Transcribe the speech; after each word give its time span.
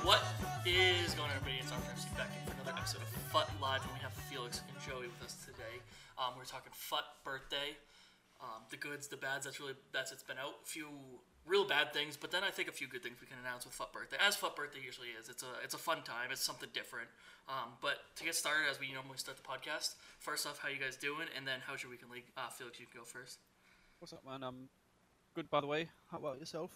What 0.00 0.24
is 0.64 1.12
going 1.12 1.28
on, 1.28 1.36
everybody? 1.36 1.60
It's 1.60 1.68
Arthur 1.72 1.92
MC 1.92 2.08
back 2.16 2.32
in 2.32 2.40
for 2.48 2.56
another 2.56 2.72
episode 2.78 3.02
of 3.04 3.08
FUT 3.28 3.44
Live, 3.60 3.82
and 3.84 3.92
we 3.92 4.00
have 4.00 4.12
Felix 4.32 4.64
and 4.64 4.76
Joey 4.80 5.12
with 5.12 5.20
us 5.20 5.36
today. 5.44 5.76
Um, 6.16 6.32
we're 6.40 6.48
talking 6.48 6.72
FUT 6.72 7.04
birthday, 7.24 7.76
um, 8.40 8.64
the 8.72 8.76
goods, 8.80 9.08
the 9.08 9.16
bads. 9.20 9.44
That's 9.44 9.60
really 9.60 9.76
that's 9.92 10.08
it's 10.12 10.22
been 10.24 10.40
out. 10.40 10.56
A 10.64 10.66
few 10.66 10.88
real 11.44 11.68
bad 11.68 11.92
things, 11.92 12.16
but 12.16 12.30
then 12.32 12.40
I 12.44 12.48
think 12.50 12.68
a 12.68 12.72
few 12.72 12.88
good 12.88 13.02
things 13.02 13.20
we 13.20 13.26
can 13.28 13.36
announce 13.44 13.64
with 13.68 13.74
FUT 13.76 13.92
birthday, 13.92 14.16
as 14.24 14.36
FUT 14.36 14.56
birthday 14.56 14.80
usually 14.80 15.12
is. 15.20 15.28
It's 15.28 15.42
a 15.44 15.52
it's 15.62 15.74
a 15.74 15.80
fun 15.80 16.00
time. 16.00 16.32
It's 16.32 16.40
something 16.44 16.68
different. 16.72 17.08
Um, 17.48 17.76
but 17.84 18.00
to 18.16 18.24
get 18.24 18.34
started, 18.34 18.70
as 18.72 18.80
we 18.80 18.88
normally 18.92 19.18
start 19.20 19.36
the 19.36 19.44
podcast, 19.44 20.00
first 20.18 20.46
off, 20.46 20.58
how 20.64 20.68
you 20.72 20.80
guys 20.80 20.96
doing, 20.96 21.28
and 21.36 21.44
then 21.46 21.60
how's 21.60 21.82
your 21.84 21.90
weekend 21.92 22.10
league? 22.10 22.24
Uh, 22.40 22.48
Felix, 22.48 22.80
you 22.80 22.86
can 22.88 23.00
go 23.00 23.04
first. 23.04 23.36
What's 24.00 24.14
up, 24.16 24.24
man? 24.24 24.40
I'm 24.42 24.68
good, 25.36 25.50
by 25.52 25.60
the 25.60 25.68
way. 25.68 25.88
How 26.10 26.16
about 26.18 26.40
yourself? 26.40 26.70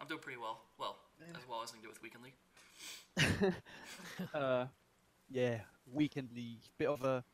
I'm 0.00 0.06
doing 0.06 0.20
pretty 0.20 0.38
well. 0.38 0.60
Well, 0.78 0.98
Yeah. 1.18 1.34
as 1.38 1.46
well 1.48 1.62
as 1.62 1.70
I 1.70 1.74
can 1.74 1.82
do 1.82 1.88
with 1.88 2.02
weekend 2.02 2.24
league. 2.24 2.34
uh, 4.34 4.66
yeah, 5.30 5.58
weekend 5.92 6.30
league. 6.34 6.62
Bit 6.78 6.88
of 6.88 7.04
a 7.04 7.24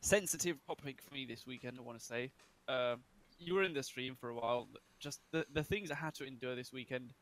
sensitive 0.00 0.56
topic 0.66 1.00
for 1.02 1.14
me 1.14 1.24
this 1.24 1.46
weekend. 1.46 1.78
I 1.78 1.82
want 1.82 1.98
to 1.98 2.04
say. 2.04 2.30
Uh, 2.68 2.96
you 3.38 3.54
were 3.54 3.62
in 3.62 3.74
the 3.74 3.82
stream 3.82 4.14
for 4.14 4.30
a 4.30 4.34
while. 4.34 4.68
Just 4.98 5.20
the 5.32 5.46
the 5.52 5.62
things 5.62 5.90
I 5.90 5.96
had 5.96 6.14
to 6.14 6.24
endure 6.24 6.54
this 6.54 6.72
weekend. 6.72 7.12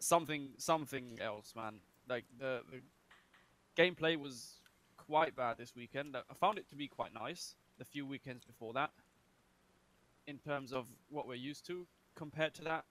Something 0.00 0.50
something 0.58 1.18
else, 1.20 1.54
man. 1.54 1.80
Like 2.08 2.24
the 2.38 2.62
the 2.70 2.80
gameplay 3.80 4.16
was 4.16 4.60
quite 4.96 5.34
bad 5.36 5.58
this 5.58 5.74
weekend. 5.74 6.16
I 6.16 6.34
found 6.34 6.58
it 6.58 6.68
to 6.70 6.76
be 6.76 6.88
quite 6.88 7.14
nice 7.14 7.54
the 7.78 7.84
few 7.84 8.06
weekends 8.06 8.44
before 8.44 8.72
that. 8.74 8.90
In 10.26 10.38
terms 10.38 10.72
of 10.72 10.86
what 11.08 11.26
we're 11.26 11.34
used 11.34 11.66
to, 11.66 11.86
compared 12.14 12.54
to 12.54 12.62
that, 12.62 12.84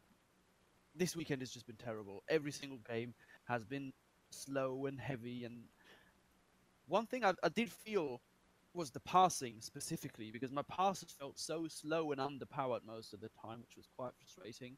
this 0.96 1.16
weekend 1.16 1.42
has 1.42 1.52
just 1.52 1.68
been 1.68 1.76
terrible. 1.76 2.24
Every 2.30 2.52
single 2.52 2.80
game 2.90 3.14
has 3.48 3.64
been 3.64 3.94
slow 4.30 4.86
and 4.86 5.00
heavy. 5.00 5.44
And 5.46 5.64
one 6.88 7.06
thing 7.06 7.24
I, 7.24 7.34
I 7.44 7.50
did 7.50 7.72
feel 7.72 8.22
was 8.74 8.92
the 8.92 9.00
passing 9.02 9.56
specifically, 9.60 10.32
because 10.32 10.52
my 10.52 10.62
passes 10.64 11.16
felt 11.18 11.40
so 11.40 11.68
slow 11.68 12.12
and 12.12 12.22
underpowered 12.22 12.82
most 12.86 13.14
of 13.14 13.22
the 13.22 13.30
time, 13.42 13.62
which 13.62 13.76
was 13.76 13.88
quite 13.96 14.12
frustrating. 14.20 14.78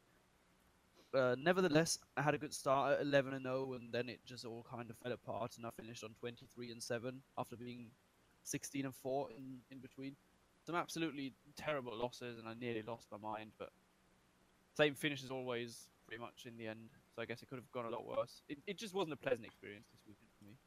Uh, 1.14 1.36
nevertheless, 1.38 2.00
I 2.16 2.22
had 2.22 2.34
a 2.34 2.38
good 2.38 2.54
start 2.54 2.94
at 2.94 3.02
11 3.02 3.34
and 3.34 3.44
0, 3.44 3.74
and 3.74 3.92
then 3.92 4.08
it 4.08 4.20
just 4.26 4.46
all 4.46 4.66
kind 4.70 4.90
of 4.90 4.98
fell 4.98 5.12
apart, 5.12 5.58
and 5.58 5.66
I 5.66 5.70
finished 5.72 6.04
on 6.06 6.12
23 6.20 6.72
and 6.72 6.82
7 6.82 7.22
after 7.38 7.58
being 7.58 7.88
16 8.44 8.86
and 8.86 8.96
4 8.96 9.30
in, 9.38 9.58
in 9.72 9.80
between. 9.80 10.16
Some 10.66 10.76
absolutely 10.76 11.34
terrible 11.58 11.98
losses, 11.98 12.40
and 12.40 12.48
I 12.48 12.54
nearly 12.54 12.84
lost 12.84 13.08
my 13.12 13.18
mind, 13.18 13.52
but 13.60 13.72
same 14.74 14.96
finish 14.96 15.24
as 15.24 15.32
always, 15.32 15.90
pretty 16.12 16.22
much 16.22 16.44
in 16.46 16.58
the 16.58 16.68
end. 16.68 16.90
So 17.16 17.22
I 17.22 17.26
guess 17.26 17.42
it 17.42 17.48
could 17.48 17.56
have 17.56 17.72
gone 17.72 17.86
a 17.86 17.90
lot 17.90 18.06
worse. 18.06 18.42
It, 18.50 18.58
it 18.68 18.78
just 18.78 18.94
wasn't 18.94 19.14
a 19.14 19.16
pleasant 19.16 19.46
experience 19.46 19.86
this 19.94 20.02
weekend 20.06 20.28
for 20.38 20.44
me. 20.44 20.58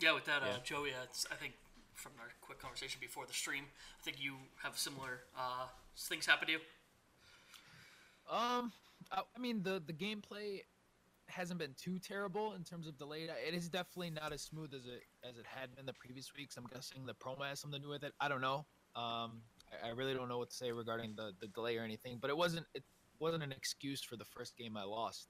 Yeah, 0.00 0.14
with 0.14 0.24
that, 0.24 0.42
uh, 0.42 0.58
Joey, 0.64 0.90
uh, 0.90 1.04
it's, 1.04 1.26
I 1.30 1.36
think 1.36 1.52
from 1.94 2.12
our 2.18 2.26
quick 2.40 2.58
conversation 2.58 2.98
before 3.00 3.24
the 3.26 3.32
stream, 3.32 3.64
I 4.00 4.02
think 4.02 4.16
you 4.20 4.34
have 4.64 4.76
similar 4.76 5.20
uh, 5.38 5.66
things 5.96 6.26
happen 6.26 6.46
to 6.46 6.52
you. 6.54 6.58
Um, 8.28 8.72
I, 9.12 9.22
I 9.36 9.38
mean 9.38 9.62
the 9.62 9.82
the 9.84 9.92
gameplay 9.92 10.62
hasn't 11.28 11.60
been 11.60 11.74
too 11.80 11.98
terrible 11.98 12.54
in 12.54 12.64
terms 12.64 12.88
of 12.88 12.98
delayed. 12.98 13.30
It 13.46 13.54
is 13.54 13.68
definitely 13.68 14.10
not 14.10 14.32
as 14.32 14.42
smooth 14.42 14.72
as 14.74 14.86
it 14.86 15.02
as 15.28 15.36
it 15.36 15.46
had 15.46 15.76
been 15.76 15.86
the 15.86 15.92
previous 15.92 16.32
weeks. 16.36 16.56
I'm 16.56 16.66
guessing 16.72 17.06
the 17.06 17.14
promo 17.14 17.46
has 17.48 17.60
something 17.60 17.80
to 17.80 17.86
do 17.86 17.90
with 17.90 18.02
it. 18.02 18.12
I 18.20 18.28
don't 18.28 18.40
know. 18.40 18.66
Um, 18.96 19.42
I, 19.70 19.88
I 19.88 19.90
really 19.94 20.14
don't 20.14 20.28
know 20.28 20.38
what 20.38 20.50
to 20.50 20.56
say 20.56 20.72
regarding 20.72 21.14
the 21.16 21.32
the 21.40 21.48
delay 21.48 21.76
or 21.76 21.84
anything. 21.84 22.18
But 22.20 22.30
it 22.30 22.36
wasn't 22.36 22.66
it 22.74 22.82
wasn't 23.20 23.42
an 23.42 23.52
excuse 23.52 24.02
for 24.02 24.16
the 24.16 24.24
first 24.24 24.56
game 24.56 24.76
I 24.76 24.84
lost. 24.84 25.28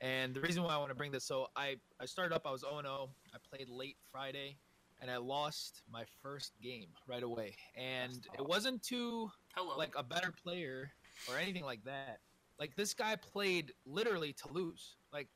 And 0.00 0.34
the 0.34 0.40
reason 0.40 0.62
why 0.62 0.74
I 0.74 0.78
want 0.78 0.90
to 0.90 0.94
bring 0.94 1.10
this, 1.10 1.24
so 1.24 1.48
I 1.56 1.76
I 2.00 2.06
started 2.06 2.34
up. 2.34 2.42
I 2.46 2.52
was 2.52 2.60
0 2.60 2.80
0. 2.82 3.10
I 3.34 3.38
played 3.50 3.68
late 3.68 3.96
Friday, 4.10 4.56
and 5.00 5.10
I 5.10 5.16
lost 5.16 5.82
my 5.90 6.04
first 6.22 6.52
game 6.62 6.88
right 7.06 7.22
away. 7.22 7.56
And 7.76 8.26
it 8.38 8.46
wasn't 8.46 8.82
too 8.82 9.30
Hello. 9.54 9.76
like 9.76 9.94
a 9.96 10.02
better 10.02 10.32
player 10.32 10.90
or 11.28 11.36
anything 11.36 11.64
like 11.64 11.84
that. 11.84 12.20
Like 12.58 12.76
this 12.76 12.94
guy 12.94 13.16
played 13.16 13.72
literally 13.86 14.32
to 14.34 14.52
lose. 14.52 14.96
Like, 15.12 15.28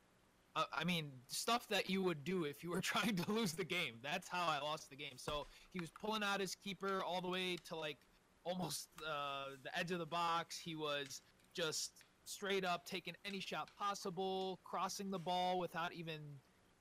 uh, 0.55 0.65
I 0.73 0.83
mean, 0.83 1.11
stuff 1.27 1.67
that 1.69 1.89
you 1.89 2.03
would 2.03 2.23
do 2.23 2.45
if 2.45 2.63
you 2.63 2.69
were 2.69 2.81
trying 2.93 3.15
to 3.17 3.31
lose 3.31 3.53
the 3.53 3.65
game. 3.65 3.95
That's 4.01 4.27
how 4.29 4.47
I 4.47 4.59
lost 4.59 4.89
the 4.89 4.95
game. 4.95 5.17
So 5.17 5.47
he 5.71 5.79
was 5.79 5.89
pulling 5.91 6.23
out 6.23 6.39
his 6.39 6.55
keeper 6.55 7.01
all 7.03 7.21
the 7.21 7.29
way 7.29 7.57
to 7.67 7.75
like 7.75 7.97
almost 8.45 8.89
uh, 9.05 9.55
the 9.63 9.77
edge 9.77 9.91
of 9.91 9.99
the 9.99 10.05
box. 10.05 10.57
He 10.57 10.75
was 10.75 11.21
just 11.53 12.03
straight 12.25 12.65
up 12.65 12.85
taking 12.85 13.15
any 13.25 13.39
shot 13.39 13.69
possible, 13.77 14.59
crossing 14.63 15.11
the 15.11 15.19
ball 15.19 15.59
without 15.59 15.93
even 15.93 16.19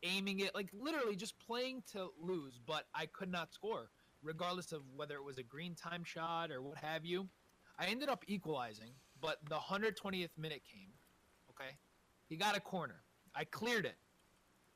aiming 0.03 0.41
it. 0.41 0.55
Like 0.55 0.69
literally 0.73 1.17
just 1.17 1.39
playing 1.39 1.83
to 1.93 2.09
lose. 2.21 2.61
But 2.65 2.85
I 2.95 3.07
could 3.07 3.31
not 3.31 3.53
score, 3.53 3.91
regardless 4.23 4.73
of 4.73 4.83
whether 4.95 5.15
it 5.17 5.25
was 5.25 5.39
a 5.39 5.43
green 5.43 5.75
time 5.75 6.05
shot 6.05 6.51
or 6.51 6.63
what 6.63 6.79
have 6.79 7.05
you. 7.05 7.29
I 7.79 7.87
ended 7.87 8.09
up 8.09 8.25
equalizing, 8.29 8.91
but 9.21 9.39
the 9.49 9.57
120th 9.57 10.31
minute 10.37 10.63
came. 10.71 10.91
Okay, 11.51 11.71
he 12.29 12.37
got 12.37 12.57
a 12.57 12.61
corner. 12.61 13.03
I 13.35 13.45
cleared 13.45 13.87
it. 13.87 13.97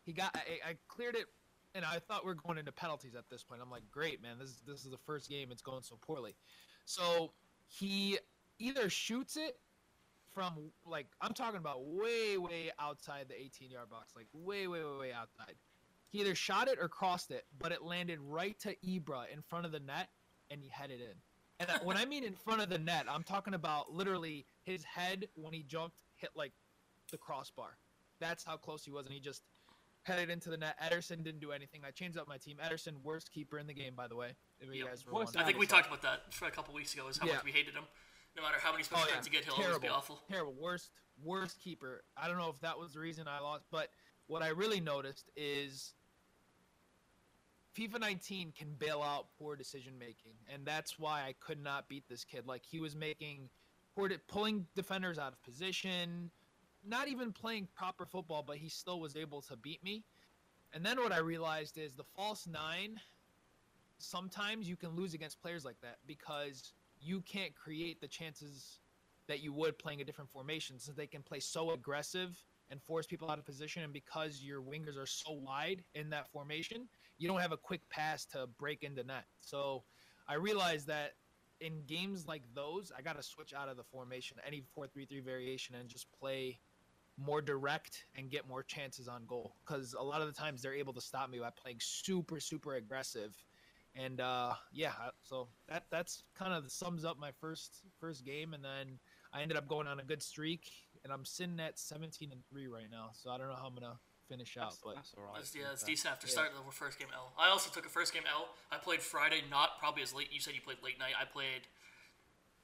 He 0.05 0.13
got. 0.13 0.35
I, 0.35 0.71
I 0.71 0.77
cleared 0.89 1.15
it, 1.15 1.27
and 1.75 1.85
I 1.85 1.99
thought 1.99 2.25
we 2.25 2.33
are 2.33 2.35
going 2.35 2.59
into 2.59 2.73
penalties 2.73 3.15
at 3.15 3.29
this 3.31 3.43
point. 3.43 3.61
I'm 3.63 3.71
like, 3.71 3.83
great, 3.91 4.23
man. 4.23 4.39
This 4.39 4.49
is 4.49 4.63
this 4.67 4.85
is 4.85 4.91
the 4.91 4.99
first 4.99 5.29
game. 5.29 5.49
It's 5.53 5.63
going 5.63 5.83
so 5.83 5.99
poorly. 6.01 6.35
So 6.87 7.33
he 7.69 8.19
either 8.59 8.89
shoots 8.89 9.37
it 9.37 9.59
from 10.37 10.71
like 10.85 11.07
I'm 11.23 11.33
talking 11.33 11.57
about 11.57 11.87
way 11.87 12.37
way 12.37 12.71
outside 12.79 13.25
the 13.29 13.41
18 13.41 13.71
yard 13.71 13.89
box, 13.89 14.13
like 14.15 14.27
way 14.35 14.67
way 14.69 14.85
way 14.85 14.99
way 15.01 15.13
outside. 15.13 15.55
He 16.11 16.21
either 16.21 16.35
shot 16.35 16.69
it 16.69 16.79
or 16.79 16.89
crossed 16.89 17.31
it, 17.31 17.47
but 17.59 17.73
it 17.73 17.83
landed 17.83 18.19
right 18.21 18.57
to 18.61 18.77
Ibra 18.87 19.25
in 19.33 19.41
front 19.41 19.65
of 19.65 19.73
the 19.73 19.81
net, 19.81 20.09
and 20.51 20.61
he 20.61 20.69
headed 20.69 21.01
in. 21.01 21.17
And 21.59 21.71
when 21.85 21.97
I 21.97 22.05
mean 22.05 22.23
in 22.23 22.35
front 22.35 22.61
of 22.61 22.69
the 22.69 22.79
net, 22.79 23.07
I'm 23.09 23.23
talking 23.23 23.55
about 23.55 23.91
literally 23.91 24.45
his 24.63 24.85
head 24.85 25.27
when 25.35 25.55
he 25.55 25.63
jumped 25.63 25.97
hit 26.17 26.31
like 26.37 26.53
the 27.11 27.17
crossbar. 27.17 27.79
That's 28.21 28.45
how 28.45 28.59
close 28.59 28.85
he 28.85 28.91
was, 28.91 29.07
and 29.07 29.15
he 29.15 29.21
just 29.21 29.43
headed 30.03 30.29
into 30.29 30.51
the 30.51 30.59
net. 30.59 30.77
Ederson 30.85 31.25
didn't 31.25 31.41
do 31.41 31.51
anything. 31.51 31.81
I 31.87 31.93
changed 31.93 32.19
up 32.19 32.29
my 32.29 32.37
team. 32.37 32.59
Ederson, 32.63 33.03
worst 33.03 33.33
keeper 33.33 33.59
in 33.59 33.67
the 33.67 33.75
game, 33.75 33.95
by 33.97 34.07
the 34.07 34.17
way. 34.17 34.33
Yep. 34.61 34.87
guys 34.87 35.07
were 35.07 35.23
I 35.39 35.45
think 35.45 35.59
we 35.59 35.67
talked 35.67 35.87
about 35.87 36.03
that 36.03 36.33
for 36.35 36.45
a 36.47 36.51
couple 36.51 36.75
weeks 36.75 36.93
ago. 36.93 37.09
Is 37.09 37.17
how 37.17 37.27
Yeah. 37.27 37.35
much 37.35 37.45
we 37.45 37.53
hated 37.53 37.75
him. 37.75 37.85
No 38.37 38.43
matter 38.43 38.57
how 38.61 38.71
many 38.73 38.83
oh, 38.83 38.85
special 38.85 39.07
Oh, 39.09 39.15
yeah. 39.15 39.23
you 39.25 39.31
get, 39.31 39.45
he'll 39.45 39.55
always 39.55 39.67
be 39.67 39.81
Terrible. 39.81 39.97
awful. 39.97 40.23
Terrible. 40.29 40.55
Worst 40.61 40.91
worst 41.25 41.61
keeper. 41.61 42.05
I 42.17 42.29
don't 42.29 42.37
know 42.37 42.51
if 42.51 42.61
that 42.61 42.79
was 42.79 42.93
the 42.93 43.01
reason 43.01 43.27
I 43.27 43.41
lost, 43.41 43.65
but 43.71 43.89
what 44.27 44.43
I 44.43 44.49
really 44.49 44.81
noticed 44.81 45.31
is 45.35 45.95
FIFA 47.77 48.01
19 48.01 48.53
can 48.57 48.75
bail 48.79 49.03
out 49.03 49.27
poor 49.39 49.57
decision 49.57 49.99
making, 49.99 50.33
and 50.53 50.65
that's 50.67 50.99
why 50.99 51.23
I 51.23 51.35
could 51.41 51.63
not 51.63 51.89
beat 51.89 52.05
this 52.09 52.25
kid. 52.25 52.47
Like 52.47 52.63
he 52.65 52.81
was 52.81 52.95
making 52.95 53.49
poor 53.95 54.09
de- 54.09 54.19
pulling 54.29 54.67
defenders 54.75 55.19
out 55.19 55.33
of 55.33 55.43
position, 55.43 56.31
not 56.87 57.09
even 57.09 57.33
playing 57.33 57.69
proper 57.75 58.05
football, 58.05 58.43
but 58.47 58.57
he 58.57 58.69
still 58.69 59.01
was 59.01 59.17
able 59.17 59.41
to 59.43 59.57
beat 59.57 59.83
me. 59.83 60.05
And 60.75 60.85
then 60.85 60.99
what 60.99 61.13
I 61.13 61.19
realized 61.19 61.79
is 61.79 61.95
the 61.95 62.05
false 62.17 62.47
nine. 62.47 63.01
Sometimes 63.99 64.69
you 64.69 64.77
can 64.77 64.91
lose 64.91 65.15
against 65.15 65.41
players 65.41 65.65
like 65.65 65.81
that 65.81 65.97
because 66.07 66.73
you 67.07 67.21
can't 67.21 67.55
create 67.55 68.01
the 68.01 68.09
chances 68.09 68.81
that 69.29 69.41
you 69.41 69.53
would 69.53 69.79
playing 69.79 70.01
a 70.01 70.05
different 70.05 70.31
formation 70.31 70.79
since 70.79 70.97
they 70.97 71.07
can 71.07 71.23
play 71.23 71.41
so 71.41 71.71
aggressive 71.71 72.45
and 72.71 72.83
force 72.83 73.07
people 73.07 73.31
out 73.31 73.39
of 73.39 73.45
position. 73.45 73.83
And 73.83 73.93
because 73.93 74.43
your 74.43 74.61
wingers 74.61 74.97
are 74.99 75.07
so 75.07 75.33
wide 75.33 75.85
in 75.95 76.11
that 76.11 76.29
formation 76.33 76.89
you 77.19 77.29
don't 77.29 77.41
have 77.41 77.53
a 77.53 77.57
quick 77.57 77.89
pass 77.89 78.25
to 78.27 78.47
break 78.59 78.83
into 78.83 79.03
net. 79.05 79.25
So 79.41 79.85
i 80.29 80.35
realized 80.35 80.87
that 80.89 81.13
in 81.61 81.83
games 81.87 82.27
like 82.27 82.43
those 82.55 82.93
i 82.97 83.01
got 83.01 83.17
to 83.17 83.23
switch 83.23 83.55
out 83.55 83.69
of 83.69 83.77
the 83.77 83.85
formation 83.85 84.37
any 84.47 84.63
4-3-3 84.77 85.25
variation 85.25 85.75
and 85.77 85.89
just 85.89 86.07
play 86.13 86.59
more 87.19 87.41
direct 87.41 88.05
and 88.15 88.31
get 88.31 88.47
more 88.47 88.63
chances 88.63 89.09
on 89.09 89.25
goal. 89.27 89.57
Because 89.67 89.95
a 89.99 90.03
lot 90.03 90.21
of 90.21 90.27
the 90.27 90.35
times 90.35 90.61
they're 90.61 90.75
able 90.75 90.93
to 90.93 91.01
stop 91.01 91.31
me 91.31 91.39
by 91.39 91.51
playing 91.51 91.79
super 91.81 92.41
super 92.41 92.75
aggressive 92.75 93.35
and 93.97 94.21
uh, 94.21 94.55
yeah, 94.73 94.93
so 95.23 95.49
that 95.69 95.85
that's 95.91 96.23
kind 96.39 96.53
of 96.53 96.71
sums 96.71 97.05
up 97.05 97.19
my 97.19 97.31
first 97.41 97.83
first 98.01 98.25
game, 98.25 98.55
and 98.55 98.65
then 98.65 98.99
I 99.33 99.43
ended 99.43 99.57
up 99.57 99.69
going 99.69 99.87
on 99.87 99.99
a 100.01 100.05
good 100.05 100.23
streak, 100.23 100.71
and 101.05 101.13
I'm 101.13 101.25
sitting 101.25 101.59
at 101.61 101.79
17 101.79 102.31
and 102.33 102.41
three 102.51 102.67
right 102.69 102.91
now. 102.91 103.11
So 103.15 103.31
I 103.31 103.39
don't 103.39 103.49
know 103.49 103.55
how 103.55 103.67
I'm 103.67 103.75
gonna 103.75 103.99
finish 104.29 104.57
out, 104.57 104.71
That's, 104.71 104.81
but 104.85 104.95
that's 104.97 105.15
all 105.17 105.25
right. 105.25 105.41
It's, 105.41 105.55
yeah, 105.55 105.73
it's 105.73 105.83
That- 105.83 105.87
decent 105.87 106.13
after 106.13 106.27
Yeah. 106.27 106.33
starting 106.33 106.57
the 106.57 106.73
first 106.73 106.99
game 106.99 107.09
L. 107.15 107.33
I 107.39 107.49
also 107.49 107.71
took 107.71 107.87
a 107.87 107.89
first 107.89 108.13
game 108.13 108.25
L. 108.29 108.49
I 108.73 108.77
played 108.79 109.01
Friday, 109.03 109.43
not 109.49 109.79
probably 109.79 110.03
as 110.03 110.13
late. 110.13 110.33
You 110.33 110.41
said 110.41 110.55
you 110.55 110.61
played 110.61 110.83
late 110.83 110.99
night. 110.99 111.15
I 111.19 111.25
played 111.25 111.69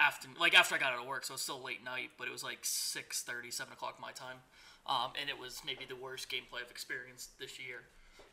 after, 0.01 0.29
like 0.39 0.55
after 0.59 0.75
I 0.75 0.79
got 0.79 0.93
out 0.93 1.01
of 1.01 1.07
work, 1.07 1.25
so 1.25 1.35
it's 1.35 1.43
still 1.45 1.63
late 1.63 1.85
night, 1.85 2.11
but 2.19 2.27
it 2.27 2.33
was 2.33 2.43
like 2.43 2.65
6:30, 2.65 3.51
7 3.53 3.73
o'clock 3.73 4.01
my 4.01 4.11
time, 4.13 4.43
um, 4.87 5.13
and 5.21 5.31
it 5.31 5.39
was 5.39 5.63
maybe 5.65 5.85
the 5.85 5.95
worst 5.95 6.29
gameplay 6.29 6.61
I've 6.65 6.71
experienced 6.71 7.39
this 7.39 7.59
year. 7.61 7.85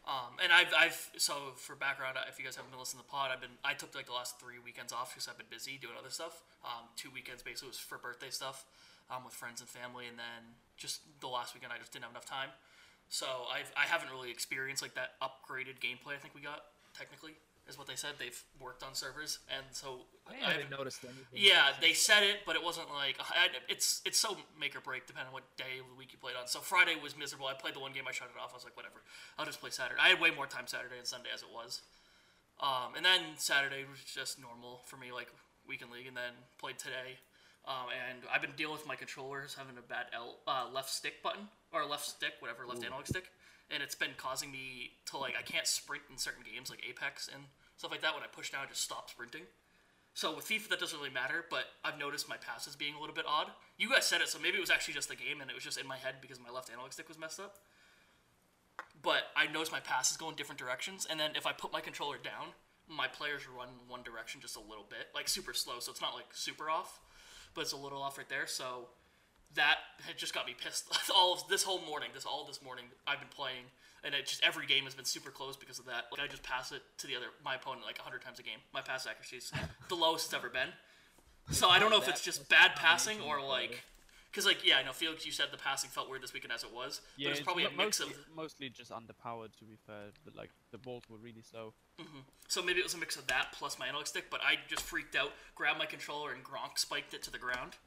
Um, 0.10 0.42
and 0.42 0.50
I've, 0.52 0.74
I've 0.74 0.98
so 1.18 1.54
for 1.56 1.76
background, 1.78 2.18
if 2.28 2.40
you 2.40 2.46
guys 2.46 2.56
haven't 2.58 2.72
been 2.72 2.80
listening 2.80 3.04
to 3.04 3.08
the 3.08 3.14
pod, 3.14 3.30
I've 3.30 3.42
been 3.46 3.62
I 3.64 3.78
took 3.78 3.94
like 3.94 4.08
the 4.10 4.18
last 4.18 4.40
three 4.42 4.58
weekends 4.58 4.90
off 4.92 5.14
because 5.14 5.28
I've 5.30 5.38
been 5.38 5.52
busy 5.54 5.78
doing 5.78 5.94
other 6.00 6.10
stuff. 6.10 6.42
Um, 6.66 6.90
two 6.98 7.14
weekends 7.14 7.44
basically 7.46 7.70
was 7.70 7.78
for 7.78 8.02
birthday 8.02 8.34
stuff. 8.34 8.66
um, 9.10 9.26
with 9.26 9.34
friends 9.34 9.60
and 9.60 9.70
family, 9.70 10.06
and 10.08 10.18
then 10.18 10.54
just 10.78 11.02
the 11.20 11.28
last 11.28 11.54
weekend 11.54 11.74
I 11.74 11.78
just 11.78 11.92
didn't 11.92 12.06
have 12.06 12.14
enough 12.14 12.26
time. 12.30 12.50
So 13.10 13.26
I've, 13.52 13.72
I 13.76 13.86
haven't 13.90 14.12
really 14.14 14.30
experienced 14.30 14.82
like 14.82 14.94
that 14.94 15.18
upgraded 15.22 15.82
gameplay. 15.82 16.14
I 16.14 16.22
think 16.22 16.36
we 16.36 16.42
got 16.42 16.62
technically 16.94 17.34
is 17.70 17.78
what 17.78 17.88
they 17.88 17.96
said. 17.96 18.12
They've 18.18 18.42
worked 18.60 18.84
on 18.84 18.96
servers, 18.96 19.40
and 19.56 19.66
so 19.72 20.02
I 20.28 20.36
haven't 20.36 20.72
noticed 20.72 21.04
anything. 21.04 21.24
yeah, 21.34 21.70
they 21.80 21.94
said 21.94 22.24
it, 22.24 22.38
but 22.46 22.56
it 22.56 22.64
wasn't 22.64 22.90
like 22.90 23.16
I, 23.20 23.48
it's 23.68 24.02
it's 24.06 24.20
so 24.20 24.36
make 24.60 24.76
or 24.76 24.82
break 24.82 25.08
depending 25.08 25.28
on 25.28 25.34
what 25.34 25.44
day 25.58 25.80
of 25.80 25.88
the 25.88 25.96
week 25.98 26.12
you 26.12 26.18
played 26.18 26.36
on. 26.40 26.48
So 26.48 26.60
Friday 26.60 26.96
was 27.02 27.18
miserable. 27.18 27.48
I 27.48 27.54
played 27.54 27.76
the 27.76 27.80
one 27.80 27.94
game, 27.94 28.04
I 28.08 28.12
shut 28.12 28.30
it 28.34 28.40
off. 28.42 28.52
I 28.52 28.56
was 28.56 28.64
like, 28.64 28.76
whatever, 28.76 29.02
I'll 29.38 29.46
just 29.46 29.62
play 29.62 29.70
Saturday. 29.70 30.00
I 30.02 30.10
had 30.10 30.20
way 30.20 30.32
more 30.32 30.48
time 30.48 30.68
Saturday 30.68 30.98
and 30.98 31.08
Sunday 31.08 31.30
as 31.34 31.42
it 31.42 31.50
was, 31.54 31.82
um, 32.60 32.96
and 32.98 33.06
then 33.06 33.22
Saturday 33.38 33.86
was 33.90 34.04
just 34.04 34.42
normal 34.42 34.82
for 34.86 34.98
me, 34.98 35.12
like 35.12 35.28
weekend 35.68 35.92
league, 35.92 36.08
and 36.08 36.18
then 36.18 36.34
played 36.58 36.78
today. 36.80 37.22
Um, 37.68 37.92
and 38.10 38.20
I've 38.34 38.42
been 38.42 38.56
dealing 38.56 38.74
with 38.74 38.88
my 38.88 38.96
controllers 38.96 39.54
having 39.54 39.78
a 39.78 39.82
bad 39.82 40.08
L, 40.14 40.38
uh, 40.48 40.66
left 40.74 40.90
stick 40.90 41.22
button 41.22 41.50
or 41.72 41.86
left 41.86 42.06
stick, 42.08 42.34
whatever, 42.40 42.66
left 42.66 42.84
analog 42.84 43.06
stick, 43.06 43.30
and 43.70 43.84
it's 43.84 43.94
been 43.96 44.16
causing 44.18 44.52
me 44.52 44.92
to 45.12 45.18
like 45.18 45.36
I 45.38 45.44
can't 45.44 45.68
sprint 45.68 46.04
in 46.10 46.18
certain 46.18 46.44
games 46.44 46.70
like 46.70 46.82
Apex 46.88 47.30
and 47.32 47.44
stuff 47.80 47.92
like 47.92 48.02
that. 48.02 48.14
When 48.14 48.24
I 48.24 48.28
push 48.28 48.52
down, 48.52 48.66
I 48.66 48.68
just 48.68 48.84
stop 48.84 49.10
sprinting. 49.10 49.44
So 50.14 50.36
with 50.36 50.46
FIFA, 50.46 50.68
that 50.70 50.80
doesn't 50.80 51.00
really 51.00 51.14
matter, 51.14 51.46
but 51.50 51.64
I've 51.86 51.98
noticed 51.98 52.28
my 52.28 52.36
passes 52.36 52.76
being 52.76 52.94
a 52.94 53.00
little 53.00 53.16
bit 53.16 53.24
odd. 53.26 53.48
You 53.78 53.90
guys 53.90 54.06
said 54.06 54.20
it, 54.20 54.28
so 54.28 54.38
maybe 54.38 54.58
it 54.58 54.60
was 54.60 54.70
actually 54.70 54.96
just 54.96 55.08
the 55.08 55.16
game, 55.16 55.40
and 55.40 55.50
it 55.50 55.54
was 55.54 55.64
just 55.64 55.80
in 55.80 55.88
my 55.88 55.96
head 55.96 56.16
because 56.22 56.42
my 56.42 56.50
left 56.50 56.70
analog 56.70 56.92
stick 56.92 57.08
was 57.08 57.18
messed 57.18 57.40
up. 57.40 57.56
But 59.02 59.32
I 59.34 59.48
noticed 59.48 59.72
my 59.72 59.80
passes 59.80 60.18
go 60.18 60.30
in 60.30 60.36
different 60.36 60.60
directions, 60.60 61.08
and 61.10 61.18
then 61.18 61.32
if 61.36 61.46
I 61.46 61.54
put 61.54 61.72
my 61.72 61.80
controller 61.80 62.18
down, 62.18 62.48
my 62.90 63.08
players 63.08 63.44
run 63.48 63.70
one 63.88 64.04
direction 64.04 64.42
just 64.42 64.58
a 64.58 64.60
little 64.60 64.86
bit, 64.90 65.08
like 65.16 65.30
super 65.30 65.54
slow, 65.54 65.80
so 65.80 65.90
it's 65.90 66.02
not 66.02 66.16
like 66.16 66.26
super 66.34 66.70
off, 66.70 67.00
but 67.54 67.62
it's 67.62 67.72
a 67.72 67.78
little 67.78 68.02
off 68.02 68.18
right 68.18 68.28
there. 68.28 68.46
So 68.48 68.90
that 69.56 69.78
had 70.06 70.18
just 70.18 70.34
got 70.34 70.46
me 70.46 70.54
pissed. 70.54 70.92
all 71.16 71.34
of 71.34 71.48
this 71.48 71.64
whole 71.64 71.82
morning, 71.86 72.10
this 72.14 72.26
all 72.26 72.46
this 72.46 72.62
morning, 72.62 72.86
I've 73.08 73.20
been 73.20 73.30
playing, 73.30 73.72
and 74.04 74.14
it 74.16 74.26
just 74.26 74.44
every 74.44 74.66
game 74.66 74.86
has 74.86 74.96
been 74.96 75.06
super 75.06 75.30
close 75.32 75.56
because 75.58 75.80
of 75.80 75.86
that. 75.86 76.06
Like 76.12 76.22
I 76.22 76.28
just 76.28 76.44
pass 76.44 76.72
it 76.72 76.82
to 77.00 77.08
the 77.08 77.16
other 77.16 77.28
my 77.44 77.56
opponent 77.56 77.86
like 77.86 77.98
hundred 77.98 78.22
times 78.22 78.40
a 78.40 78.44
game. 78.44 78.60
My 78.74 78.82
pass 78.82 79.06
accuracy 79.08 79.38
is 79.38 79.52
the 79.90 79.96
lowest 79.96 80.26
it's 80.28 80.34
ever 80.34 80.50
been. 80.50 80.70
So 81.52 81.70
I 81.70 81.80
don't 81.80 81.90
know 81.92 81.98
if 81.98 82.08
it's 82.08 82.22
just 82.22 82.48
bad 82.48 82.76
passing 82.76 83.20
or 83.22 83.42
like, 83.42 83.82
because 84.32 84.46
like 84.46 84.64
yeah, 84.66 84.78
I 84.78 84.84
know 84.84 84.92
Felix, 84.94 85.26
you 85.26 85.32
said 85.32 85.48
the 85.52 85.58
passing 85.58 85.90
felt 85.90 86.10
weird 86.10 86.22
this 86.22 86.32
weekend 86.34 86.54
as 86.54 86.64
it 86.64 86.72
was, 86.74 87.02
Yeah, 87.18 87.30
but 87.30 87.38
it's 87.38 87.44
probably 87.46 87.66
a 87.66 87.72
mo- 87.72 87.86
mix 87.86 88.00
mostly, 88.00 88.14
of 88.16 88.36
mostly 88.36 88.70
just 88.70 88.92
underpowered. 88.92 89.56
To 89.58 89.66
be 89.66 89.76
fair, 89.88 90.12
but 90.24 90.36
like 90.36 90.52
the 90.72 90.78
balls 90.78 91.04
were 91.10 91.18
really 91.18 91.42
slow. 91.42 91.74
Mhm. 92.00 92.24
So 92.48 92.62
maybe 92.62 92.80
it 92.80 92.84
was 92.84 92.94
a 92.94 92.98
mix 93.00 93.16
of 93.16 93.26
that 93.28 93.52
plus 93.54 93.80
my 93.80 93.88
analog 93.88 94.06
stick, 94.08 94.30
but 94.30 94.42
I 94.44 94.56
just 94.68 94.84
freaked 94.84 95.16
out, 95.16 95.32
grabbed 95.56 95.80
my 95.80 95.86
controller, 95.88 96.32
and 96.32 96.44
Gronk 96.44 96.78
spiked 96.78 97.14
it 97.14 97.24
to 97.24 97.32
the 97.32 97.40
ground. 97.40 97.78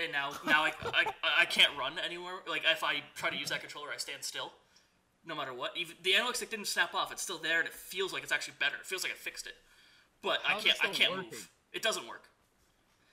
And 0.00 0.10
now, 0.10 0.32
now 0.44 0.64
I, 0.64 0.72
I, 0.92 1.04
I 1.40 1.44
can't 1.44 1.70
run 1.78 1.98
anywhere. 2.04 2.34
Like 2.48 2.62
if 2.70 2.82
I 2.82 3.02
try 3.14 3.30
to 3.30 3.36
use 3.36 3.50
that 3.50 3.60
controller, 3.60 3.88
I 3.92 3.96
stand 3.96 4.24
still, 4.24 4.52
no 5.26 5.34
matter 5.34 5.52
what. 5.52 5.76
Even 5.76 5.94
the 6.02 6.14
analog 6.14 6.36
stick 6.36 6.50
didn't 6.50 6.66
snap 6.66 6.94
off; 6.94 7.12
it's 7.12 7.22
still 7.22 7.38
there, 7.38 7.58
and 7.58 7.68
it 7.68 7.74
feels 7.74 8.12
like 8.12 8.22
it's 8.22 8.32
actually 8.32 8.54
better. 8.58 8.76
It 8.76 8.86
feels 8.86 9.02
like 9.02 9.12
I 9.12 9.16
fixed 9.16 9.46
it, 9.46 9.54
but 10.22 10.40
How 10.42 10.56
I 10.58 10.60
can't. 10.60 10.78
I 10.82 10.88
can't 10.88 11.12
working? 11.12 11.30
move. 11.30 11.50
It 11.72 11.82
doesn't 11.82 12.06
work. 12.06 12.28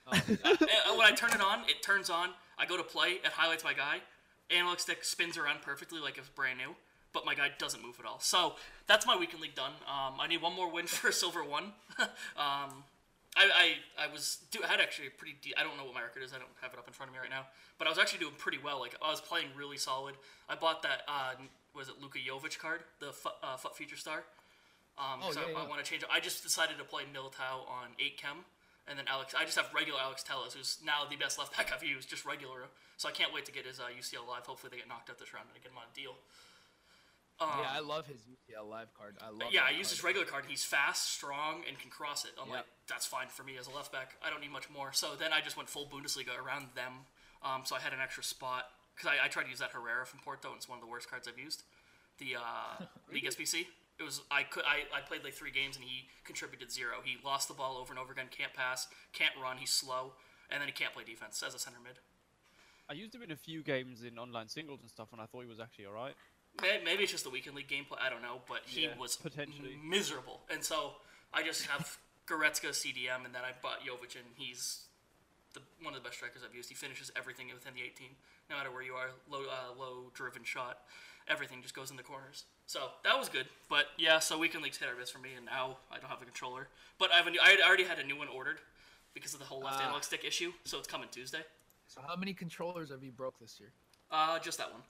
Oh, 0.06 0.12
Uh, 0.44 0.96
when 0.96 1.06
I 1.06 1.12
turn 1.12 1.30
it 1.30 1.40
on, 1.40 1.60
it 1.68 1.82
turns 1.82 2.10
on. 2.10 2.30
I 2.58 2.66
go 2.66 2.76
to 2.76 2.82
play. 2.82 3.12
It 3.24 3.32
highlights 3.32 3.64
my 3.64 3.72
guy. 3.72 3.98
Analog 4.50 4.78
stick 4.80 5.04
spins 5.04 5.38
around 5.38 5.62
perfectly 5.62 6.00
like 6.00 6.18
it's 6.18 6.28
brand 6.28 6.58
new, 6.58 6.74
but 7.12 7.24
my 7.24 7.34
guy 7.34 7.50
doesn't 7.58 7.82
move 7.82 7.96
at 7.98 8.04
all. 8.06 8.18
So 8.20 8.54
that's 8.86 9.06
my 9.06 9.16
weekend 9.16 9.40
league 9.42 9.54
done. 9.54 9.72
Um, 9.86 10.20
I 10.20 10.26
need 10.28 10.42
one 10.42 10.54
more 10.54 10.70
win 10.70 10.86
for 10.88 11.10
silver 11.12 11.42
one. 11.44 11.72
um, 12.36 12.84
I, 13.34 13.48
I, 13.96 14.04
I 14.06 14.12
was 14.12 14.38
do, 14.50 14.58
I 14.62 14.66
had 14.66 14.80
actually 14.80 15.06
a 15.08 15.10
pretty 15.10 15.36
de- 15.40 15.54
I 15.58 15.62
don't 15.62 15.78
know 15.78 15.84
what 15.84 15.94
my 15.94 16.02
record 16.02 16.22
is. 16.22 16.32
I 16.34 16.38
don't 16.38 16.50
have 16.60 16.72
it 16.74 16.78
up 16.78 16.86
in 16.86 16.92
front 16.92 17.08
of 17.08 17.14
me 17.14 17.20
right 17.20 17.30
now, 17.30 17.46
but 17.78 17.86
I 17.86 17.90
was 17.90 17.98
actually 17.98 18.18
doing 18.20 18.34
pretty 18.36 18.58
well. 18.62 18.78
Like 18.78 18.94
I 19.00 19.10
was 19.10 19.20
playing 19.22 19.46
really 19.56 19.78
solid. 19.78 20.16
I 20.50 20.54
bought 20.56 20.82
that 20.82 21.02
uh, 21.08 21.32
was 21.74 21.88
it 21.88 22.00
Luka 22.00 22.18
Jovic 22.18 22.58
card, 22.58 22.82
the 23.00 23.12
FUT, 23.12 23.36
uh, 23.42 23.56
feature 23.74 23.96
star. 23.96 24.24
Um, 24.98 25.20
Oh, 25.22 25.26
'cause 25.28 25.36
I, 25.38 25.50
yeah, 25.50 25.58
I 25.58 25.66
want 25.66 25.82
to 25.84 25.88
change. 25.90 26.02
it. 26.02 26.08
I 26.12 26.20
just 26.20 26.42
decided 26.42 26.76
to 26.78 26.84
play 26.84 27.04
Militao 27.04 27.66
on 27.68 27.96
eight 27.98 28.18
chem, 28.18 28.44
and 28.86 28.98
then 28.98 29.08
Alex. 29.08 29.34
I 29.34 29.44
just 29.44 29.56
have 29.56 29.72
regular 29.72 29.98
Alex 30.00 30.22
Telles, 30.22 30.52
who's 30.54 30.78
now 30.84 31.04
the 31.08 31.16
best 31.16 31.38
left 31.38 31.56
back 31.56 31.72
I've 31.72 31.82
used, 31.82 32.10
just 32.10 32.24
regular. 32.26 32.68
So 32.98 33.08
I 33.08 33.12
can't 33.12 33.32
wait 33.32 33.46
to 33.46 33.52
get 33.52 33.64
his 33.66 33.80
uh, 33.80 33.84
UCL 33.88 34.26
live. 34.28 34.44
Hopefully 34.46 34.70
they 34.70 34.76
get 34.76 34.88
knocked 34.88 35.08
out 35.10 35.18
this 35.18 35.32
round 35.32 35.48
and 35.48 35.56
I 35.56 35.62
get 35.62 35.72
him 35.72 35.78
on 35.78 35.84
a 35.90 35.94
deal. 35.96 36.14
Um, 37.40 37.48
yeah, 37.60 37.70
I 37.72 37.80
love 37.80 38.06
his 38.06 38.18
UCL 38.20 38.68
live 38.68 38.92
card. 38.94 39.16
I 39.20 39.30
love. 39.30 39.50
yeah, 39.50 39.64
I 39.64 39.70
use 39.70 39.90
his 39.90 40.04
regular 40.04 40.26
card. 40.26 40.44
He's 40.46 40.62
fast, 40.64 41.10
strong, 41.10 41.64
and 41.66 41.76
can 41.78 41.90
cross 41.90 42.24
it. 42.24 42.32
I'm 42.40 42.46
Yep. 42.48 42.56
like, 42.56 42.66
that's 42.86 43.06
fine 43.06 43.28
for 43.28 43.42
me 43.42 43.56
as 43.56 43.66
a 43.66 43.70
left 43.70 43.90
back. 43.90 44.14
I 44.22 44.30
don't 44.30 44.40
need 44.40 44.52
much 44.52 44.70
more. 44.70 44.92
So 44.92 45.16
then 45.16 45.32
I 45.32 45.40
just 45.40 45.56
went 45.56 45.68
full 45.68 45.86
Bundesliga 45.88 46.38
around 46.38 46.68
them. 46.76 47.06
Um, 47.42 47.62
so 47.64 47.74
I 47.74 47.80
had 47.80 47.92
an 47.92 48.00
extra 48.00 48.22
spot 48.22 48.70
because 48.94 49.10
I, 49.10 49.24
I 49.26 49.28
tried 49.28 49.44
to 49.44 49.50
use 49.50 49.58
that 49.60 49.70
Herrera 49.72 50.06
from 50.06 50.20
Porto, 50.20 50.48
and 50.48 50.56
it's 50.56 50.68
one 50.68 50.78
of 50.78 50.84
the 50.84 50.90
worst 50.90 51.08
cards 51.10 51.28
I've 51.28 51.38
used. 51.38 51.64
The 52.18 52.36
uh, 52.36 52.84
League 53.12 53.24
SBC. 53.24 53.66
It 53.98 54.02
was 54.02 54.22
I 54.30 54.42
could 54.42 54.64
I, 54.64 54.84
I 54.96 55.00
played 55.00 55.22
like 55.22 55.34
three 55.34 55.50
games 55.50 55.76
and 55.76 55.84
he 55.84 56.08
contributed 56.24 56.72
zero. 56.72 56.94
He 57.04 57.16
lost 57.24 57.46
the 57.48 57.54
ball 57.54 57.76
over 57.76 57.92
and 57.92 57.98
over 58.00 58.12
again. 58.12 58.26
Can't 58.30 58.52
pass, 58.54 58.88
can't 59.12 59.34
run. 59.40 59.58
He's 59.58 59.70
slow, 59.70 60.14
and 60.50 60.60
then 60.60 60.66
he 60.68 60.72
can't 60.72 60.92
play 60.94 61.04
defense 61.04 61.42
as 61.46 61.54
a 61.54 61.58
center 61.58 61.76
mid. 61.82 61.98
I 62.88 62.94
used 62.94 63.14
him 63.14 63.22
in 63.22 63.30
a 63.30 63.36
few 63.36 63.62
games 63.62 64.02
in 64.02 64.18
online 64.18 64.48
singles 64.48 64.80
and 64.80 64.90
stuff, 64.90 65.08
and 65.12 65.20
I 65.20 65.26
thought 65.26 65.42
he 65.42 65.48
was 65.48 65.60
actually 65.60 65.86
alright. 65.86 66.14
Maybe 66.84 67.02
it's 67.04 67.12
just 67.12 67.24
the 67.24 67.30
weekend 67.30 67.56
league 67.56 67.68
gameplay. 67.68 67.98
I 68.00 68.10
don't 68.10 68.20
know, 68.22 68.40
but 68.48 68.60
he 68.66 68.82
Yeah, 68.82 68.98
was 68.98 69.16
potentially. 69.16 69.78
miserable. 69.82 70.40
And 70.50 70.62
so 70.62 70.94
I 71.32 71.42
just 71.42 71.66
have 71.66 71.96
Goretzka 72.26 72.70
CDM, 72.70 73.24
and 73.24 73.34
then 73.34 73.42
I 73.42 73.52
bought 73.62 73.80
Jovic, 73.80 74.16
and 74.16 74.24
he's 74.36 74.84
the 75.54 75.60
one 75.82 75.94
of 75.94 76.02
the 76.02 76.06
best 76.08 76.16
strikers 76.18 76.42
I've 76.46 76.54
used. 76.54 76.68
He 76.68 76.74
finishes 76.74 77.10
everything 77.16 77.46
within 77.52 77.74
the 77.74 77.82
18, 77.82 78.08
no 78.50 78.56
matter 78.56 78.70
where 78.70 78.82
you 78.82 78.94
are. 78.94 79.10
Low, 79.30 79.42
uh, 79.42 79.78
low 79.78 80.10
driven 80.14 80.44
shot, 80.44 80.78
everything 81.28 81.62
just 81.62 81.74
goes 81.74 81.90
in 81.90 81.96
the 81.96 82.02
corners. 82.02 82.44
So 82.66 82.90
that 83.04 83.18
was 83.18 83.28
good. 83.28 83.46
But 83.68 83.86
yeah, 83.98 84.18
so 84.18 84.38
weekend 84.38 84.64
league's 84.64 84.78
hit 84.78 84.88
or 84.88 84.96
miss 84.98 85.10
for 85.10 85.18
me, 85.18 85.30
and 85.36 85.44
now 85.46 85.78
I 85.90 85.98
don't 85.98 86.08
have 86.10 86.22
a 86.22 86.24
controller. 86.24 86.68
But 86.98 87.12
I 87.12 87.16
have 87.16 87.26
a 87.26 87.30
new. 87.30 87.40
I 87.42 87.56
already 87.66 87.84
had 87.84 87.98
a 87.98 88.04
new 88.04 88.16
one 88.16 88.28
ordered 88.28 88.58
because 89.14 89.34
of 89.34 89.40
the 89.40 89.46
whole 89.46 89.60
left 89.60 89.78
Ah. 89.80 89.84
analog 89.84 90.02
stick 90.04 90.24
issue. 90.24 90.52
So 90.64 90.78
it's 90.78 90.88
coming 90.88 91.08
Tuesday. 91.10 91.44
So 91.86 92.00
how 92.06 92.16
many 92.16 92.32
controllers 92.32 92.90
have 92.90 93.02
you 93.02 93.12
broke 93.12 93.38
this 93.38 93.58
year? 93.60 93.72
Uh, 94.10 94.38
just 94.38 94.58
that 94.58 94.72
one. 94.72 94.82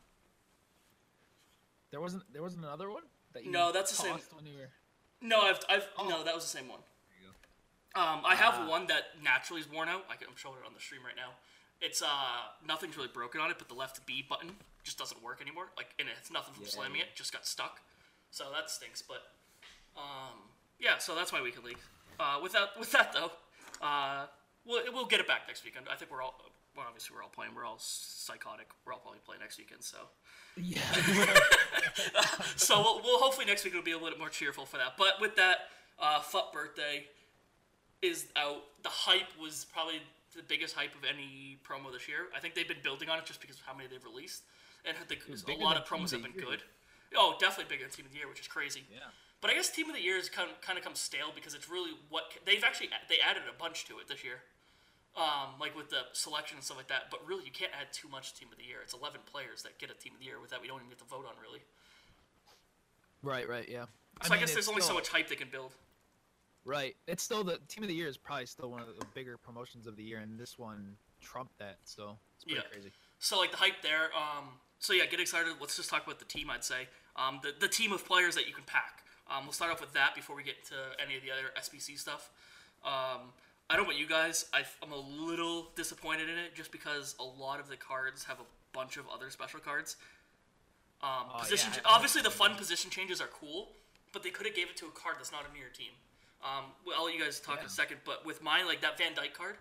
There 1.90 2.00
wasn't. 2.00 2.22
There 2.32 2.42
wasn't 2.42 2.64
another 2.64 2.90
one. 2.90 3.02
That 3.32 3.44
you 3.44 3.50
No, 3.50 3.72
that's 3.72 3.90
the 3.90 3.96
same- 4.02 4.18
When 4.34 4.46
you 4.46 4.58
were... 4.58 4.70
No, 5.22 5.40
I've, 5.40 5.58
I've 5.68 5.88
Oh. 5.96 6.06
no, 6.06 6.22
that 6.22 6.34
was 6.34 6.44
the 6.44 6.50
same 6.58 6.68
one. 6.68 6.80
Um, 7.94 8.22
I 8.24 8.34
have 8.36 8.54
Ah. 8.54 8.66
one 8.68 8.86
that 8.86 9.20
naturally 9.22 9.60
is 9.60 9.68
worn 9.70 9.88
out. 9.88 10.04
I 10.08 10.16
can, 10.16 10.28
I'm 10.28 10.36
showing 10.36 10.56
it 10.62 10.66
on 10.66 10.72
the 10.74 10.80
stream 10.80 11.02
right 11.04 11.16
now. 11.16 11.32
It's 11.80 12.00
uh, 12.00 12.06
nothing's 12.66 12.96
really 12.96 13.10
broken 13.12 13.40
on 13.40 13.50
it, 13.50 13.58
but 13.58 13.68
the 13.68 13.74
left 13.74 14.04
B 14.06 14.22
button 14.26 14.56
just 14.84 14.98
doesn't 14.98 15.22
work 15.22 15.40
anymore. 15.42 15.66
Like, 15.76 15.94
and 15.98 16.08
it's 16.18 16.30
nothing 16.30 16.54
from 16.54 16.64
Yeah, 16.64 16.70
slamming 16.70 16.98
yeah. 16.98 17.04
it; 17.04 17.16
just 17.16 17.32
got 17.32 17.46
stuck. 17.46 17.80
So 18.30 18.44
that 18.54 18.70
stinks. 18.70 19.02
But 19.02 19.22
um, 19.96 20.38
yeah, 20.78 20.98
so 20.98 21.14
that's 21.14 21.32
my 21.32 21.42
weekend 21.42 21.64
league. 21.64 21.78
Uh, 22.20 22.38
with 22.42 22.52
that, 22.52 22.70
with 22.78 22.92
that 22.92 23.12
though, 23.12 23.32
uh, 23.84 24.26
we'll 24.64 24.82
we'll 24.92 25.06
get 25.06 25.20
it 25.20 25.26
back 25.26 25.42
next 25.48 25.64
weekend. 25.64 25.86
I 25.90 25.96
think 25.96 26.10
we're 26.10 26.22
all. 26.22 26.40
Well, 26.74 26.86
obviously 26.88 27.14
we're 27.16 27.22
all 27.22 27.28
playing. 27.28 27.52
We're 27.54 27.66
all 27.66 27.76
psychotic. 27.78 28.68
We're 28.86 28.94
all 28.94 29.00
probably 29.00 29.20
playing 29.26 29.40
next 29.40 29.58
weekend. 29.58 29.82
So 29.82 29.98
Yeah. 30.56 30.80
so 32.56 32.80
we'll, 32.80 33.02
we'll 33.02 33.18
hopefully 33.18 33.44
next 33.44 33.64
week 33.64 33.74
it'll 33.74 33.84
be 33.84 33.90
a 33.92 33.96
little 33.96 34.10
bit 34.10 34.18
more 34.18 34.30
cheerful 34.30 34.64
for 34.64 34.78
that. 34.78 34.94
But 34.96 35.20
with 35.20 35.36
that, 35.36 35.68
uh, 35.98 36.20
FUT 36.20 36.52
birthday 36.54 37.04
is 38.02 38.26
out. 38.36 38.62
The 38.82 38.88
hype 38.88 39.30
was 39.40 39.66
probably 39.72 40.02
the 40.36 40.42
biggest 40.42 40.74
hype 40.74 40.94
of 40.94 41.04
any 41.08 41.58
promo 41.66 41.92
this 41.92 42.08
year. 42.08 42.26
I 42.36 42.40
think 42.40 42.54
they've 42.54 42.68
been 42.68 42.82
building 42.82 43.08
on 43.08 43.18
it 43.18 43.24
just 43.24 43.40
because 43.40 43.56
of 43.56 43.62
how 43.62 43.74
many 43.74 43.88
they've 43.88 44.04
released, 44.04 44.42
and 44.84 44.96
the, 45.08 45.16
a 45.52 45.62
lot 45.62 45.76
of 45.76 45.84
promos 45.84 46.10
have 46.10 46.22
been 46.22 46.32
good. 46.32 46.62
Oh, 47.16 47.36
definitely 47.38 47.68
bigger 47.68 47.84
than 47.84 47.92
Team 47.92 48.06
of 48.06 48.12
the 48.12 48.18
Year, 48.18 48.28
which 48.28 48.40
is 48.40 48.48
crazy. 48.48 48.84
yeah. 48.90 49.12
But 49.40 49.50
I 49.50 49.54
guess 49.54 49.70
Team 49.70 49.90
of 49.90 49.96
the 49.96 50.02
Year 50.02 50.16
is 50.16 50.30
kind 50.30 50.48
of, 50.48 50.60
kind 50.60 50.78
of 50.78 50.84
come 50.84 50.94
stale 50.94 51.32
because 51.34 51.52
it's 51.54 51.68
really 51.68 51.90
what 52.10 52.32
they've 52.46 52.62
actually 52.62 52.90
they 53.08 53.18
added 53.18 53.42
a 53.50 53.58
bunch 53.58 53.84
to 53.86 53.98
it 53.98 54.08
this 54.08 54.24
year, 54.24 54.40
um, 55.16 55.58
like 55.60 55.76
with 55.76 55.90
the 55.90 56.08
selection 56.12 56.56
and 56.56 56.64
stuff 56.64 56.78
like 56.78 56.88
that. 56.88 57.10
But 57.10 57.26
really, 57.26 57.44
you 57.44 57.50
can't 57.50 57.72
add 57.78 57.92
too 57.92 58.08
much 58.08 58.32
to 58.32 58.40
Team 58.40 58.48
of 58.52 58.58
the 58.58 58.64
Year. 58.64 58.78
It's 58.82 58.94
11 58.94 59.20
players 59.26 59.62
that 59.62 59.78
get 59.78 59.90
a 59.90 59.94
Team 59.94 60.14
of 60.14 60.20
the 60.20 60.26
Year. 60.26 60.40
With 60.40 60.50
that, 60.50 60.62
we 60.62 60.68
don't 60.68 60.78
even 60.78 60.88
get 60.88 60.98
to 60.98 61.10
vote 61.10 61.26
on 61.26 61.34
really. 61.42 61.60
Right. 63.22 63.48
Right. 63.48 63.68
Yeah. 63.68 63.86
So 64.22 64.30
I, 64.30 64.36
mean, 64.36 64.40
guess 64.40 64.54
there's 64.54 64.68
only 64.68 64.82
so 64.82 64.94
much 64.94 65.08
hype 65.08 65.28
they 65.28 65.36
can 65.36 65.48
build. 65.50 65.72
Right. 66.64 66.94
It's 67.08 67.22
still 67.22 67.42
the 67.42 67.58
team 67.68 67.82
of 67.82 67.88
the 67.88 67.94
year 67.94 68.06
is 68.08 68.16
probably 68.16 68.46
still 68.46 68.70
one 68.70 68.80
of 68.80 68.86
the 68.86 69.04
bigger 69.14 69.36
promotions 69.36 69.86
of 69.86 69.96
the 69.96 70.02
year, 70.04 70.18
and 70.18 70.38
this 70.38 70.58
one 70.58 70.96
trumped 71.20 71.58
that. 71.58 71.78
So 71.84 72.18
it's 72.36 72.44
pretty 72.44 72.60
Yeah. 72.60 72.68
crazy. 72.72 72.92
So 73.18 73.38
like 73.38 73.50
the 73.50 73.56
hype 73.56 73.82
there. 73.82 74.14
Um, 74.16 74.60
so 74.78 74.92
yeah, 74.92 75.06
get 75.06 75.20
excited. 75.20 75.54
Let's 75.60 75.76
just 75.76 75.90
talk 75.90 76.04
about 76.04 76.18
the 76.18 76.24
team. 76.24 76.50
I'd 76.50 76.64
say 76.64 76.88
um, 77.16 77.40
the 77.42 77.52
the 77.58 77.68
team 77.68 77.92
of 77.92 78.04
players 78.04 78.34
that 78.36 78.46
you 78.46 78.54
can 78.54 78.64
pack. 78.64 79.04
Um, 79.28 79.44
we'll 79.44 79.52
start 79.52 79.72
off 79.72 79.80
with 79.80 79.92
that 79.94 80.14
before 80.14 80.36
we 80.36 80.42
get 80.42 80.64
to 80.66 80.74
any 81.04 81.16
of 81.16 81.22
the 81.22 81.30
other 81.30 81.50
SBC 81.56 81.98
stuff. 81.98 82.30
Um, 82.84 83.32
I 83.70 83.76
don't 83.76 83.84
know 83.84 83.90
about 83.90 83.96
you 84.00 84.08
guys. 84.08 84.46
I, 84.52 84.64
I'm 84.82 84.92
a 84.92 84.96
little 84.96 85.70
disappointed 85.76 86.28
in 86.28 86.36
it 86.36 86.54
just 86.54 86.70
because 86.72 87.14
a 87.18 87.22
lot 87.24 87.58
of 87.60 87.68
the 87.68 87.76
cards 87.76 88.24
have 88.24 88.40
a 88.40 88.44
bunch 88.72 88.96
of 88.96 89.04
other 89.08 89.30
special 89.30 89.60
cards. 89.60 89.96
Um, 91.00 91.26
Oh, 91.32 91.38
position 91.40 91.70
yeah, 91.74 91.80
obviously 91.84 92.20
the 92.22 92.30
fun 92.30 92.54
position 92.56 92.90
changes 92.90 93.20
are 93.20 93.28
cool, 93.28 93.70
but 94.12 94.22
they 94.22 94.30
could 94.30 94.46
have 94.46 94.54
gave 94.54 94.68
it 94.68 94.76
to 94.78 94.86
a 94.86 94.90
card 94.90 95.16
that's 95.18 95.32
not 95.32 95.44
in 95.50 95.58
your 95.58 95.70
team. 95.70 95.92
Um, 96.42 96.64
well, 96.86 96.96
I'll 96.98 97.04
let 97.06 97.14
you 97.14 97.20
guys 97.22 97.38
talk 97.40 97.60
in 97.60 97.66
a 97.66 97.70
second, 97.70 97.98
but 98.04 98.26
with 98.26 98.42
mine, 98.42 98.66
like 98.66 98.80
that 98.80 98.98
Van 98.98 99.12
Dijk 99.14 99.32
card, 99.32 99.56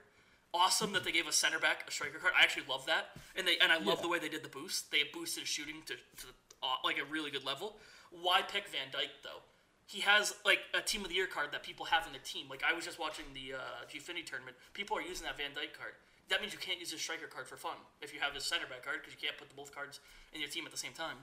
awesome 0.54 0.94
that 0.94 1.04
they 1.04 1.12
gave 1.12 1.28
a 1.28 1.32
center 1.32 1.60
back 1.60 1.86
a 1.88 1.92
striker 1.92 2.18
card. 2.18 2.34
I 2.38 2.44
actually 2.44 2.66
love 2.68 2.86
that, 2.88 3.10
and 3.36 3.48
they 3.48 3.58
and 3.60 3.72
I 3.72 3.78
love 3.78 3.98
Yeah. 4.00 4.02
the 4.04 4.08
way 4.10 4.20
they 4.20 4.30
did 4.30 4.44
the 4.44 4.50
boost. 4.50 4.92
They 4.92 5.04
boosted 5.14 5.46
shooting 5.48 5.84
to, 5.86 5.94
to 5.96 6.28
uh, 6.64 6.76
like 6.84 6.98
a 6.98 7.06
really 7.06 7.30
good 7.32 7.46
level. 7.46 7.78
Why 8.10 8.42
pick 8.42 8.68
Van 8.70 8.90
Dijk 8.92 9.22
though? 9.24 9.42
He 9.86 10.02
has 10.02 10.34
like 10.46 10.60
a 10.74 10.82
team 10.82 11.02
of 11.02 11.10
the 11.10 11.16
year 11.16 11.28
card 11.28 11.52
that 11.52 11.64
people 11.64 11.86
have 11.86 12.06
in 12.08 12.14
their 12.14 12.22
team. 12.24 12.48
Like 12.50 12.64
I 12.68 12.74
was 12.74 12.86
just 12.86 12.98
watching 13.00 13.26
the 13.34 13.56
uh, 13.56 13.86
Gfinity 13.92 14.26
tournament. 14.26 14.58
People 14.74 14.98
are 14.98 15.02
using 15.02 15.26
that 15.26 15.38
Van 15.38 15.52
Dijk 15.52 15.78
card. 15.78 15.94
That 16.30 16.40
means 16.42 16.54
you 16.54 16.60
can't 16.60 16.80
use 16.80 16.92
his 16.92 17.02
striker 17.02 17.28
card 17.28 17.46
for 17.46 17.58
fun 17.58 17.76
if 18.02 18.14
you 18.14 18.20
have 18.22 18.34
his 18.34 18.46
center 18.46 18.66
back 18.66 18.84
card 18.86 19.00
because 19.02 19.14
you 19.14 19.20
can't 19.22 19.38
put 19.38 19.50
the 19.50 19.56
both 19.56 19.76
cards 19.76 20.00
in 20.34 20.40
your 20.40 20.50
team 20.50 20.66
at 20.66 20.72
the 20.72 20.78
same 20.78 20.94
time. 20.94 21.18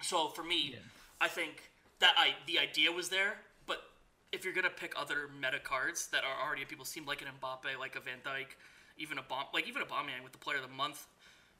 So 0.00 0.28
for 0.28 0.44
me, 0.44 0.76
I 1.20 1.28
think 1.28 1.70
that 1.98 2.14
I 2.16 2.34
the 2.46 2.58
idea 2.58 2.90
was 2.92 3.08
there, 3.08 3.36
if 4.32 4.44
you're 4.44 4.54
gonna 4.54 4.70
pick 4.70 4.94
other 4.96 5.28
meta 5.40 5.58
cards 5.62 6.08
that 6.08 6.24
are 6.24 6.46
already 6.46 6.62
in 6.62 6.68
people's 6.68 6.90
team, 6.90 7.04
like 7.06 7.22
an 7.22 7.28
Mbappe, 7.40 7.78
like 7.78 7.96
a 7.96 8.00
Van 8.00 8.18
Dijk, 8.24 8.56
even 8.98 9.18
a 9.18 9.22
bomb, 9.22 9.46
like 9.54 9.68
even 9.68 9.82
a 9.82 9.84
Aubameyang 9.84 10.22
with 10.24 10.32
the 10.32 10.38
Player 10.38 10.56
of 10.56 10.62
the 10.62 10.74
Month, 10.74 11.06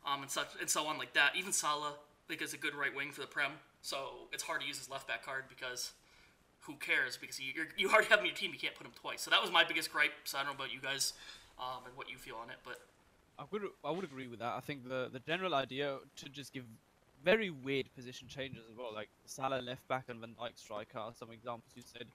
um, 0.06 0.22
and 0.22 0.30
such 0.30 0.48
and 0.60 0.68
so 0.68 0.86
on 0.86 0.98
like 0.98 1.12
that. 1.14 1.36
Even 1.36 1.52
Salah, 1.52 1.94
like 2.28 2.42
is 2.42 2.54
a 2.54 2.56
good 2.56 2.74
right 2.74 2.94
wing 2.94 3.12
for 3.12 3.20
the 3.20 3.26
Prem, 3.26 3.52
so 3.82 4.28
it's 4.32 4.42
hard 4.42 4.60
to 4.62 4.66
use 4.66 4.78
his 4.78 4.90
left 4.90 5.06
back 5.06 5.24
card 5.24 5.44
because 5.48 5.92
who 6.60 6.74
cares? 6.74 7.16
Because 7.16 7.38
you 7.38 7.52
you 7.76 7.90
already 7.90 8.08
have 8.08 8.20
him 8.20 8.24
in 8.24 8.30
your 8.30 8.36
team, 8.36 8.50
you 8.52 8.58
can't 8.58 8.74
put 8.74 8.86
him 8.86 8.92
twice. 9.00 9.20
So 9.20 9.30
that 9.30 9.42
was 9.42 9.50
my 9.50 9.64
biggest 9.64 9.92
gripe. 9.92 10.12
So 10.24 10.38
I 10.38 10.42
don't 10.42 10.52
know 10.52 10.56
about 10.56 10.72
you 10.72 10.80
guys, 10.80 11.12
um, 11.58 11.84
and 11.86 11.96
what 11.96 12.10
you 12.10 12.16
feel 12.16 12.36
on 12.36 12.50
it, 12.50 12.56
but 12.64 12.80
I 13.38 13.44
would 13.50 13.62
I 13.84 13.90
would 13.90 14.04
agree 14.04 14.28
with 14.28 14.40
that. 14.40 14.54
I 14.54 14.60
think 14.60 14.88
the 14.88 15.10
the 15.12 15.20
general 15.20 15.54
idea 15.54 15.98
to 16.16 16.28
just 16.28 16.52
give 16.52 16.64
very 17.24 17.50
weird 17.50 17.86
position 17.94 18.28
changes 18.28 18.62
as 18.70 18.76
well, 18.76 18.92
like 18.94 19.08
Salah 19.26 19.60
left 19.60 19.86
back 19.88 20.04
and 20.08 20.20
Van 20.20 20.34
Dijk 20.40 20.56
striker, 20.58 21.10
some 21.16 21.30
examples 21.30 21.72
you 21.76 21.82
said, 21.82 22.06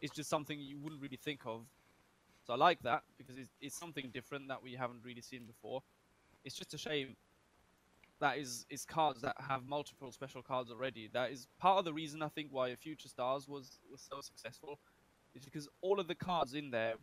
is 0.00 0.10
just 0.10 0.28
something 0.30 0.58
you 0.58 0.78
wouldn't 0.78 1.00
really 1.00 1.16
think 1.16 1.40
of. 1.46 1.62
So 2.46 2.52
I 2.52 2.56
like 2.56 2.80
that 2.82 3.02
because 3.18 3.38
it's, 3.38 3.50
it's 3.60 3.76
something 3.78 4.10
different 4.12 4.48
that 4.48 4.62
we 4.62 4.74
haven't 4.74 5.00
really 5.04 5.20
seen 5.20 5.44
before. 5.44 5.82
It's 6.44 6.54
just 6.54 6.74
a 6.74 6.78
shame 6.78 7.16
that 8.20 8.38
is 8.38 8.64
is 8.70 8.84
cards 8.84 9.20
that 9.22 9.34
have 9.38 9.66
multiple 9.66 10.10
special 10.12 10.42
cards 10.42 10.70
already. 10.70 11.10
That 11.12 11.32
is 11.32 11.48
part 11.58 11.78
of 11.78 11.84
the 11.84 11.92
reason 11.92 12.22
I 12.22 12.28
think 12.28 12.48
why 12.50 12.74
Future 12.76 13.08
Stars 13.08 13.48
was 13.48 13.78
was 13.90 14.00
so 14.00 14.20
successful, 14.20 14.78
is 15.34 15.44
because 15.44 15.68
all 15.80 15.98
of 15.98 16.06
the 16.06 16.14
cards 16.14 16.54
in 16.54 16.70
there 16.70 16.94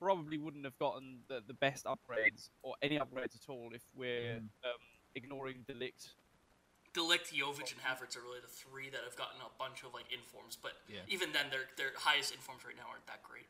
probably 0.00 0.38
wouldn't 0.38 0.64
have 0.64 0.78
gotten 0.78 1.18
the, 1.28 1.42
the 1.46 1.54
best 1.54 1.84
upgrades 1.86 2.50
or 2.62 2.74
any 2.82 2.98
upgrades 2.98 3.34
at 3.34 3.48
all 3.48 3.70
if 3.72 3.82
we're 3.96 4.34
Mm. 4.36 4.48
um, 4.64 4.80
ignoring 5.14 5.64
De 5.66 5.74
Ligt. 5.74 6.14
De 6.98 7.04
Ligt, 7.04 7.30
Jovic, 7.32 7.70
and 7.72 7.80
Havertz 7.80 8.16
are 8.16 8.22
really 8.22 8.40
the 8.40 8.48
three 8.48 8.90
that 8.90 9.02
have 9.04 9.14
gotten 9.14 9.40
a 9.40 9.50
bunch 9.56 9.84
of 9.84 9.94
like 9.94 10.10
informs. 10.12 10.56
But 10.60 10.72
Yeah. 10.88 11.02
even 11.06 11.30
then, 11.32 11.48
their 11.50 11.66
their 11.76 11.92
highest 11.96 12.34
informs 12.34 12.64
right 12.64 12.76
now 12.76 12.88
aren't 12.90 13.06
that 13.06 13.22
great. 13.22 13.46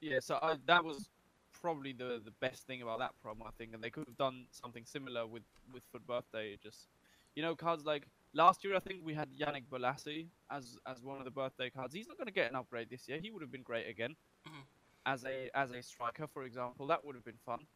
Yeah, 0.00 0.18
so 0.20 0.38
I, 0.42 0.56
that 0.66 0.84
was 0.84 1.08
probably 1.52 1.92
the 1.92 2.20
the 2.24 2.32
best 2.40 2.66
thing 2.66 2.82
about 2.82 2.98
that 2.98 3.14
promo, 3.22 3.46
I 3.46 3.52
think, 3.56 3.72
and 3.74 3.80
they 3.84 3.90
could 3.90 4.06
have 4.08 4.16
done 4.16 4.46
something 4.50 4.84
similar 4.84 5.26
with 5.28 5.44
with 5.72 5.84
FUT 5.92 6.04
Birthday. 6.06 6.56
Just 6.60 6.88
you 7.36 7.42
know, 7.44 7.54
cards 7.54 7.84
like 7.84 8.08
last 8.32 8.64
year, 8.64 8.74
I 8.74 8.80
think 8.80 9.04
we 9.04 9.14
had 9.14 9.28
Yannick 9.32 9.66
Bolasie 9.70 10.26
as 10.50 10.76
as 10.86 11.04
one 11.04 11.18
of 11.18 11.24
the 11.24 11.30
birthday 11.30 11.70
cards. 11.70 11.94
He's 11.94 12.08
not 12.08 12.16
going 12.16 12.26
to 12.26 12.32
get 12.40 12.50
an 12.50 12.56
upgrade 12.56 12.90
this 12.90 13.06
year. 13.08 13.20
He 13.22 13.30
would 13.30 13.42
have 13.42 13.52
been 13.52 13.62
great 13.62 13.86
again 13.88 14.16
Mhm. 14.48 14.64
as 15.06 15.24
a 15.24 15.50
as 15.54 15.70
a 15.70 15.82
striker, 15.82 16.26
for 16.26 16.42
example. 16.42 16.88
That 16.88 17.04
would 17.04 17.14
have 17.14 17.24
been 17.24 17.38
fun. 17.46 17.68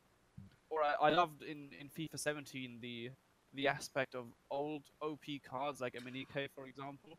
Or 0.68 0.82
I, 0.82 0.94
I 0.94 1.10
loved 1.10 1.42
in 1.42 1.70
in 1.78 1.88
FIFA 1.88 2.18
17 2.18 2.80
the 2.80 3.10
the 3.54 3.68
aspect 3.68 4.14
of 4.14 4.24
old 4.50 4.82
OP 5.00 5.24
cards 5.48 5.80
like 5.80 5.94
Emenike, 5.94 6.48
for 6.54 6.66
example. 6.66 7.18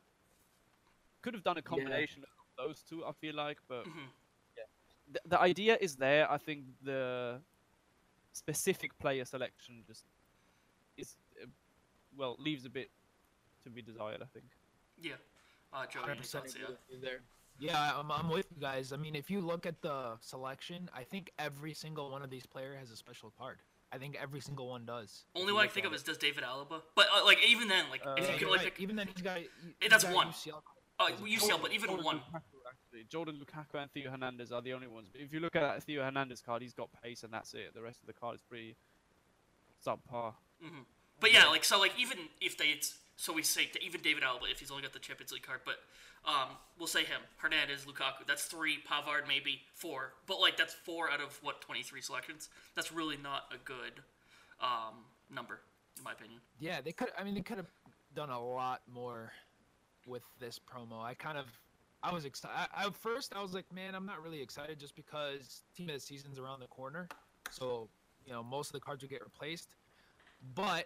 Could 1.22 1.34
have 1.34 1.44
done 1.44 1.58
a 1.58 1.62
combination 1.62 2.24
of 2.24 2.66
those 2.68 2.84
two, 2.88 3.04
I 3.06 3.12
feel 3.14 3.36
like, 3.36 3.58
but 3.68 3.86
Mhm. 3.86 4.10
the, 5.12 5.22
the 5.26 5.40
idea 5.40 5.78
is 5.80 5.96
there. 5.96 6.30
I 6.32 6.38
think 6.38 6.66
the 6.84 7.42
specific 8.34 8.98
player 9.00 9.26
selection 9.26 9.84
just 9.88 10.04
is 10.98 11.16
uh, 11.42 11.46
well 12.18 12.36
leaves 12.40 12.66
a 12.66 12.70
bit 12.70 12.90
to 13.64 13.70
be 13.70 13.82
desired. 13.82 14.22
I 14.22 14.26
think. 14.26 14.46
Yeah. 15.00 15.16
Uh, 15.74 15.86
Joe, 15.88 16.04
any 16.04 16.20
100% 16.22 16.32
thoughts? 16.32 16.56
Yeah. 16.60 16.76
you 16.90 17.00
there. 17.02 17.22
Yeah, 17.60 17.98
I'm, 17.98 18.12
I'm 18.12 18.30
with 18.30 18.48
you 18.54 18.62
guys. 18.62 18.92
I 18.92 18.98
mean, 18.98 19.16
if 19.16 19.30
you 19.30 19.40
look 19.40 19.66
at 19.66 19.82
the 19.82 20.18
selection, 20.20 20.90
I 20.94 21.04
think 21.04 21.32
every 21.40 21.74
single 21.74 22.10
one 22.12 22.22
of 22.22 22.30
these 22.30 22.46
player 22.46 22.76
has 22.78 22.92
a 22.92 22.98
special 22.98 23.32
card. 23.38 23.60
I 23.92 23.98
think 23.98 24.18
every 24.22 24.42
single 24.42 24.68
one 24.68 24.86
does. 24.86 25.24
Only 25.36 25.54
one 25.54 25.64
I 25.64 25.68
can 25.68 25.74
think 25.76 25.86
of 25.88 25.94
it. 25.94 25.98
is 25.98 26.04
does 26.04 26.18
David 26.18 26.44
Alaba, 26.44 26.82
but 26.96 27.08
uh, 27.16 27.24
like 27.26 27.40
even 27.48 27.68
then, 27.68 27.86
like 27.90 28.06
Uh, 28.06 28.16
if 28.18 28.24
you 28.26 28.30
you're 28.32 28.40
could 28.40 28.48
like 28.50 28.58
right. 28.60 28.66
pick 28.74 28.80
even 28.82 28.96
then 28.96 29.08
he's 29.14 29.22
got. 29.22 29.38
he- 29.38 29.48
Eh, 29.82 29.88
that's 29.90 30.04
he's 30.04 30.12
got 30.14 30.16
one. 30.16 30.28
UCL 30.34 30.52
card. 30.64 30.64
uh, 31.00 31.10
Jordan- 31.18 31.28
UCL, 31.28 31.62
but 31.62 31.72
even 31.72 31.88
Jordan 31.90 32.06
one. 32.06 32.18
Lukaku, 32.20 32.60
actually. 32.70 33.04
Jordan 33.10 33.40
Lukaku 33.46 33.82
and 33.82 33.92
Theo 33.92 34.12
Hernandez 34.12 34.52
are 34.52 34.62
the 34.62 34.74
only 34.74 34.88
ones. 34.88 35.10
But 35.12 35.22
if 35.22 35.32
you 35.34 35.40
look 35.40 35.56
at 35.56 35.62
that 35.62 35.84
Theo 35.84 36.04
Hernandez 36.04 36.42
card, 36.42 36.62
he's 36.62 36.74
got 36.74 36.90
pace 37.04 37.24
and 37.24 37.32
that's 37.34 37.54
it. 37.54 37.74
The 37.74 37.82
rest 37.82 38.02
of 38.02 38.08
the 38.08 38.14
card 38.14 38.36
is 38.36 38.42
pretty 38.42 38.76
subpar. 39.86 40.34
hmm 40.62 40.82
But 41.20 41.32
yeah, 41.34 41.46
like 41.46 41.64
so, 41.64 41.80
like 41.80 41.94
even 41.98 42.18
if 42.42 42.58
they, 42.58 42.66
it's, 42.70 42.98
so 43.18 43.34
we 43.34 43.44
say 43.44 43.70
even 43.82 44.02
David 44.02 44.24
Alaba 44.24 44.52
if 44.52 44.60
he's 44.60 44.72
only 44.72 44.84
got 44.84 44.94
the 44.94 45.00
Champions 45.00 45.32
League 45.32 45.44
card, 45.44 45.62
but 45.66 45.76
um, 46.26 46.58
we'll 46.78 46.88
say 46.88 47.04
him, 47.04 47.22
Hernandez, 47.38 47.86
Lukaku. 47.86 48.26
That's 48.28 48.46
three. 48.46 48.80
Pavard 48.90 49.28
maybe 49.28 49.62
four, 49.74 50.14
but 50.28 50.40
like 50.42 50.58
that's 50.58 50.74
four 50.74 51.10
out 51.10 51.22
of 51.22 51.38
what 51.44 51.62
twenty 51.62 51.84
three 51.84 52.02
selections. 52.02 52.50
That's 52.76 52.92
really 52.92 53.18
not 53.18 53.44
a 53.54 53.58
good 53.64 54.02
um, 54.60 55.06
number, 55.34 55.60
in 55.98 56.04
my 56.04 56.12
opinion. 56.14 56.40
Yeah, 56.60 56.82
they 56.82 56.92
could. 56.92 57.10
I 57.18 57.24
mean, 57.24 57.36
they 57.36 57.42
could 57.42 57.58
have 57.58 57.70
done 58.16 58.30
a 58.30 58.44
lot 58.44 58.82
more 58.92 59.32
with 60.08 60.24
this 60.40 60.60
promo. 60.60 61.04
I 61.04 61.14
kind 61.14 61.38
of, 61.38 61.46
I 62.04 62.14
was 62.14 62.26
excited. 62.26 62.56
I, 62.76 62.86
at 62.86 62.96
first, 62.96 63.34
I 63.36 63.42
was 63.42 63.54
like, 63.54 63.66
man, 63.74 63.96
I'm 63.96 64.06
not 64.06 64.24
really 64.24 64.42
excited 64.42 64.80
just 64.80 64.96
because 64.96 65.62
team 65.76 65.90
of 65.90 65.96
the 65.96 66.02
season's 66.02 66.40
around 66.40 66.60
the 66.60 66.68
corner. 66.68 67.08
So, 67.52 67.90
you 68.26 68.34
know, 68.34 68.44
most 68.44 68.70
of 68.70 68.74
the 68.74 68.80
cards 68.80 69.04
will 69.04 69.10
get 69.10 69.22
replaced. 69.22 69.76
But 70.56 70.86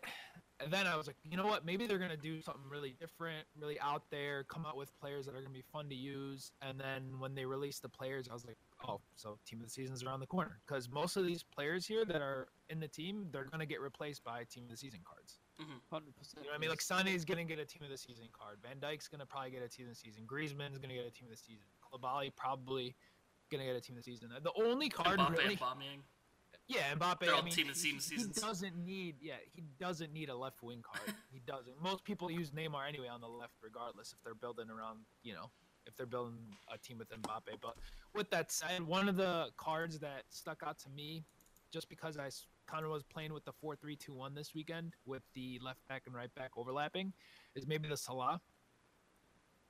and 0.62 0.72
then 0.72 0.88
I 0.88 0.96
was 0.96 1.08
like, 1.08 1.16
you 1.24 1.38
know 1.38 1.46
what? 1.46 1.66
Maybe 1.66 1.88
they're 1.88 1.98
gonna 1.98 2.18
do 2.18 2.42
something 2.42 2.63
really 2.70 2.96
different, 3.00 3.46
really 3.60 3.80
out 3.80 4.04
there, 4.12 4.44
come 4.44 4.66
out 4.66 4.75
with 4.75 4.98
players 5.00 5.25
that 5.25 5.36
are 5.36 5.42
gonna 5.42 5.54
be 5.54 5.63
fun 5.72 5.88
to 5.89 5.96
use. 5.96 6.51
And 6.62 6.80
then 6.80 7.20
when 7.20 7.34
they 7.34 7.46
released 7.46 7.82
the 7.82 7.89
players, 7.89 8.28
I 8.30 8.34
was 8.34 8.46
like, 8.46 8.58
oh, 8.88 9.00
so 9.16 9.38
team 9.46 9.60
of 9.60 9.66
the 9.66 9.72
season's 9.72 10.04
around 10.04 10.20
the 10.20 10.28
corner 10.28 10.60
because 10.68 10.89
most 10.89 11.16
of 11.16 11.25
these 11.25 11.44
players 11.44 11.86
here 11.86 12.04
that 12.06 12.22
are 12.22 12.48
in 12.70 12.80
the 12.80 12.88
team, 12.88 13.28
they're 13.32 13.46
gonna 13.46 13.66
get 13.66 13.80
replaced 13.80 14.24
by 14.24 14.44
team 14.44 14.66
of 14.66 14.72
the 14.72 14.78
season 14.78 15.00
cards. 15.06 15.39
Mm-hmm. 15.62 15.78
Hundred 15.89 16.16
percent. 16.16 16.44
You 16.44 16.50
know 16.50 16.54
what 16.54 16.58
I 16.58 16.60
mean? 16.60 16.70
Like 16.70 16.80
Sané's 16.80 17.24
gonna 17.24 17.46
get 17.46 17.60
a 17.60 17.66
team 17.66 17.84
of 17.84 17.89
the 17.89 17.98
season 17.98 18.25
card. 18.34 18.58
Van 18.62 18.80
Dijk's 18.80 19.08
gonna 19.08 19.25
probably 19.25 19.51
get 19.51 19.63
a 19.63 19.70
team 19.70 19.88
of 19.88 19.94
the 19.94 20.00
season. 20.00 20.24
Griezmann's 20.25 20.78
gonna 20.78 20.94
get 20.94 21.06
a 21.06 21.12
team 21.12 21.28
of 21.28 21.32
the 21.32 21.38
season. 21.38 21.68
Koulibaly 21.82 22.32
probably 22.36 22.96
gonna 23.50 23.66
get 23.66 23.75
a 23.75 23.82
team 23.82 23.98
of 23.98 24.04
the 24.04 24.12
season. 24.12 24.30
The 24.44 24.54
only 24.62 24.89
card 24.89 25.20
Mbappe 25.20 25.38
really, 25.38 25.46
and 25.46 25.60
Aubameyang. 25.60 26.01
Yeah, 26.70 26.94
Mbappe. 26.96 27.22
They're 27.22 27.34
all 27.34 27.42
I 27.42 27.44
mean, 27.44 27.54
team 27.54 27.68
of 27.68 27.76
the 27.76 27.82
he, 27.82 27.98
he 28.16 28.24
doesn't 28.40 28.78
need, 28.86 29.16
yeah, 29.20 29.34
he 29.52 29.64
doesn't 29.80 30.14
need 30.14 30.30
a 30.30 30.36
left 30.36 30.62
wing 30.62 30.84
card. 30.84 31.16
he 31.32 31.42
doesn't. 31.46 31.74
Most 31.82 32.04
people 32.04 32.30
use 32.30 32.52
Neymar 32.52 32.88
anyway 32.88 33.08
on 33.08 33.22
the 33.22 33.28
left, 33.28 33.54
regardless 33.62 34.14
if 34.14 34.24
they're 34.24 34.36
building 34.36 34.70
around, 34.70 35.00
you 35.24 35.34
know, 35.34 35.50
if 35.88 35.98
they're 35.98 36.06
building 36.06 36.38
a 36.72 36.78
team 36.78 37.00
with 37.00 37.10
Mbappe. 37.10 37.60
But 37.60 37.76
with 38.14 38.30
that 38.30 38.52
said, 38.52 38.86
one 38.86 39.10
of 39.10 39.18
the 39.18 39.48
cards 39.58 39.98
that 40.00 40.26
stuck 40.30 40.62
out 40.64 40.78
to 40.80 40.90
me, 40.90 41.24
just 41.74 41.90
because 41.90 42.18
I 42.18 42.30
kind 42.68 42.86
of 42.86 42.92
was 42.92 43.04
playing 43.04 43.34
with 43.34 43.46
the 43.46 43.54
four-three-two-one 43.54 44.36
this 44.36 44.54
weekend 44.54 44.94
with 45.08 45.24
the 45.34 45.60
left 45.64 45.80
back 45.88 46.04
and 46.06 46.14
right 46.14 46.34
back 46.36 46.52
overlapping, 46.56 47.14
is 47.56 47.66
maybe 47.66 47.90
the 47.90 47.98
Salah. 47.98 48.40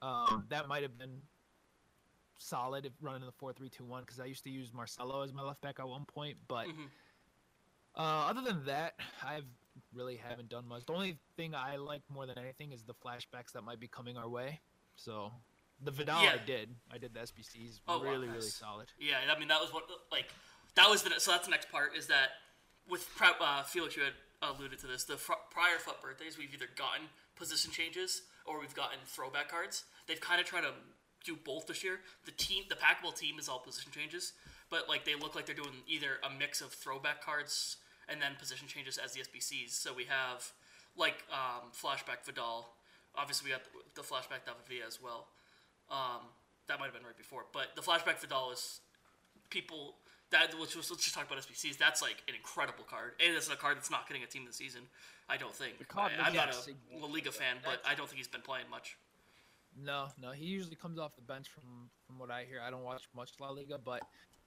Um, 0.02 0.46
that 0.50 0.68
might 0.68 0.84
have 0.84 0.98
been 0.98 1.22
solid 2.40 2.86
if 2.86 2.94
running 3.02 3.22
in 3.22 3.26
the 3.28 3.32
four-three-two-one 3.34 4.02
because 4.04 4.20
I 4.20 4.26
used 4.26 4.44
to 4.46 4.50
use 4.50 4.74
Marcelo 4.74 5.22
as 5.22 5.32
my 5.34 5.44
left 5.44 5.62
back 5.62 5.80
at 5.80 5.88
one 5.88 6.06
point, 6.06 6.38
but. 6.48 6.68
Mhm. 6.68 6.90
Uh, 7.96 8.28
other 8.30 8.42
than 8.42 8.66
that, 8.66 8.96
I've 9.24 9.46
really 9.94 10.16
haven't 10.16 10.50
done 10.50 10.68
much. 10.68 10.86
The 10.86 10.94
only 10.94 11.18
thing 11.36 11.54
I 11.54 11.76
like 11.76 12.02
more 12.10 12.26
than 12.26 12.38
anything 12.38 12.72
is 12.72 12.84
the 12.84 12.94
flashbacks 12.94 13.52
that 13.54 13.64
might 13.64 13.80
be 13.80 13.88
coming 13.88 14.18
our 14.18 14.30
way. 14.30 14.62
So, 14.96 15.34
the 15.82 15.92
Vidal 15.92 16.24
Yeah. 16.24 16.34
I 16.34 16.38
did. 16.38 16.76
I 16.92 16.98
did 16.98 17.14
the 17.14 17.22
SBCs. 17.22 17.82
Oh, 17.88 17.98
wow, 17.98 18.04
really, 18.04 18.28
really 18.28 18.50
solid. 18.50 18.92
Yeah, 18.98 19.20
I 19.34 19.38
mean 19.40 19.48
that 19.48 19.60
was 19.62 19.74
what 19.74 19.90
like 20.12 20.34
that 20.76 20.90
was 20.90 21.04
the 21.04 21.20
so 21.20 21.32
that's 21.32 21.46
the 21.46 21.52
next 21.52 21.72
part 21.72 21.96
is 21.96 22.08
that 22.08 22.30
with 22.88 23.10
uh, 23.22 23.64
Felix 23.64 23.96
you 23.96 24.04
had 24.04 24.14
alluded 24.42 24.80
to 24.80 24.88
this 24.88 25.04
the 25.06 25.18
fr- 25.18 25.34
prior 25.52 25.78
FUT 25.80 26.02
birthdays 26.02 26.38
we've 26.38 26.54
either 26.54 26.68
gotten 26.76 27.10
position 27.36 27.72
changes 27.72 28.24
or 28.46 28.60
we've 28.60 28.76
gotten 28.76 29.00
throwback 29.06 29.50
cards. 29.50 29.86
They've 30.08 30.20
kind 30.22 30.40
of 30.42 30.48
tried 30.48 30.62
to 30.62 30.74
do 31.26 31.36
both 31.36 31.68
this 31.68 31.84
year. 31.84 32.00
The 32.26 32.32
team, 32.32 32.64
the 32.70 32.76
packable 32.76 33.16
team, 33.16 33.40
is 33.40 33.50
all 33.50 33.60
position 33.60 33.92
changes, 33.92 34.34
but 34.70 34.88
like 34.88 35.06
they 35.06 35.16
look 35.16 35.36
like 35.36 35.46
they're 35.46 35.56
doing 35.56 35.84
either 35.88 36.20
a 36.24 36.30
mix 36.38 36.62
of 36.62 36.72
throwback 36.72 37.24
cards 37.24 37.78
and 38.08 38.22
then 38.22 38.32
position 38.40 38.68
changes 38.68 38.98
as 38.98 39.14
the 39.14 39.22
SBCs. 39.22 39.72
So 39.72 39.94
we 39.94 40.06
have 40.06 40.52
like 40.98 41.24
um, 41.32 41.72
flashback 41.72 42.26
Vidal. 42.26 42.70
Obviously, 43.16 43.50
we 43.50 43.52
got 43.52 43.64
the, 43.64 44.02
the 44.02 44.08
flashback 44.08 44.46
David 44.46 44.66
Villa 44.68 44.88
as 44.88 45.00
well. 45.02 45.28
Um, 45.90 46.28
that 46.68 46.80
might 46.80 46.86
have 46.86 46.94
been 46.94 47.04
right 47.04 47.18
before, 47.18 47.46
but 47.52 47.68
the 47.76 47.82
flashback 47.82 48.20
Vidal 48.20 48.52
is 48.52 48.80
people 49.50 49.96
that 50.32 50.54
which 50.60 50.76
was 50.76 50.90
let's 50.92 51.04
just 51.04 51.16
talk 51.16 51.26
about 51.26 51.40
SBCs. 51.40 51.78
That's 51.78 52.02
like 52.02 52.22
an 52.28 52.36
incredible 52.36 52.84
card, 52.84 53.14
and 53.20 53.36
it's 53.36 53.50
a 53.50 53.56
card 53.56 53.78
that's 53.78 53.90
not 53.90 54.08
getting 54.08 54.24
a 54.24 54.28
team 54.28 54.46
this 54.46 54.56
season. 54.56 54.82
I 55.28 55.38
don't 55.38 55.54
think. 55.54 55.74
I, 55.96 56.28
am 56.28 56.36
not 56.36 56.54
a 56.54 56.98
La 57.00 57.08
Liga 57.08 57.32
fan, 57.32 57.58
but 57.64 57.82
I 57.88 57.96
don't 57.96 58.08
think 58.08 58.18
he's 58.18 58.28
been 58.28 58.42
playing 58.42 58.66
much. 58.70 58.98
No, 59.82 60.08
no, 60.22 60.32
he 60.32 60.46
usually 60.46 60.76
comes 60.76 61.00
off 61.00 61.16
the 61.16 61.22
bench 61.22 61.48
from 61.50 61.90
from 62.06 62.20
what 62.20 62.32
I 62.32 62.44
hear. 62.44 62.62
I 62.66 62.70
don't 62.70 62.84
watch 62.84 63.04
much 63.16 63.32
La 63.40 63.50
Liga, 63.50 63.78
but 63.78 64.02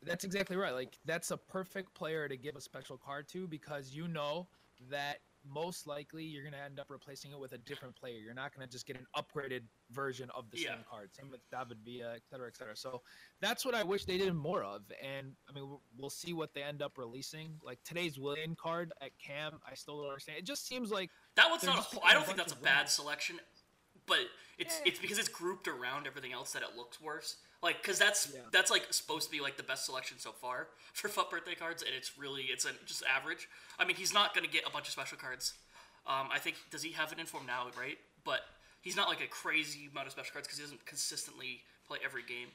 That's 0.05 0.25
exactly 0.25 0.57
right. 0.57 0.75
Like 0.75 0.99
that's 1.05 1.31
a 1.31 1.37
perfect 1.37 1.95
player 1.95 2.29
to 2.29 2.37
give 2.37 2.57
a 2.57 2.61
special 2.61 2.97
card 2.99 3.29
to 3.29 3.47
because 3.47 3.93
you 3.95 4.09
know 4.09 4.49
that 4.91 5.19
most 5.49 5.87
likely 5.87 6.25
you're 6.25 6.43
going 6.43 6.53
to 6.55 6.61
end 6.61 6.79
up 6.81 6.87
replacing 6.89 7.31
it 7.33 7.39
with 7.39 7.53
a 7.53 7.59
different 7.59 7.95
player. 7.97 8.15
You're 8.19 8.35
not 8.35 8.53
going 8.55 8.67
to 8.67 8.71
just 8.73 8.85
get 8.87 8.97
an 8.97 9.07
upgraded 9.17 9.63
version 9.93 10.29
of 10.37 10.51
the 10.51 10.59
Yeah. 10.59 10.71
same 10.75 10.85
card. 10.89 11.11
Same 11.15 11.31
with 11.31 11.41
David 11.51 11.79
Villa, 11.85 12.15
et 12.15 12.23
cetera, 12.29 12.47
et 12.49 12.57
cetera. 12.57 12.77
So 12.77 13.03
that's 13.41 13.65
what 13.65 13.75
I 13.77 13.83
wish 13.85 14.05
they 14.05 14.19
did 14.19 14.35
more 14.35 14.63
of. 14.65 14.83
And 15.03 15.35
I 15.49 15.53
mean, 15.53 15.79
we'll- 15.97 16.11
see 16.11 16.33
what 16.33 16.53
they 16.55 16.63
end 16.65 16.81
up 16.83 16.99
releasing. 16.99 17.59
Like 17.63 17.83
today's 17.85 18.19
Willian 18.19 18.55
card 18.57 18.93
at 19.01 19.17
Cam, 19.19 19.61
I 19.69 19.75
still 19.75 19.99
don't 20.01 20.09
understand. 20.11 20.39
It 20.39 20.45
just 20.45 20.67
seems 20.67 20.91
like 20.91 21.11
That 21.37 21.49
one's 21.51 21.63
not. 21.65 21.93
A, 21.93 22.01
I 22.05 22.13
don't 22.13 22.25
think 22.27 22.39
that's 22.39 22.53
a 22.53 22.57
bad 22.57 22.89
selection, 22.89 23.41
but 24.07 24.19
it's 24.59 24.81
it's 24.85 24.99
because 24.99 25.19
it's 25.19 25.29
grouped 25.29 25.67
around 25.69 26.07
everything 26.07 26.33
else 26.33 26.53
that 26.53 26.63
it 26.63 26.77
looks 26.77 27.01
worse. 27.01 27.37
Like, 27.63 27.81
because 27.81 27.99
that's 27.99 28.29
Yeah. 28.35 28.41
that's 28.53 28.71
like 28.71 28.93
supposed 28.93 29.27
to 29.27 29.31
be 29.31 29.41
like 29.41 29.57
the 29.57 29.63
best 29.63 29.87
selection 29.87 30.19
so 30.19 30.33
far 30.33 30.69
for 30.93 31.09
FUT 31.09 31.31
birthday 31.31 31.55
cards, 31.55 31.83
and 31.83 31.95
it's 31.95 32.19
really 32.19 32.43
it's 32.45 32.65
a, 32.65 32.71
just 32.87 33.03
average. 33.05 33.49
I 33.79 33.85
mean, 33.85 33.97
he's 33.97 34.13
not 34.13 34.35
gonna 34.35 34.49
get 34.49 34.67
a 34.67 34.71
bunch 34.71 34.87
of 34.87 34.93
special 34.93 35.19
cards. 35.19 35.55
Um, 36.07 36.29
I 36.33 36.39
think 36.39 36.57
does 36.71 36.83
he 36.83 36.93
have 36.93 37.13
an 37.13 37.21
inform 37.21 37.47
now, 37.47 37.67
right? 37.79 37.99
But 38.25 38.41
he's 38.83 38.97
not 38.97 39.09
like 39.09 39.21
a 39.23 39.29
crazy 39.29 39.89
amount 39.91 40.07
of 40.09 40.13
special 40.13 40.33
cards 40.33 40.47
because 40.49 40.59
he 40.59 40.65
doesn't 40.65 40.85
consistently 40.87 41.63
play 41.87 41.99
every 42.05 42.23
game. 42.23 42.49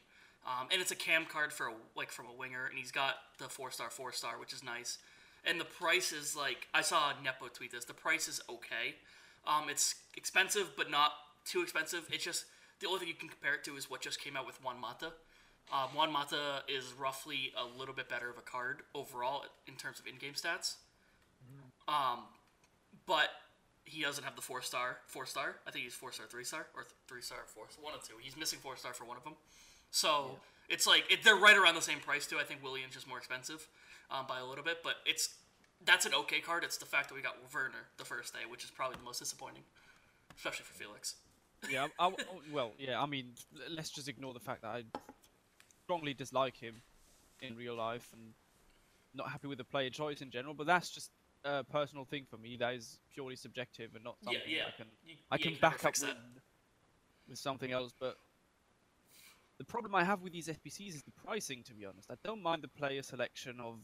Um, 0.46 0.68
and 0.72 0.82
it's 0.82 0.92
a 0.92 0.96
cam 0.96 1.26
card 1.26 1.52
for 1.52 1.68
a, 1.68 1.74
like 1.96 2.10
from 2.12 2.26
a 2.28 2.34
winger, 2.38 2.66
and 2.68 2.78
he's 2.78 2.92
got 2.92 3.16
the 3.38 3.50
four 3.50 3.72
star, 3.72 3.90
four 3.90 4.12
star, 4.14 4.40
which 4.40 4.54
is 4.54 4.64
nice. 4.64 4.98
And 5.46 5.60
the 5.60 5.66
price 5.66 6.12
is 6.12 6.36
like 6.36 6.68
I 6.74 6.82
saw 6.82 7.14
Nepo 7.24 7.48
tweet 7.48 7.72
this. 7.72 7.86
The 7.86 7.94
price 7.94 8.28
is 8.28 8.42
okay. 8.50 8.96
Um, 9.46 9.70
it's 9.70 9.96
expensive, 10.16 10.72
but 10.76 10.92
not 10.92 11.12
too 11.50 11.62
expensive. 11.62 12.08
It's 12.12 12.24
just 12.24 12.46
the 12.80 12.88
only 12.88 13.00
thing 13.00 13.08
you 13.08 13.14
can 13.14 13.30
compare 13.30 13.56
it 13.56 13.64
to 13.66 13.76
is 13.76 13.90
what 13.90 14.02
just 14.02 14.22
came 14.22 14.36
out 14.36 14.46
with 14.46 14.64
Juan 14.64 14.80
Mata. 14.80 15.14
Um, 15.72 15.90
Juan 15.94 16.12
Mata 16.12 16.64
is 16.68 16.94
roughly 16.98 17.52
a 17.58 17.78
little 17.78 17.94
bit 17.94 18.08
better 18.08 18.30
of 18.30 18.38
a 18.38 18.42
card 18.42 18.84
overall 18.96 19.44
in 19.68 19.76
terms 19.76 20.00
of 20.00 20.08
in-game 20.08 20.34
stats. 20.34 20.76
Um, 21.88 22.24
but 23.06 23.30
he 23.84 24.02
doesn't 24.02 24.24
have 24.24 24.36
the 24.36 24.42
four 24.42 24.62
star. 24.62 24.98
Four 25.08 25.26
star. 25.26 25.56
I 25.66 25.72
think 25.72 25.86
he's 25.86 25.94
four 25.94 26.12
star, 26.12 26.26
three 26.28 26.44
star, 26.44 26.68
or 26.76 26.84
th- 26.84 26.94
three 27.08 27.22
star, 27.22 27.40
four. 27.48 27.66
One 27.82 27.94
of 27.94 28.04
two. 28.04 28.16
He's 28.22 28.38
missing 28.38 28.60
four 28.60 28.76
star 28.76 28.94
for 28.94 29.06
one 29.06 29.18
of 29.18 29.24
them. 29.24 29.34
So 29.92 30.40
it's 30.70 30.86
like 30.86 31.06
it, 31.10 31.24
they're 31.24 31.36
right 31.36 31.56
around 31.56 31.76
the 31.76 31.82
same 31.82 32.00
price 32.00 32.28
too. 32.28 32.38
I 32.40 32.44
think 32.44 32.62
Willian's 32.64 32.94
just 32.94 33.08
more 33.08 33.18
expensive 33.18 33.68
um, 34.12 34.26
by 34.28 34.40
a 34.40 34.46
little 34.46 34.64
bit, 34.64 34.84
but 34.84 34.96
it's 35.06 35.36
that's 35.86 36.06
an 36.06 36.14
okay 36.14 36.40
card. 36.40 36.64
It's 36.64 36.78
the 36.78 36.86
fact 36.86 37.10
that 37.10 37.16
we 37.16 37.22
got 37.22 37.36
Werner 37.54 37.88
the 37.98 38.06
first 38.06 38.34
day, 38.34 38.42
which 38.50 38.64
is 38.64 38.72
probably 38.72 38.98
the 38.98 39.04
most 39.04 39.20
disappointing, 39.20 39.64
especially 40.36 40.66
for 40.66 40.74
Felix. 40.74 41.16
Yeah, 41.70 41.88
I, 42.00 42.08
I- 42.08 42.10
oh, 42.12 42.42
well, 42.52 42.72
yeah. 42.78 43.02
I 43.02 43.06
mean, 43.06 43.34
let's 43.70 43.90
just 43.90 44.08
ignore 44.08 44.34
the 44.34 44.40
fact 44.40 44.62
that 44.62 44.70
I 44.70 44.84
strongly 45.84 46.14
dislike 46.14 46.56
him 46.58 46.76
in 47.42 47.56
real 47.56 47.76
life 47.76 48.08
and 48.14 48.34
not 49.14 49.30
happy 49.30 49.48
with 49.48 49.58
the 49.58 49.64
player 49.64 49.90
choice 49.90 50.22
in 50.22 50.30
general. 50.32 50.54
But 50.54 50.68
that's 50.68 50.90
just 50.90 51.12
a 51.46 51.64
personal 51.64 52.06
thing 52.06 52.26
for 52.30 52.38
me. 52.38 52.58
That 52.58 52.74
is 52.76 53.00
purely 53.14 53.36
subjective 53.36 53.96
and 53.96 54.04
not 54.04 54.16
something 54.24 54.42
yeah. 54.48 54.64
I 54.68 54.72
can 54.78 54.88
You- 55.06 55.16
I 55.32 55.36
yeah, 55.38 55.44
can 55.44 55.56
back 55.60 55.84
up 55.86 55.94
with, 56.00 56.16
with 57.30 57.38
something 57.40 57.72
else. 57.72 57.94
But 58.00 58.18
the 59.58 59.64
problem 59.66 59.96
I 59.96 60.04
have 60.04 60.22
with 60.22 60.34
these 60.34 60.48
SBCs 60.48 60.96
is 60.96 61.04
the 61.04 61.12
pricing. 61.12 61.64
To 61.64 61.74
be 61.74 61.86
honest, 61.86 62.10
I 62.12 62.16
don't 62.24 62.42
mind 62.44 62.64
the 62.64 62.68
player 62.68 63.02
selection 63.02 63.60
of 63.60 63.76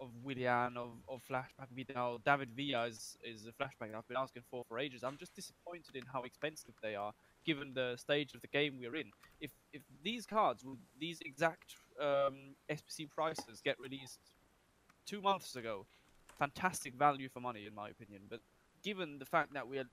of 0.00 0.10
Willian, 0.22 0.76
of, 0.76 0.92
of 1.08 1.22
Flashback 1.28 1.68
Vidal, 1.74 2.20
David 2.24 2.50
Villa 2.54 2.86
is, 2.86 3.16
is 3.24 3.46
a 3.46 3.52
flashback 3.52 3.94
I've 3.94 4.06
been 4.08 4.16
asking 4.16 4.42
for 4.50 4.64
for 4.68 4.78
ages. 4.78 5.04
I'm 5.04 5.16
just 5.16 5.34
disappointed 5.34 5.94
in 5.94 6.02
how 6.12 6.22
expensive 6.22 6.74
they 6.82 6.94
are, 6.94 7.12
given 7.44 7.72
the 7.74 7.96
stage 7.96 8.34
of 8.34 8.40
the 8.40 8.48
game 8.48 8.78
we're 8.78 8.96
in. 8.96 9.10
If 9.40 9.50
if 9.72 9.82
these 10.02 10.26
cards, 10.26 10.64
these 10.98 11.20
exact 11.24 11.74
um, 12.00 12.54
SBC 12.70 13.10
prices, 13.10 13.60
get 13.62 13.78
released 13.78 14.20
two 15.06 15.20
months 15.20 15.56
ago, 15.56 15.86
fantastic 16.38 16.94
value 16.94 17.28
for 17.28 17.40
money, 17.40 17.66
in 17.66 17.74
my 17.74 17.88
opinion. 17.88 18.22
But 18.28 18.40
given 18.82 19.18
the 19.18 19.26
fact 19.26 19.54
that 19.54 19.68
we're 19.68 19.88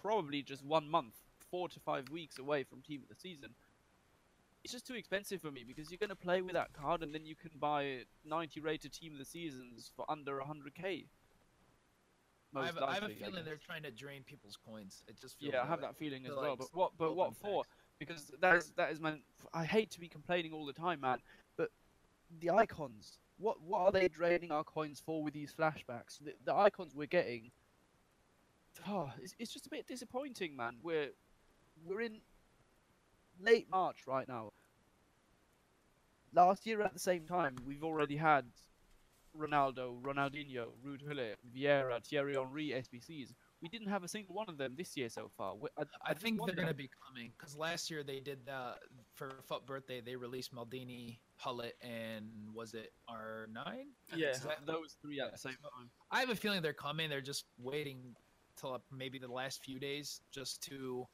probably 0.00 0.42
just 0.42 0.64
one 0.64 0.88
month, 0.88 1.14
four 1.50 1.68
to 1.68 1.80
five 1.80 2.08
weeks 2.10 2.38
away 2.38 2.64
from 2.64 2.82
Team 2.82 3.02
of 3.02 3.08
the 3.08 3.20
Season, 3.20 3.50
it's 4.62 4.72
just 4.72 4.86
too 4.86 4.94
expensive 4.94 5.40
for 5.40 5.50
me 5.50 5.64
because 5.66 5.90
you're 5.90 5.98
going 5.98 6.10
to 6.10 6.16
play 6.16 6.42
with 6.42 6.52
that 6.52 6.72
card 6.72 7.02
and 7.02 7.14
then 7.14 7.24
you 7.24 7.34
can 7.34 7.50
buy 7.58 8.00
90 8.24 8.60
rated 8.60 8.92
Team 8.92 9.12
of 9.12 9.18
the 9.18 9.24
Seasons 9.24 9.90
for 9.96 10.04
under 10.08 10.38
100k. 10.38 11.06
I 12.54 12.66
have, 12.66 12.78
I 12.78 12.94
have 12.94 13.04
a 13.04 13.08
feeling 13.08 13.44
they're 13.44 13.56
trying 13.56 13.84
to 13.84 13.90
drain 13.90 14.22
people's 14.24 14.56
coins. 14.56 15.04
It 15.06 15.20
just 15.20 15.38
feels 15.38 15.52
Yeah, 15.52 15.62
I 15.62 15.66
have 15.66 15.80
that 15.82 15.96
feeling 15.96 16.26
as 16.26 16.32
well. 16.34 16.56
But 16.56 16.68
what? 16.72 16.92
But 16.98 17.14
what 17.14 17.36
for? 17.36 17.62
packs. 17.62 17.76
Because 17.98 18.32
that 18.40 18.56
is 18.56 18.72
that 18.76 18.90
is 18.90 19.00
man. 19.00 19.20
I 19.54 19.64
hate 19.64 19.90
to 19.92 20.00
be 20.00 20.08
complaining 20.08 20.52
all 20.52 20.66
the 20.66 20.72
time, 20.72 21.00
man. 21.00 21.18
But 21.56 21.70
the 22.40 22.50
icons. 22.50 23.18
What 23.38 23.62
what 23.62 23.82
are 23.82 23.92
they 23.92 24.08
draining 24.08 24.50
our 24.50 24.64
coins 24.64 25.00
for 25.04 25.22
with 25.22 25.32
these 25.32 25.52
flashbacks? 25.52 26.18
The, 26.20 26.34
the 26.44 26.54
icons 26.54 26.94
we're 26.94 27.06
getting. 27.06 27.52
Oh, 28.88 29.10
it's, 29.22 29.34
it's 29.38 29.52
just 29.52 29.66
a 29.66 29.70
bit 29.70 29.86
disappointing, 29.86 30.56
man. 30.56 30.76
We're 30.82 31.10
we're 31.86 32.00
in 32.00 32.20
late 33.40 33.68
March 33.70 34.06
right 34.06 34.28
now. 34.28 34.52
Last 36.32 36.66
year 36.66 36.80
at 36.82 36.92
the 36.92 36.98
same 36.98 37.26
time, 37.26 37.56
we've 37.66 37.82
already 37.82 38.16
had 38.16 38.44
Ronaldo, 39.36 40.00
Ronaldinho, 40.02 40.66
Ruud 40.84 41.06
Gullit, 41.06 41.38
Vieira, 41.54 42.04
Thierry 42.04 42.34
Henry 42.34 42.68
SBCs. 42.68 43.32
We 43.60 43.68
didn't 43.68 43.88
have 43.88 44.04
a 44.04 44.08
single 44.08 44.34
one 44.34 44.48
of 44.48 44.56
them 44.56 44.74
this 44.76 44.96
year 44.96 45.08
so 45.08 45.30
far. 45.36 45.54
I, 45.76 45.82
I 46.04 46.12
just 46.12 46.22
think 46.22 46.40
they're 46.44 46.54
going 46.54 46.68
to 46.68 46.74
be 46.74 46.90
coming 47.06 47.32
because 47.36 47.56
last 47.56 47.90
year 47.90 48.02
they 48.02 48.20
did 48.20 48.48
uh, 48.48 48.74
for 49.14 49.32
FUT 49.46 49.66
birthday 49.66 50.00
they 50.00 50.16
released 50.16 50.54
Maldini, 50.54 51.18
Gullit, 51.42 51.76
and 51.82 52.28
was 52.54 52.74
it 52.74 52.92
R 53.08 53.48
nine? 53.52 53.88
I 54.12 54.16
Yeah, 54.16 54.32
so. 54.32 54.50
those 54.66 54.96
three 55.02 55.20
at 55.20 55.32
the 55.32 55.38
same 55.38 55.56
time. 55.62 55.90
I 56.10 56.20
have 56.20 56.30
a 56.30 56.36
feeling 56.36 56.62
they're 56.62 56.72
coming. 56.72 57.10
They're 57.10 57.20
just 57.20 57.44
waiting 57.58 58.14
till 58.56 58.74
uh, 58.74 58.78
maybe 58.90 59.18
the 59.18 59.30
last 59.30 59.62
few 59.62 59.78
days 59.78 60.20
just 60.30 60.62
to 60.64 61.06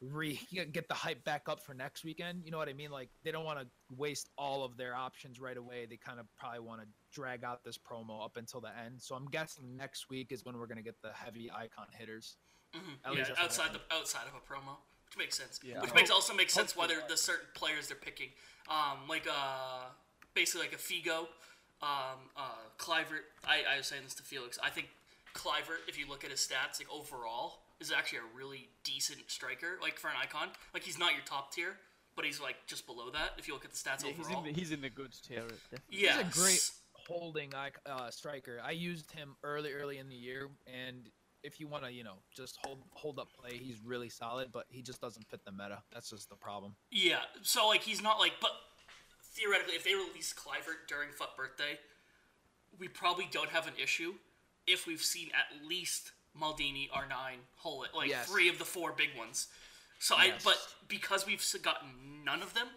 re 0.00 0.38
get 0.72 0.88
the 0.88 0.94
hype 0.94 1.24
back 1.24 1.48
up 1.48 1.62
for 1.62 1.74
next 1.74 2.04
weekend. 2.04 2.42
You 2.44 2.50
know 2.50 2.58
what 2.58 2.68
I 2.68 2.72
mean? 2.72 2.90
Like 2.90 3.08
they 3.24 3.30
don't 3.30 3.44
want 3.44 3.60
to 3.60 3.66
waste 3.96 4.30
all 4.36 4.64
of 4.64 4.76
their 4.76 4.94
options 4.94 5.40
right 5.40 5.56
away. 5.56 5.86
They 5.88 5.96
kind 5.96 6.20
of 6.20 6.26
probably 6.36 6.60
want 6.60 6.82
to 6.82 6.86
drag 7.12 7.44
out 7.44 7.64
this 7.64 7.78
promo 7.78 8.24
up 8.24 8.36
until 8.36 8.60
the 8.60 8.70
end. 8.84 9.00
So 9.00 9.14
I'm 9.14 9.26
guessing 9.26 9.76
next 9.76 10.10
week 10.10 10.32
is 10.32 10.44
when 10.44 10.58
we're 10.58 10.66
gonna 10.66 10.82
get 10.82 11.00
the 11.02 11.12
heavy 11.12 11.50
icon 11.50 11.86
hitters. 11.98 12.36
Mhm. 12.74 12.80
Yeah, 13.04 13.10
least 13.10 13.28
that's 13.28 13.30
what 13.30 13.38
I 13.38 13.44
outside 13.44 13.70
think. 13.72 13.88
the 13.88 13.94
outside 13.94 14.26
of 14.28 14.34
a 14.34 14.40
promo, 14.52 14.76
which 15.06 15.16
makes 15.16 15.36
sense. 15.36 15.60
Yeah. 15.62 15.80
Which 15.80 15.94
makes 15.94 16.10
also 16.10 16.34
makes 16.34 16.52
sense 16.52 16.72
hopefully 16.72 16.96
whether 16.98 17.08
the 17.08 17.16
certain 17.16 17.46
players 17.54 17.88
they're 17.88 17.96
picking, 17.96 18.30
um, 18.68 19.08
like 19.08 19.26
uh, 19.30 19.84
basically 20.34 20.66
like 20.66 20.74
a 20.74 20.78
Figo, 20.78 21.28
um, 21.82 22.30
uh, 22.36 22.50
Kluivert. 22.78 23.24
I, 23.44 23.64
I 23.74 23.76
was 23.78 23.86
saying 23.86 24.02
this 24.04 24.14
to 24.16 24.22
Felix. 24.22 24.58
I 24.62 24.68
think 24.68 24.88
Kluivert, 25.34 25.88
if 25.88 25.98
you 25.98 26.06
look 26.08 26.24
at 26.24 26.30
his 26.30 26.40
stats, 26.40 26.78
like 26.78 26.90
overall, 26.92 27.62
is 27.80 27.92
actually 27.92 28.18
a 28.18 28.36
really 28.36 28.68
decent 28.84 29.20
striker. 29.30 29.78
Like 29.82 29.98
for 29.98 30.08
an 30.08 30.14
icon, 30.22 30.48
like 30.74 30.82
he's 30.82 30.98
not 30.98 31.12
your 31.12 31.22
top 31.24 31.52
tier, 31.52 31.76
but 32.14 32.24
he's 32.24 32.40
like 32.40 32.56
just 32.66 32.86
below 32.86 33.10
that. 33.10 33.32
If 33.38 33.48
you 33.48 33.54
look 33.54 33.64
at 33.64 33.70
the 33.72 33.76
stats 33.76 34.04
Yeah, 34.04 34.12
he's 34.12 34.26
overall. 34.26 34.44
in 34.44 34.52
the, 34.54 34.58
he's 34.60 34.72
in 34.72 34.80
the 34.80 34.90
good 34.90 35.12
tier. 35.22 35.42
Definitely. 35.42 35.78
yeah, 35.90 36.22
He's 36.24 36.36
a 36.36 36.40
great 36.40 36.70
holding 37.08 37.50
ic- 37.50 37.78
uh, 37.86 38.10
striker. 38.10 38.58
I 38.64 38.72
used 38.72 39.12
him 39.12 39.36
early, 39.44 39.72
early 39.72 39.98
in 39.98 40.08
the 40.08 40.16
year, 40.16 40.48
and 40.66 41.08
if 41.42 41.60
you 41.60 41.68
want 41.68 41.84
to, 41.84 41.92
you 41.92 42.02
know, 42.02 42.16
just 42.34 42.58
hold 42.64 42.82
hold 42.92 43.18
up 43.18 43.28
play, 43.38 43.56
he's 43.58 43.80
really 43.84 44.08
solid. 44.08 44.48
But 44.52 44.66
he 44.70 44.82
just 44.82 45.00
doesn't 45.00 45.26
fit 45.28 45.44
the 45.44 45.52
meta. 45.52 45.82
That's 45.92 46.10
just 46.10 46.28
the 46.30 46.36
problem. 46.36 46.74
Yeah, 46.90 47.20
so 47.42 47.68
like 47.68 47.82
he's 47.82 48.02
not 48.02 48.18
like, 48.18 48.32
but 48.40 48.50
theoretically, 49.34 49.74
if 49.74 49.84
they 49.84 49.94
release 49.94 50.32
Kluivert 50.32 50.88
during 50.88 51.10
FUT 51.10 51.36
birthday, 51.36 51.78
we 52.78 52.88
probably 52.88 53.28
don't 53.30 53.50
have 53.50 53.66
an 53.66 53.74
issue 53.80 54.14
if 54.66 54.86
we've 54.86 55.02
seen 55.02 55.28
at 55.28 55.66
least 55.68 56.10
Maldini, 56.40 56.88
R9, 56.90 57.36
Gullit, 57.62 57.94
like 57.94 58.08
Yes. 58.10 58.26
three 58.30 58.48
of 58.48 58.58
the 58.58 58.64
four 58.64 58.92
big 58.92 59.16
ones. 59.16 59.48
So 59.98 60.14
I, 60.16 60.34
but 60.44 60.58
because 60.88 61.26
we've 61.26 61.42
gotten 61.62 62.22
none 62.24 62.42
of 62.42 62.52
them, 62.54 62.68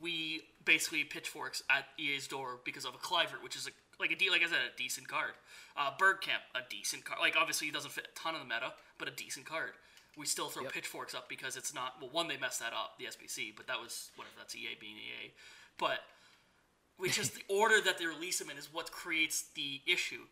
we 0.00 0.42
basically 0.64 1.04
pitchforks 1.04 1.62
at 1.68 1.86
EA's 1.98 2.28
door 2.28 2.60
because 2.64 2.84
of 2.84 2.94
a 2.94 2.98
Kluivert, 2.98 3.42
which 3.42 3.56
is 3.56 3.66
a 3.66 3.70
like 4.00 4.10
a 4.10 4.16
de- 4.16 4.30
like 4.30 4.42
I 4.42 4.46
said, 4.46 4.58
a 4.72 4.76
decent 4.76 5.06
card. 5.08 5.32
Uh, 5.76 5.90
Bergkamp, 5.96 6.42
a 6.54 6.60
decent 6.68 7.04
card. 7.04 7.20
Like 7.20 7.36
obviously 7.36 7.66
he 7.68 7.72
doesn't 7.72 7.90
fit 7.92 8.08
a 8.10 8.18
ton 8.18 8.34
of 8.34 8.40
the 8.40 8.46
meta, 8.46 8.72
but 8.98 9.08
a 9.08 9.12
decent 9.12 9.46
card. 9.46 9.72
We 10.16 10.26
still 10.26 10.48
throw 10.48 10.62
Yep. 10.64 10.72
pitchforks 10.72 11.14
up 11.14 11.28
because 11.28 11.56
it's 11.56 11.74
not 11.74 12.00
well. 12.00 12.10
One, 12.10 12.28
they 12.28 12.36
messed 12.36 12.60
that 12.60 12.72
up, 12.72 12.98
the 12.98 13.06
SBC, 13.06 13.50
but 13.56 13.66
that 13.66 13.80
was 13.80 14.10
whatever. 14.16 14.34
That's 14.38 14.54
EA 14.54 14.76
being 14.80 14.96
EA. 14.96 15.32
But 15.78 16.00
we 16.98 17.08
just 17.10 17.34
the 17.36 17.42
order 17.48 17.80
that 17.80 17.98
they 17.98 18.06
release 18.06 18.38
them 18.38 18.50
in 18.50 18.56
is 18.58 18.72
what 18.72 18.90
creates 18.92 19.42
the 19.54 19.80
issue. 19.86 20.26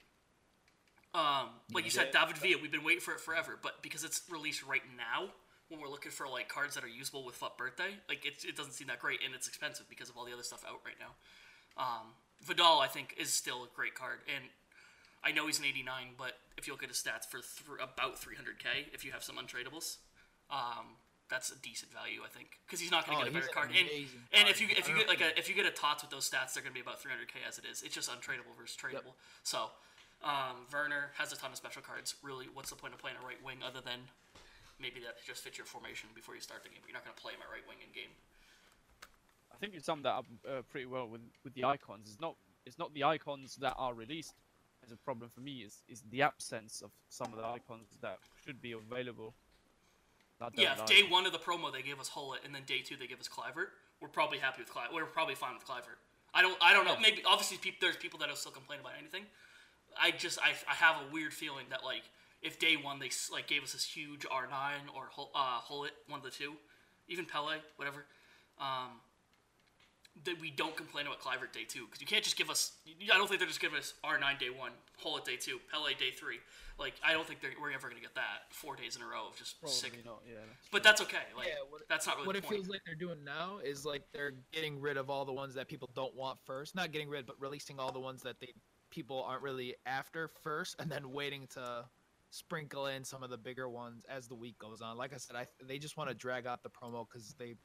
Um, 1.14 1.48
like 1.74 1.84
you 1.84 1.90
said, 1.90 2.10
David 2.10 2.38
Villa, 2.38 2.56
we've 2.60 2.72
been 2.72 2.84
waiting 2.84 3.00
for 3.00 3.12
it 3.12 3.20
forever, 3.20 3.58
but 3.62 3.82
because 3.82 4.02
it's 4.02 4.22
released 4.30 4.64
right 4.66 4.82
now, 4.96 5.28
when 5.68 5.80
we're 5.80 5.88
looking 5.88 6.10
for 6.12 6.26
like 6.28 6.48
cards 6.48 6.74
that 6.74 6.84
are 6.84 6.88
usable 6.88 7.24
with 7.24 7.34
FUT 7.34 7.56
birthday, 7.58 7.90
like 8.08 8.24
it, 8.24 8.44
it 8.46 8.56
doesn't 8.56 8.72
seem 8.72 8.88
that 8.88 8.98
great, 8.98 9.20
and 9.24 9.34
it's 9.34 9.46
expensive 9.48 9.88
because 9.88 10.08
of 10.08 10.16
all 10.16 10.24
the 10.24 10.32
other 10.32 10.42
stuff 10.42 10.64
out 10.68 10.80
right 10.84 10.96
now. 10.98 11.12
Um, 11.82 12.12
Vidal, 12.44 12.80
I 12.80 12.88
think, 12.88 13.14
is 13.18 13.30
still 13.30 13.64
a 13.64 13.68
great 13.74 13.94
card, 13.94 14.18
and 14.34 14.44
I 15.24 15.32
know 15.32 15.46
he's 15.46 15.58
an 15.58 15.64
89, 15.66 16.14
but 16.18 16.32
if 16.58 16.66
you 16.66 16.72
look 16.72 16.82
at 16.82 16.88
his 16.88 16.98
stats 16.98 17.24
for 17.24 17.38
th- 17.38 17.80
about 17.80 18.16
300k, 18.20 18.92
if 18.92 19.04
you 19.04 19.12
have 19.12 19.22
some 19.22 19.36
untradables, 19.36 19.98
um, 20.50 20.96
That's 21.30 21.50
a 21.50 21.56
decent 21.56 21.92
value, 21.92 22.20
I 22.24 22.28
think, 22.28 22.58
because 22.66 22.80
he's 22.80 22.90
not 22.90 23.06
going 23.06 23.16
Oh, 23.16 23.24
to 23.24 23.30
get 23.30 23.36
a 23.36 23.40
better 23.40 23.52
card. 23.54 23.68
And, 23.70 23.88
amazing 23.88 24.20
and 24.34 24.48
if 24.48 24.60
you 24.60 24.68
if 24.76 24.88
you 24.88 24.96
get 24.96 25.08
like 25.08 25.22
a 25.22 25.32
if 25.38 25.48
you 25.48 25.54
get 25.54 25.64
a 25.64 25.70
tots 25.70 26.02
with 26.02 26.10
those 26.10 26.28
stats, 26.28 26.52
they're 26.52 26.62
going 26.62 26.74
to 26.74 26.80
be 26.80 26.84
about 26.84 27.00
300k 27.00 27.40
as 27.48 27.56
it 27.56 27.64
is. 27.64 27.80
It's 27.82 27.94
just 27.94 28.10
untradeable 28.10 28.52
versus 28.58 28.76
tradable. 28.76 29.14
So, 29.42 29.70
um, 30.24 30.66
Werner 30.72 31.10
has 31.18 31.32
a 31.32 31.36
ton 31.36 31.50
of 31.50 31.56
special 31.56 31.82
cards. 31.82 32.14
Really, 32.22 32.46
what's 32.52 32.70
the 32.70 32.76
point 32.76 32.94
of 32.94 33.00
playing 33.00 33.16
a 33.22 33.26
right 33.26 33.42
wing 33.44 33.58
other 33.66 33.80
than 33.80 34.00
maybe 34.80 35.00
that 35.00 35.16
just 35.26 35.42
fits 35.42 35.58
your 35.58 35.66
formation 35.66 36.08
before 36.14 36.34
you 36.34 36.40
start 36.40 36.62
the 36.62 36.68
game? 36.68 36.78
But 36.80 36.88
you're 36.88 36.96
not 36.96 37.04
going 37.04 37.16
to 37.16 37.22
play 37.22 37.32
him 37.32 37.40
at 37.42 37.50
right 37.50 37.66
wing 37.68 37.78
in 37.84 37.92
game. 37.92 38.10
I 39.52 39.56
think 39.56 39.74
you 39.74 39.80
summed 39.80 40.04
that 40.04 40.14
up 40.14 40.26
uh, 40.48 40.62
pretty 40.70 40.86
well 40.86 41.08
with 41.08 41.22
with 41.44 41.54
the 41.54 41.64
icons. 41.64 42.08
It's 42.10 42.20
not 42.20 42.36
it's 42.66 42.78
not 42.78 42.94
the 42.94 43.04
icons 43.04 43.56
that 43.56 43.74
are 43.76 43.94
released 43.94 44.34
as 44.84 44.92
a 44.92 44.96
problem 44.96 45.30
for 45.30 45.40
me. 45.40 45.62
Is 45.62 45.82
is 45.88 46.02
the 46.10 46.22
absence 46.22 46.82
of 46.82 46.90
some 47.08 47.32
of 47.32 47.38
the 47.38 47.46
icons 47.46 47.98
that 48.00 48.18
should 48.44 48.60
be 48.60 48.72
available. 48.72 49.34
Yeah, 50.54 50.72
if 50.72 50.78
like. 50.78 50.88
day 50.88 51.02
one 51.08 51.24
of 51.26 51.32
the 51.32 51.38
promo 51.38 51.72
they 51.72 51.82
gave 51.82 52.00
us 52.00 52.10
Gullit, 52.12 52.40
and 52.44 52.52
then 52.52 52.62
day 52.66 52.80
two 52.80 52.96
they 52.96 53.06
give 53.06 53.20
us 53.20 53.28
Kluivert, 53.28 53.70
we're 54.00 54.08
probably 54.08 54.38
happy 54.38 54.62
with 54.62 54.72
Kluivert. 54.72 54.92
We're 54.92 55.04
probably 55.04 55.36
fine 55.36 55.54
with 55.54 55.64
Kluivert. 55.64 56.02
I 56.34 56.42
don't, 56.42 56.56
I 56.60 56.72
don't 56.72 56.84
know. 56.84 56.96
Maybe 57.00 57.22
obviously 57.26 57.58
peop 57.58 57.80
there's 57.80 57.96
people 57.96 58.18
that 58.20 58.28
will 58.28 58.36
still 58.36 58.52
complain 58.52 58.80
about 58.80 58.94
anything. 58.98 59.22
I 60.00 60.10
just, 60.10 60.38
I, 60.40 60.50
I 60.70 60.74
have 60.74 60.96
a 60.96 61.12
weird 61.12 61.32
feeling 61.32 61.66
that 61.70 61.84
like 61.84 62.02
if 62.42 62.58
day 62.58 62.74
one 62.76 62.98
they 62.98 63.10
like 63.32 63.46
gave 63.46 63.62
us 63.62 63.72
this 63.72 63.84
huge 63.84 64.26
R 64.30 64.46
nine 64.50 64.88
or 64.96 65.08
Hul- 65.12 65.30
uh, 65.34 65.60
Gullit, 65.68 65.92
one 66.08 66.18
of 66.18 66.24
the 66.24 66.30
two, 66.30 66.54
even 67.08 67.24
Pele, 67.26 67.56
whatever, 67.76 68.04
um, 68.60 69.00
that 70.24 70.38
we 70.40 70.50
don't 70.50 70.76
complain 70.76 71.06
about 71.06 71.20
Kluivert 71.20 71.52
day 71.52 71.64
two 71.66 71.86
because 71.86 72.00
you 72.00 72.06
can't 72.06 72.22
just 72.22 72.36
give 72.36 72.50
us. 72.50 72.72
I 73.12 73.16
don't 73.16 73.28
think 73.28 73.40
they're 73.40 73.48
just 73.48 73.60
giving 73.60 73.78
us 73.78 73.94
R 74.04 74.18
nine 74.20 74.36
day 74.38 74.50
one, 74.50 74.72
Gullit 75.02 75.24
day 75.24 75.36
two, 75.36 75.58
Pele 75.70 75.94
day 75.94 76.10
three. 76.10 76.36
Like 76.78 76.94
I 77.04 77.12
don't 77.12 77.26
think 77.26 77.40
they're, 77.40 77.50
we're 77.60 77.70
ever 77.72 77.88
gonna 77.88 78.00
get 78.00 78.14
that 78.16 78.50
four 78.50 78.76
days 78.76 78.94
in 78.96 79.02
a 79.02 79.06
row 79.06 79.28
of 79.30 79.36
just 79.36 79.58
Probably 79.60 79.74
sick. 79.74 80.04
not. 80.04 80.20
Yeah. 80.26 80.34
that's 80.46 80.68
But 80.70 80.82
that's 80.82 81.00
okay. 81.02 81.16
Like 81.36 81.46
Yeah, 81.48 81.54
what- 81.70 81.82
that's 81.88 82.06
not 82.06 82.16
really 82.16 82.26
what 82.26 82.32
the 82.34 82.38
it 82.38 82.44
point. 82.44 82.56
feels 82.56 82.68
like 82.68 82.80
they're 82.84 82.94
doing 82.94 83.24
now 83.24 83.58
is 83.64 83.84
like 83.86 84.02
they're 84.12 84.32
getting 84.52 84.80
rid 84.80 84.96
of 84.96 85.08
all 85.08 85.24
the 85.24 85.32
ones 85.32 85.54
that 85.54 85.68
people 85.68 85.90
don't 85.94 86.14
want 86.14 86.38
first. 86.44 86.74
Not 86.74 86.92
getting 86.92 87.08
rid, 87.08 87.24
but 87.26 87.36
releasing 87.40 87.78
all 87.78 87.92
the 87.92 88.00
ones 88.00 88.22
that 88.22 88.36
they 88.40 88.52
people 88.92 89.24
aren't 89.26 89.42
really 89.42 89.74
after 89.86 90.28
first, 90.44 90.76
and 90.78 90.88
then 90.90 91.10
waiting 91.10 91.48
to 91.54 91.84
sprinkle 92.30 92.86
in 92.86 93.02
some 93.04 93.22
of 93.24 93.30
the 93.30 93.36
bigger 93.36 93.68
ones 93.68 94.04
as 94.08 94.28
the 94.28 94.34
week 94.36 94.56
goes 94.58 94.80
on. 94.80 94.96
Like 94.96 95.12
I 95.12 95.16
said, 95.16 95.34
I 95.34 95.46
they 95.66 95.78
just 95.78 95.96
want 95.96 96.08
to 96.10 96.14
drag 96.14 96.46
out 96.46 96.62
the 96.62 96.70
promo 96.70 97.04
because 97.10 97.34
they 97.34 97.56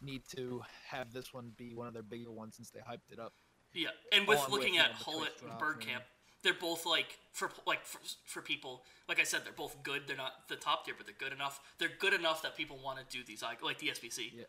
need 0.00 0.22
to 0.36 0.62
have 0.88 1.12
this 1.12 1.34
one 1.34 1.52
be 1.56 1.74
one 1.74 1.86
of 1.86 1.92
their 1.94 2.02
bigger 2.02 2.32
ones 2.32 2.56
since 2.56 2.70
they 2.70 2.80
hyped 2.80 3.12
it 3.12 3.18
up. 3.18 3.34
Yeah, 3.74 3.88
and 4.12 4.26
with 4.26 4.38
Along 4.38 4.50
with, 4.52 4.60
looking 4.60 4.74
you 4.74 4.80
at 4.80 4.90
know, 4.92 5.12
Gullit 5.12 5.32
and 5.42 5.50
Bergkamp, 5.60 6.02
they're 6.42 6.54
both 6.54 6.86
like 6.86 7.18
for 7.32 7.50
like 7.66 7.84
for, 7.84 7.98
for 8.24 8.40
people. 8.40 8.84
Like 9.08 9.20
I 9.20 9.24
said, 9.24 9.42
they're 9.44 9.52
both 9.52 9.82
good. 9.82 10.02
They're 10.06 10.16
not 10.16 10.48
the 10.48 10.56
top 10.56 10.86
tier, 10.86 10.94
but 10.96 11.06
they're 11.06 11.14
good 11.18 11.32
enough. 11.32 11.60
They're 11.78 11.90
good 11.98 12.14
enough 12.14 12.42
that 12.42 12.56
people 12.56 12.78
want 12.82 12.98
to 12.98 13.16
do 13.16 13.24
these 13.24 13.42
like 13.42 13.62
like 13.62 13.78
the 13.78 13.88
SBC. 13.88 14.30
Yeah. 14.34 14.44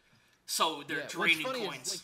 So 0.45 0.83
they're 0.87 0.99
Yeah, 0.99 1.07
draining 1.09 1.45
funny 1.45 1.61
is, 1.61 1.67
coins. 1.67 2.03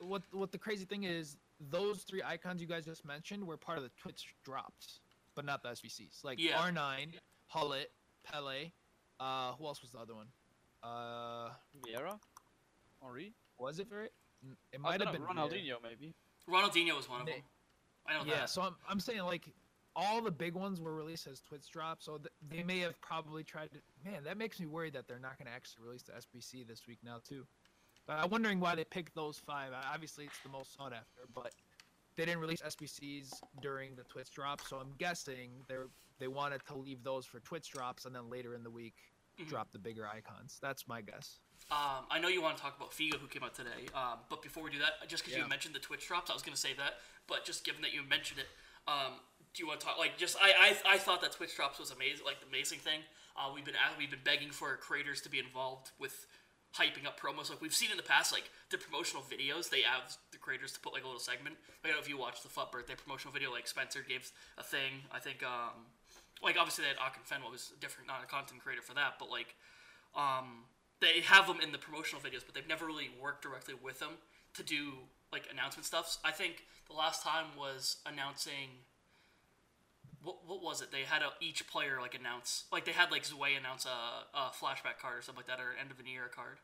like, 0.00 0.08
what 0.08 0.22
what 0.32 0.52
the 0.52 0.58
crazy 0.58 0.84
thing 0.84 1.04
is, 1.04 1.36
those 1.60 2.02
three 2.02 2.22
icons 2.24 2.60
you 2.60 2.66
guys 2.66 2.84
just 2.86 3.04
mentioned 3.04 3.46
were 3.46 3.56
part 3.56 3.78
of 3.78 3.84
the 3.84 3.90
Twitch 4.00 4.34
drops, 4.44 5.00
but 5.34 5.44
not 5.44 5.62
the 5.62 5.70
SBCs. 5.70 6.24
Like 6.24 6.38
Yeah. 6.40 6.58
R9, 6.58 7.14
Gullit, 7.52 7.92
Pele. 8.24 8.72
Uh, 9.18 9.52
who 9.54 9.66
else 9.66 9.82
was 9.82 9.92
the 9.92 9.98
other 9.98 10.14
one? 10.14 10.28
Uh, 10.82 11.50
Vieira, 11.86 12.18
Henry. 13.02 13.34
was 13.58 13.78
it 13.78 13.88
for 13.88 14.02
it? 14.02 14.14
It 14.72 14.80
might 14.80 15.00
have 15.02 15.12
been 15.12 15.20
know, 15.22 15.28
Vieira. 15.28 15.50
Ronaldinho 15.50 15.82
maybe. 15.82 16.14
Ronaldinho 16.48 16.96
was 16.96 17.08
one 17.08 17.20
of 17.20 17.26
They- 17.26 17.32
them. 17.34 17.42
I 18.06 18.14
don't 18.14 18.26
know 18.26 18.32
Yeah, 18.32 18.40
that. 18.40 18.50
so 18.50 18.62
I'm, 18.62 18.76
I'm 18.88 18.98
saying 18.98 19.20
like 19.20 19.52
all 19.94 20.22
the 20.22 20.30
big 20.30 20.54
ones 20.54 20.80
were 20.80 20.94
released 20.94 21.26
as 21.26 21.40
Twitch 21.42 21.70
drops, 21.70 22.06
so 22.06 22.16
th- 22.16 22.32
they 22.48 22.62
may 22.62 22.78
have 22.78 22.98
probably 23.02 23.44
tried 23.44 23.70
to. 23.72 23.82
Man, 24.10 24.24
that 24.24 24.38
makes 24.38 24.58
me 24.58 24.64
worried 24.66 24.94
that 24.94 25.06
they're 25.06 25.18
not 25.18 25.36
going 25.36 25.46
to 25.46 25.52
actually 25.52 25.84
release 25.84 26.02
the 26.02 26.12
SBC 26.12 26.66
this 26.66 26.86
week 26.86 26.98
now 27.04 27.18
too. 27.22 27.46
But 28.10 28.18
I'm 28.24 28.30
wondering 28.30 28.58
why 28.58 28.74
they 28.74 28.82
picked 28.82 29.14
those 29.14 29.38
five. 29.38 29.70
Uh, 29.72 29.76
Obviously, 29.94 30.24
it's 30.24 30.40
the 30.40 30.48
most 30.48 30.74
sought 30.76 30.92
after, 30.92 31.20
but 31.32 31.52
they 32.16 32.24
didn't 32.24 32.40
release 32.40 32.60
SBCs 32.60 33.40
during 33.62 33.94
the 33.94 34.02
Twitch 34.02 34.32
drops, 34.32 34.68
so 34.68 34.78
I'm 34.78 34.90
guessing 34.98 35.50
they 35.68 35.76
they 36.18 36.26
wanted 36.26 36.60
to 36.66 36.74
leave 36.74 37.04
those 37.04 37.24
for 37.24 37.38
Twitch 37.38 37.70
drops 37.70 38.06
and 38.06 38.14
then 38.14 38.28
later 38.28 38.52
in 38.56 38.64
the 38.64 38.68
week 38.70 38.94
Mhm. 39.38 39.48
drop 39.48 39.70
the 39.70 39.78
bigger 39.78 40.08
icons. 40.08 40.58
That's 40.60 40.88
my 40.88 41.00
guess. 41.02 41.38
Um, 41.70 42.04
I 42.10 42.18
know 42.18 42.26
you 42.26 42.42
want 42.42 42.56
to 42.56 42.62
talk 42.62 42.76
about 42.76 42.90
Figo, 42.90 43.14
who 43.14 43.28
came 43.28 43.44
out 43.44 43.54
today. 43.54 43.86
Um, 43.94 44.18
but 44.28 44.42
before 44.42 44.64
we 44.64 44.70
do 44.72 44.80
that, 44.80 45.08
just 45.08 45.22
because 45.22 45.36
Yeah. 45.38 45.44
you 45.44 45.48
mentioned 45.48 45.76
the 45.76 45.78
Twitch 45.78 46.04
drops, 46.08 46.30
I 46.30 46.34
was 46.34 46.42
going 46.42 46.54
to 46.56 46.60
say 46.60 46.72
that. 46.74 47.00
But 47.28 47.44
just 47.44 47.62
given 47.64 47.80
that 47.82 47.92
you 47.92 48.02
mentioned 48.02 48.40
it, 48.40 48.48
um, 48.88 49.20
do 49.54 49.62
you 49.62 49.68
want 49.68 49.78
to 49.80 49.86
talk? 49.86 49.98
Like, 49.98 50.18
just 50.18 50.36
I, 50.42 50.50
I, 50.84 50.94
I 50.94 50.98
thought 50.98 51.20
that 51.20 51.30
Twitch 51.32 51.54
drops 51.54 51.78
was 51.78 51.92
amazing, 51.92 52.24
like 52.26 52.40
the 52.40 52.46
amazing 52.46 52.80
thing. 52.80 53.04
Uh, 53.36 53.52
we've 53.54 53.64
been 53.64 53.76
a- 53.76 53.96
we've 53.96 54.10
been 54.10 54.24
begging 54.24 54.50
for 54.50 54.76
creators 54.78 55.20
to 55.22 55.28
be 55.30 55.38
involved 55.38 55.92
with 55.98 56.26
hyping 56.76 57.06
up 57.06 57.18
promos. 57.18 57.50
Like 57.50 57.60
we've 57.60 57.74
seen 57.74 57.90
in 57.90 57.96
the 57.96 58.02
past, 58.02 58.32
like 58.32 58.50
the 58.70 58.78
promotional 58.78 59.22
videos, 59.22 59.70
they 59.70 59.82
have 59.82 60.16
the 60.32 60.38
creators 60.38 60.72
to 60.72 60.80
put 60.80 60.92
like 60.92 61.02
a 61.02 61.06
little 61.06 61.20
segment. 61.20 61.56
I 61.84 61.88
don't 61.88 61.96
know 61.96 62.02
if 62.02 62.08
you 62.08 62.18
watched 62.18 62.42
the 62.42 62.48
FUT 62.48 62.72
birthday 62.72 62.94
promotional 62.94 63.32
video, 63.32 63.50
like 63.50 63.66
Spencer 63.66 64.04
gave 64.06 64.30
a 64.58 64.62
thing. 64.62 65.02
I 65.10 65.18
think, 65.18 65.42
um, 65.42 65.86
like 66.42 66.56
obviously 66.56 66.84
they 66.84 66.90
had 66.90 66.98
Akinfenwa 66.98 67.50
was 67.50 67.72
different, 67.80 68.08
not 68.08 68.22
a 68.22 68.26
content 68.26 68.62
creator 68.62 68.82
for 68.82 68.94
that, 68.94 69.14
but 69.18 69.30
like 69.30 69.56
um, 70.14 70.64
they 71.00 71.20
have 71.20 71.46
them 71.46 71.60
in 71.60 71.72
the 71.72 71.78
promotional 71.78 72.22
videos, 72.22 72.44
but 72.44 72.54
they've 72.54 72.68
never 72.68 72.86
really 72.86 73.10
worked 73.20 73.42
directly 73.42 73.74
with 73.74 73.98
them 73.98 74.12
to 74.54 74.62
do 74.62 74.92
like 75.32 75.46
announcement 75.50 75.86
stuffs 75.86 76.18
I 76.24 76.32
think 76.32 76.64
the 76.88 76.96
last 76.96 77.22
time 77.22 77.46
was 77.56 77.96
announcing. 78.06 78.82
What, 80.22 80.36
what 80.46 80.62
was 80.62 80.82
it? 80.82 80.92
They 80.92 81.02
had 81.02 81.22
a, 81.22 81.30
each 81.40 81.66
player 81.66 81.98
like 82.00 82.14
announce 82.14 82.64
like 82.72 82.84
they 82.84 82.92
had 82.92 83.10
like 83.10 83.24
Zwei 83.24 83.50
announce 83.50 83.86
a, 83.86 84.36
a 84.36 84.50
flashback 84.52 84.98
card 85.00 85.18
or 85.18 85.22
something 85.22 85.42
like 85.42 85.46
that 85.48 85.62
or 85.62 85.70
an 85.72 85.78
end 85.80 85.90
of 85.90 85.98
an 85.98 86.06
era 86.06 86.28
card 86.28 86.58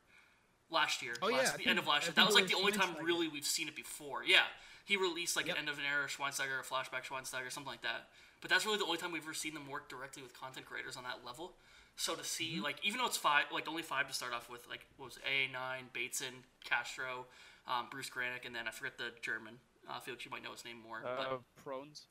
last 0.70 1.02
year. 1.02 1.14
Oh, 1.22 1.28
yeah, 1.28 1.38
last, 1.38 1.48
I 1.48 1.52
the 1.52 1.56
think- 1.58 1.68
end 1.70 1.78
of 1.78 1.86
last 1.86 2.02
year. 2.04 2.12
think 2.12 2.16
That 2.16 2.26
was 2.26 2.34
like 2.34 2.48
the 2.48 2.56
only 2.56 2.72
time 2.72 2.90
really 3.02 3.28
we've 3.28 3.46
seen 3.46 3.68
it 3.68 3.76
before. 3.76 4.24
Yeah, 4.24 4.44
he 4.84 4.96
released 4.96 5.36
like 5.36 5.46
Yep. 5.46 5.56
an 5.56 5.60
end 5.60 5.68
of 5.70 5.78
an 5.78 5.84
era 5.90 6.06
Schweinsteiger, 6.06 6.60
a 6.60 6.64
flashback 6.64 7.04
Schweinsteiger, 7.08 7.50
something 7.50 7.70
like 7.70 7.82
that. 7.82 8.08
But 8.42 8.50
that's 8.50 8.66
really 8.66 8.78
the 8.78 8.84
only 8.84 8.98
time 8.98 9.12
we've 9.12 9.22
ever 9.22 9.32
seen 9.34 9.54
them 9.54 9.68
work 9.68 9.88
directly 9.88 10.22
with 10.22 10.38
content 10.38 10.66
creators 10.66 10.96
on 10.96 11.04
that 11.04 11.24
level. 11.24 11.52
So 11.96 12.14
to 12.14 12.24
see 12.24 12.56
Mm-hmm. 12.56 12.64
like 12.64 12.76
even 12.84 12.98
though 12.98 13.06
it's 13.06 13.16
five, 13.16 13.44
like 13.52 13.68
only 13.68 13.82
five 13.82 14.06
to 14.08 14.12
start 14.14 14.34
off 14.34 14.50
with, 14.50 14.68
like 14.68 14.84
what 14.98 15.06
was 15.06 15.18
A 15.24 15.50
nine, 15.50 15.84
Bateson, 15.94 16.44
Castro, 16.64 17.24
um, 17.66 17.86
Bruce 17.90 18.10
Grannec, 18.10 18.44
and 18.44 18.54
then 18.54 18.68
I 18.68 18.70
forget 18.70 18.98
the 18.98 19.12
German. 19.22 19.54
Uh, 19.88 20.00
Felix, 20.00 20.24
you 20.24 20.30
might 20.30 20.42
know 20.44 20.52
his 20.52 20.64
name 20.64 20.76
more. 20.86 20.98
Uh, 21.06 21.16
but 21.16 21.40
ProOwnez. 21.64 22.02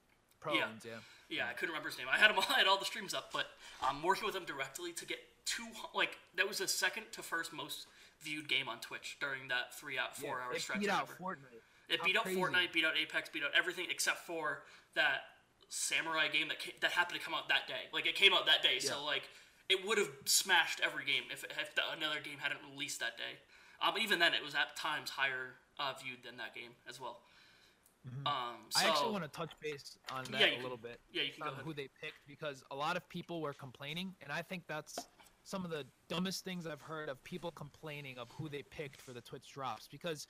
ProOwnez, 0.45 0.85
yeah. 0.85 0.91
yeah, 1.29 1.47
I 1.49 1.53
couldn't 1.53 1.69
remember 1.69 1.89
his 1.89 1.97
name. 1.97 2.07
I 2.11 2.17
had 2.17 2.31
him. 2.31 2.37
I 2.49 2.59
had 2.59 2.67
all 2.67 2.79
the 2.79 2.85
streams 2.85 3.13
up, 3.13 3.31
but 3.33 3.47
I'm 3.81 3.97
um, 3.97 4.03
working 4.03 4.25
with 4.25 4.35
him 4.35 4.45
directly 4.45 4.91
to 4.93 5.05
get 5.05 5.19
two 5.45 5.67
like 5.93 6.17
that 6.37 6.47
was 6.47 6.59
the 6.59 6.67
second 6.67 7.03
to 7.13 7.21
first 7.21 7.53
most 7.53 7.87
viewed 8.21 8.47
game 8.49 8.67
on 8.67 8.79
Twitch 8.79 9.17
during 9.19 9.47
that 9.49 9.73
three 9.75 9.97
out 9.97 10.15
four 10.17 10.37
yeah. 10.39 10.45
hour 10.45 10.53
it 10.53 10.61
stretch. 10.61 10.79
beat 10.79 10.89
out. 10.89 11.09
Fortnite. 11.19 11.61
It 11.89 11.99
How 11.99 12.05
beat 12.05 12.17
out. 12.17 12.25
Fortnite, 12.25 12.73
beat 12.73 12.85
out 12.85 12.93
Apex, 12.97 13.29
beat 13.29 13.43
out 13.43 13.51
everything 13.55 13.85
except 13.89 14.25
for 14.25 14.63
that 14.95 15.21
Samurai 15.69 16.27
game 16.27 16.47
that 16.47 16.59
ca- 16.59 16.75
that 16.81 16.91
happened 16.91 17.19
to 17.19 17.25
come 17.25 17.33
out 17.33 17.49
that 17.49 17.67
day. 17.67 17.89
Like 17.93 18.05
it 18.05 18.15
came 18.15 18.33
out 18.33 18.45
that 18.47 18.63
day, 18.63 18.79
so 18.79 19.03
like 19.05 19.23
it 19.69 19.85
would 19.85 19.97
have 19.97 20.09
smashed 20.25 20.81
every 20.83 21.05
game 21.05 21.23
if, 21.31 21.43
if 21.43 21.73
the, 21.75 21.81
another 21.95 22.19
game 22.23 22.37
hadn't 22.39 22.59
released 22.71 22.99
that 22.99 23.17
day. 23.17 23.41
Um, 23.81 23.95
even 23.99 24.19
then, 24.19 24.33
it 24.33 24.43
was 24.43 24.55
at 24.55 24.75
times 24.75 25.09
higher 25.09 25.57
uh, 25.79 25.93
viewed 26.01 26.23
than 26.23 26.37
that 26.37 26.55
game 26.55 26.71
as 26.87 27.01
well. 27.01 27.19
Um, 28.05 28.13
so, 28.69 28.79
Mm-hmm. 28.79 28.85
I 28.85 28.89
actually 28.89 29.11
want 29.11 29.23
to 29.23 29.29
touch 29.29 29.51
base 29.61 29.97
on 30.11 30.25
that 30.31 30.39
Yeah, 30.41 30.59
a 30.59 30.61
little 30.61 30.77
can- 30.77 30.89
bit. 30.91 30.99
yeah, 31.11 31.23
you 31.23 31.31
can 31.31 31.43
go 31.43 31.49
ahead. 31.51 31.63
who 31.63 31.73
they 31.73 31.89
picked 32.01 32.25
because 32.27 32.63
a 32.71 32.75
lot 32.75 32.97
of 32.97 33.07
people 33.09 33.41
were 33.41 33.53
complaining, 33.53 34.15
and 34.21 34.31
I 34.31 34.41
think 34.41 34.63
that's 34.67 34.97
some 35.43 35.63
of 35.65 35.71
the 35.71 35.85
dumbest 36.07 36.43
things 36.43 36.65
I've 36.67 36.81
heard 36.81 37.09
of 37.09 37.23
people 37.23 37.51
complaining 37.51 38.17
of 38.17 38.29
who 38.31 38.49
they 38.49 38.63
picked 38.63 39.01
for 39.01 39.13
the 39.13 39.21
Twitch 39.21 39.51
drops 39.53 39.87
because 39.87 40.27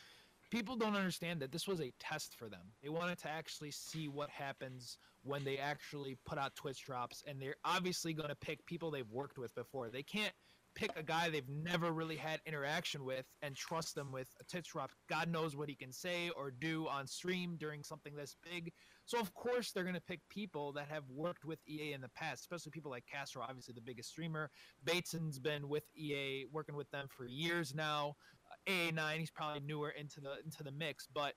people 0.51 0.75
don't 0.75 0.95
understand 0.95 1.39
that 1.41 1.51
this 1.51 1.67
was 1.67 1.79
a 1.81 1.91
test 1.99 2.35
for 2.37 2.49
them. 2.49 2.61
They 2.83 2.89
wanted 2.89 3.17
to 3.19 3.29
actually 3.29 3.71
see 3.71 4.07
what 4.07 4.29
happens 4.29 4.97
when 5.23 5.43
they 5.43 5.57
actually 5.57 6.17
put 6.25 6.37
out 6.37 6.55
Twitch 6.55 6.83
drops, 6.85 7.23
and 7.27 7.41
they're 7.41 7.55
obviously 7.65 8.13
going 8.13 8.29
to 8.29 8.35
pick 8.35 8.65
people 8.65 8.91
they've 8.91 9.09
worked 9.11 9.37
with 9.37 9.55
before. 9.55 9.89
They 9.89 10.03
can't 10.03 10.33
pick 10.75 10.91
a 10.97 11.03
guy 11.03 11.29
they've 11.29 11.47
never 11.47 11.91
really 11.91 12.15
had 12.17 12.41
interaction 12.45 13.03
with 13.03 13.25
and 13.41 13.55
trust 13.55 13.95
them 13.95 14.11
with 14.11 14.27
a 14.39 14.43
Twitch 14.43 14.69
drop. 14.69 14.91
God 15.09 15.29
knows 15.29 15.55
what 15.55 15.69
he 15.69 15.75
can 15.75 15.91
say 15.91 16.29
or 16.35 16.51
do 16.51 16.87
on 16.87 17.07
stream 17.07 17.55
during 17.57 17.83
something 17.83 18.15
this 18.15 18.35
big. 18.43 18.71
So 19.05 19.19
of 19.19 19.33
course 19.33 19.71
they're 19.71 19.83
going 19.83 19.95
to 19.95 20.01
pick 20.01 20.19
people 20.29 20.73
that 20.73 20.87
have 20.89 21.03
worked 21.09 21.45
with 21.45 21.59
EA 21.67 21.93
in 21.93 22.01
the 22.01 22.09
past, 22.09 22.41
especially 22.41 22.71
people 22.71 22.91
like 22.91 23.05
Castro, 23.11 23.43
obviously 23.47 23.73
the 23.73 23.81
biggest 23.81 24.09
streamer. 24.09 24.49
Bateson's 24.83 25.39
been 25.39 25.69
with 25.69 25.83
EA, 25.95 26.45
working 26.51 26.75
with 26.75 26.89
them 26.91 27.07
for 27.09 27.25
years 27.25 27.73
now. 27.73 28.15
Uh, 28.51 28.71
AA9, 28.71 29.19
he's 29.19 29.31
probably 29.31 29.61
newer 29.61 29.91
into 29.91 30.19
the 30.19 30.35
into 30.43 30.63
the 30.63 30.71
mix, 30.71 31.07
but 31.13 31.33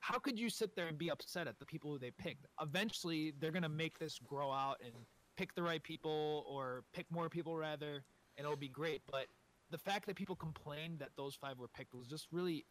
how 0.00 0.18
could 0.18 0.38
you 0.38 0.48
sit 0.48 0.76
there 0.76 0.86
and 0.86 0.98
be 0.98 1.10
upset 1.10 1.48
at 1.48 1.58
the 1.58 1.66
people 1.66 1.90
who 1.90 1.98
they 1.98 2.12
picked? 2.12 2.46
Eventually, 2.60 3.32
they're 3.40 3.50
going 3.50 3.62
to 3.62 3.68
make 3.68 3.98
this 3.98 4.18
grow 4.20 4.52
out 4.52 4.76
and 4.84 4.92
pick 5.36 5.54
the 5.54 5.62
right 5.62 5.82
people 5.82 6.44
or 6.48 6.84
pick 6.92 7.06
more 7.10 7.28
people 7.28 7.56
rather, 7.56 8.04
and 8.36 8.44
it'll 8.44 8.56
be 8.56 8.68
great. 8.68 9.02
But 9.10 9.26
the 9.70 9.78
fact 9.78 10.06
that 10.06 10.16
people 10.16 10.36
complained 10.36 10.98
that 11.00 11.10
those 11.16 11.34
five 11.34 11.58
were 11.58 11.68
picked 11.68 11.94
was 11.94 12.08
just 12.08 12.28
really 12.32 12.64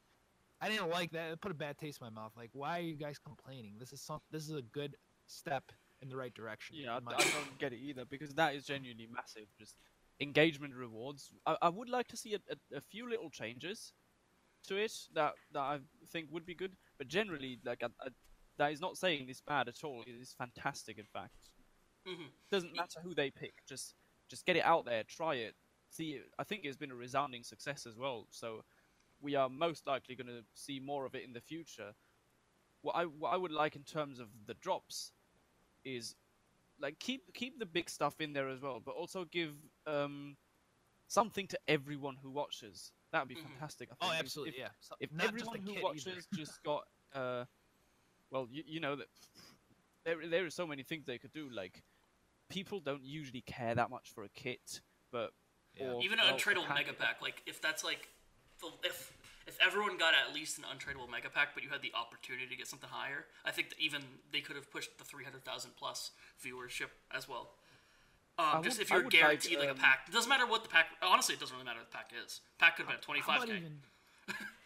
I 0.62 0.70
didn't 0.70 0.90
like 0.90 1.12
that. 1.12 1.32
It 1.32 1.42
put 1.42 1.52
a 1.52 1.56
bad 1.56 1.78
taste 1.78 2.00
in 2.02 2.06
my 2.06 2.22
mouth. 2.22 2.32
Like, 2.38 2.50
why 2.54 2.80
are 2.80 2.82
you 2.82 2.96
guys 2.96 3.20
complaining? 3.20 3.76
This 3.78 3.92
is 3.92 4.02
some. 4.02 4.20
This 4.32 4.44
is 4.44 4.56
a 4.56 4.62
good 4.62 4.96
step 5.28 5.64
in 6.02 6.10
the 6.10 6.16
right 6.16 6.34
direction. 6.34 6.78
Yeah, 6.80 6.94
I, 6.94 6.98
I 6.98 7.18
don't 7.18 7.60
get 7.60 7.74
it 7.74 7.80
either 7.80 8.06
because 8.06 8.34
that 8.36 8.56
is 8.56 8.66
genuinely 8.66 9.08
massive. 9.14 9.48
Just 9.60 9.76
engagement 10.22 10.74
rewards. 10.74 11.32
I, 11.46 11.58
I 11.62 11.70
would 11.70 11.90
like 11.90 12.08
to 12.08 12.18
see 12.18 12.36
a, 12.36 12.40
a, 12.50 12.78
a 12.78 12.82
few 12.82 13.10
little 13.10 13.30
changes 13.30 13.94
to 14.68 14.78
it 14.78 14.94
that 15.14 15.34
that 15.54 15.60
I 15.60 15.80
think 16.10 16.28
would 16.32 16.46
be 16.46 16.56
good. 16.56 16.76
But 16.98 17.10
generally, 17.10 17.60
like 17.66 17.84
I, 17.84 17.88
I, 18.02 18.08
that 18.58 18.72
is 18.72 18.80
not 18.80 18.98
saying 18.98 19.28
this 19.28 19.42
bad 19.42 19.68
at 19.68 19.84
all. 19.84 20.04
It 20.08 20.12
is 20.12 20.34
fantastic, 20.38 20.98
in 20.98 21.06
fact. 21.12 21.50
Mhm. 22.08 22.28
Doesn't 22.50 22.76
matter 22.76 23.02
who 23.04 23.14
they 23.14 23.30
pick. 23.30 23.56
Just 23.68 23.96
just 24.30 24.46
get 24.46 24.56
it 24.56 24.66
out 24.66 24.86
there, 24.86 25.04
try 25.04 25.36
it, 25.36 25.56
see. 25.90 26.12
It. 26.14 26.30
I 26.40 26.44
think 26.44 26.66
it's 26.66 26.78
been 26.78 26.92
a 26.92 26.96
resounding 26.96 27.44
success 27.44 27.86
as 27.86 27.96
well. 27.98 28.28
So 28.30 28.64
we 29.22 29.36
are 29.36 29.50
most 29.50 29.88
likely 29.88 30.16
going 30.16 30.28
to 30.28 30.44
see 30.54 30.80
more 30.80 31.06
of 31.06 31.16
it 31.16 31.24
in 31.24 31.34
the 31.34 31.42
future. 31.42 31.94
What 32.82 32.96
I 32.96 33.04
what 33.06 33.34
I 33.34 33.38
would 33.38 33.52
like 33.52 33.76
in 33.76 33.84
terms 33.84 34.20
of 34.20 34.28
the 34.46 34.54
drops 34.56 35.12
is 35.84 36.16
like 36.80 37.00
keep 37.00 37.34
keep 37.34 37.58
the 37.60 37.66
big 37.66 37.90
stuff 37.90 38.20
in 38.22 38.34
there 38.34 38.50
as 38.50 38.62
well, 38.62 38.80
but 38.84 38.96
also 38.96 39.26
give 39.26 39.54
um 39.88 40.36
something 41.08 41.48
to 41.48 41.60
everyone 41.68 42.18
who 42.22 42.30
watches. 42.32 42.92
That 43.12 43.22
would 43.22 43.30
be 43.30 43.36
Mhm. 43.36 43.44
fantastic. 43.50 43.90
I 43.92 43.96
Oh, 44.08 44.12
absolutely, 44.12 44.54
If, 44.56 44.60
yeah. 44.60 44.70
So- 44.82 44.96
if 45.00 45.10
everyone 45.20 45.62
who 45.62 45.82
watches 45.82 46.08
either. 46.08 46.22
just 46.36 46.62
got 46.64 46.88
uh 47.14 47.46
well 48.32 48.48
you, 48.52 48.64
you 48.66 48.80
know 48.80 48.96
that 48.96 49.08
there 50.04 50.28
there 50.28 50.46
are 50.46 50.50
so 50.50 50.68
many 50.68 50.84
things 50.84 51.06
they 51.06 51.18
could 51.20 51.32
do 51.32 51.50
like 51.50 51.84
people 52.50 52.80
don't 52.80 53.04
usually 53.04 53.42
care 53.42 53.74
that 53.76 53.90
much 53.90 54.12
for 54.14 54.24
a 54.24 54.30
kit 54.30 54.82
but 55.12 55.32
Yeah. 55.76 55.88
or, 55.94 56.02
Even 56.04 56.20
an 56.20 56.26
well, 56.26 56.36
a 56.36 56.38
untradeable 56.38 56.74
mega 56.74 56.94
pack, 56.94 57.22
like 57.22 57.42
if 57.46 57.62
that's 57.62 57.84
like, 57.84 58.08
the, 58.62 58.68
if 58.84 59.12
if 59.48 59.58
everyone 59.62 59.98
got 59.98 60.14
at 60.16 60.34
least 60.34 60.58
an 60.58 60.64
untradeable 60.64 61.10
mega 61.10 61.30
pack, 61.30 61.50
but 61.54 61.62
you 61.64 61.70
had 61.70 61.82
the 61.82 61.92
opportunity 61.94 62.48
to 62.48 62.56
get 62.56 62.68
something 62.68 62.90
higher, 62.90 63.26
I 63.46 63.52
think 63.52 63.70
that 63.70 63.80
even 63.80 64.02
they 64.32 64.42
could 64.42 64.56
have 64.56 64.72
pushed 64.72 64.98
the 64.98 65.04
three 65.04 65.24
hundred 65.24 65.46
thousand 65.46 65.72
plus 65.78 66.12
viewership 66.44 66.90
as 67.12 67.28
well. 67.30 67.52
Um, 68.38 68.64
just 68.64 68.78
would- 68.78 68.84
if 68.84 68.90
you're 68.90 69.00
would 69.04 69.14
like, 69.14 69.22
guaranteed 69.22 69.60
like, 69.60 69.70
um, 69.70 69.78
a 69.78 69.80
pack, 69.80 70.06
it 70.08 70.12
doesn't 70.14 70.30
matter 70.30 70.46
what 70.48 70.64
the 70.64 70.70
pack. 70.70 70.88
Honestly, 71.02 71.36
it 71.36 71.40
doesn't 71.40 71.56
really 71.56 71.66
matter 71.66 71.80
what 71.80 71.92
the 71.92 71.96
pack 71.98 72.12
is. 72.26 72.42
Pack 72.60 72.76
could 72.78 72.86
have 72.86 72.96
been 72.96 73.02
twenty 73.02 73.22
How 73.22 73.28
five 73.28 73.44
about 73.44 73.56
k. 73.56 73.64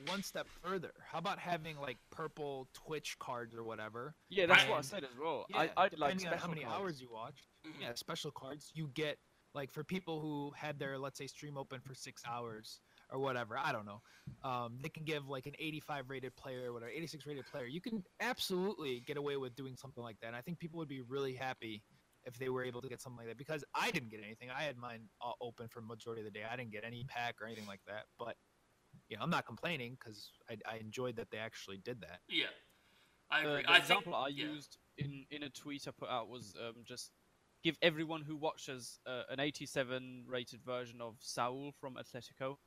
one 0.07 0.23
step 0.23 0.47
further? 0.63 0.91
How 1.12 1.19
about 1.19 1.39
having 1.39 1.77
like 1.79 1.97
purple 2.12 2.67
Twitch 2.73 3.17
cards 3.19 3.55
or 3.55 3.63
whatever? 3.63 4.15
yeah 4.29 4.45
that's 4.45 4.67
what 4.67 4.77
i 4.77 4.81
said 4.81 5.03
as 5.03 5.17
well 5.21 5.45
Yeah, 5.49 5.57
I, 5.75 5.85
i'd 5.85 5.97
like 5.97 6.12
depending 6.17 6.27
on 6.27 6.38
how 6.38 6.47
many 6.47 6.62
cards. 6.62 6.79
hours 6.79 7.01
you 7.01 7.09
watch. 7.12 7.47
Mhm. 7.65 7.81
Yeah, 7.81 7.93
special 7.95 8.31
cards. 8.31 8.71
You 8.73 8.89
get 8.93 9.17
like 9.55 9.71
for 9.71 9.83
people 9.83 10.19
who 10.21 10.51
had 10.55 10.77
their 10.79 10.97
let's 10.99 11.17
say 11.17 11.27
stream 11.27 11.57
open 11.57 11.81
for 11.81 11.93
six 11.95 12.21
hours 12.27 12.79
or 13.12 13.19
whatever. 13.19 13.57
I 13.57 13.71
don't 13.71 13.85
know. 13.85 14.01
Um, 14.43 14.77
they 14.81 14.89
can 14.89 15.03
give 15.03 15.27
like 15.27 15.47
an 15.47 15.53
85 15.57 16.09
rated 16.09 16.35
player 16.35 16.69
or 16.69 16.73
whatever, 16.73 16.91
86 16.91 17.25
rated 17.25 17.45
player. 17.47 17.65
You 17.65 17.81
can 17.81 18.03
absolutely 18.19 18.99
get 19.01 19.17
away 19.17 19.38
with 19.38 19.55
doing 19.55 19.75
something 19.75 20.03
like 20.03 20.17
that. 20.21 20.27
And 20.27 20.35
I 20.35 20.41
think 20.41 20.59
people 20.59 20.77
would 20.77 20.88
be 20.88 21.01
really 21.01 21.33
happy 21.33 21.81
if 22.25 22.38
they 22.38 22.49
were 22.49 22.63
able 22.63 22.81
to 22.81 22.88
get 22.89 23.01
something 23.01 23.17
like 23.17 23.27
that 23.27 23.38
because 23.38 23.63
I 23.73 23.89
didn't 23.89 24.12
get 24.12 24.19
anything. 24.23 24.49
I 24.51 24.62
had 24.62 24.77
mine 24.77 25.09
all 25.19 25.35
open 25.41 25.67
for 25.69 25.81
majority 25.81 26.21
of 26.21 26.25
the 26.25 26.38
day. 26.39 26.45
I 26.49 26.55
didn't 26.55 26.71
get 26.71 26.83
any 26.83 27.03
pack 27.07 27.35
or 27.41 27.47
anything 27.47 27.65
like 27.65 27.81
that. 27.88 28.03
But 28.19 28.35
you 29.10 29.17
know, 29.17 29.24
I'm 29.24 29.30
not 29.30 29.45
complaining 29.45 29.98
because 30.00 30.32
I, 30.50 30.58
I 30.72 30.78
enjoyed 30.78 31.15
that 31.17 31.32
they 31.32 31.38
actually 31.38 31.78
did 31.78 32.02
that. 32.02 32.19
Yeah, 32.30 32.45
I 33.32 33.41
agree. 33.41 33.63
the 33.63 33.72
I 33.72 33.74
think 33.74 33.82
example 33.82 34.15
I 34.15 34.28
yeah. 34.28 34.45
used 34.45 34.78
in, 34.98 35.26
in 35.32 35.43
a 35.43 35.50
tweet 35.50 35.88
I 35.88 35.91
put 35.91 36.10
out 36.10 36.30
was 36.30 36.54
um, 36.60 36.76
just 36.86 37.12
give 37.63 37.76
everyone 37.82 38.22
who 38.22 38.36
watches 38.36 39.00
uh, 39.06 39.24
an 39.30 39.39
87 39.39 40.26
rated 40.28 40.63
version 40.63 41.02
of 41.02 41.15
Saul 41.19 41.74
from 41.80 41.95
Atletico. 41.95 42.58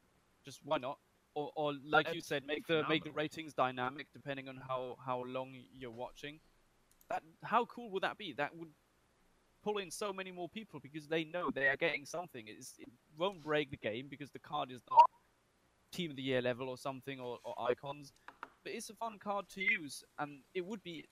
Just 0.44 0.60
why 0.64 0.78
not? 0.78 0.98
Or, 1.34 1.50
or 1.56 1.72
like 1.88 2.12
you 2.12 2.20
said, 2.20 2.44
make 2.46 2.66
the 2.66 2.84
make 2.88 3.04
the 3.04 3.10
ratings 3.12 3.54
dynamic 3.54 4.08
depending 4.12 4.48
on 4.48 4.60
how, 4.68 4.96
how 5.04 5.24
long 5.26 5.54
you're 5.72 5.90
watching. 5.90 6.40
That 7.08 7.22
how 7.42 7.64
cool 7.64 7.90
would 7.92 8.02
that 8.02 8.18
be? 8.18 8.34
That 8.36 8.54
would 8.54 8.68
pull 9.64 9.78
in 9.78 9.90
so 9.90 10.12
many 10.12 10.30
more 10.30 10.48
people 10.48 10.80
because 10.80 11.06
they 11.06 11.24
know 11.24 11.50
they 11.50 11.68
are 11.68 11.76
getting 11.76 12.04
something. 12.04 12.44
It's, 12.46 12.74
it 12.78 12.88
won't 13.16 13.42
break 13.42 13.70
the 13.70 13.76
game 13.76 14.08
because 14.10 14.30
the 14.30 14.40
card 14.40 14.70
is 14.70 14.82
not 14.90 15.00
team 15.92 16.10
of 16.10 16.16
the 16.16 16.22
year 16.22 16.42
level 16.42 16.68
or 16.68 16.76
something 16.78 17.20
or, 17.20 17.38
or 17.44 17.54
icons 17.70 18.12
but 18.64 18.72
it's 18.72 18.90
a 18.90 18.94
fun 18.94 19.18
card 19.18 19.48
to 19.50 19.60
use, 19.60 20.04
and 20.18 20.40
it 20.54 20.64
would 20.64 20.82
be. 20.82 21.04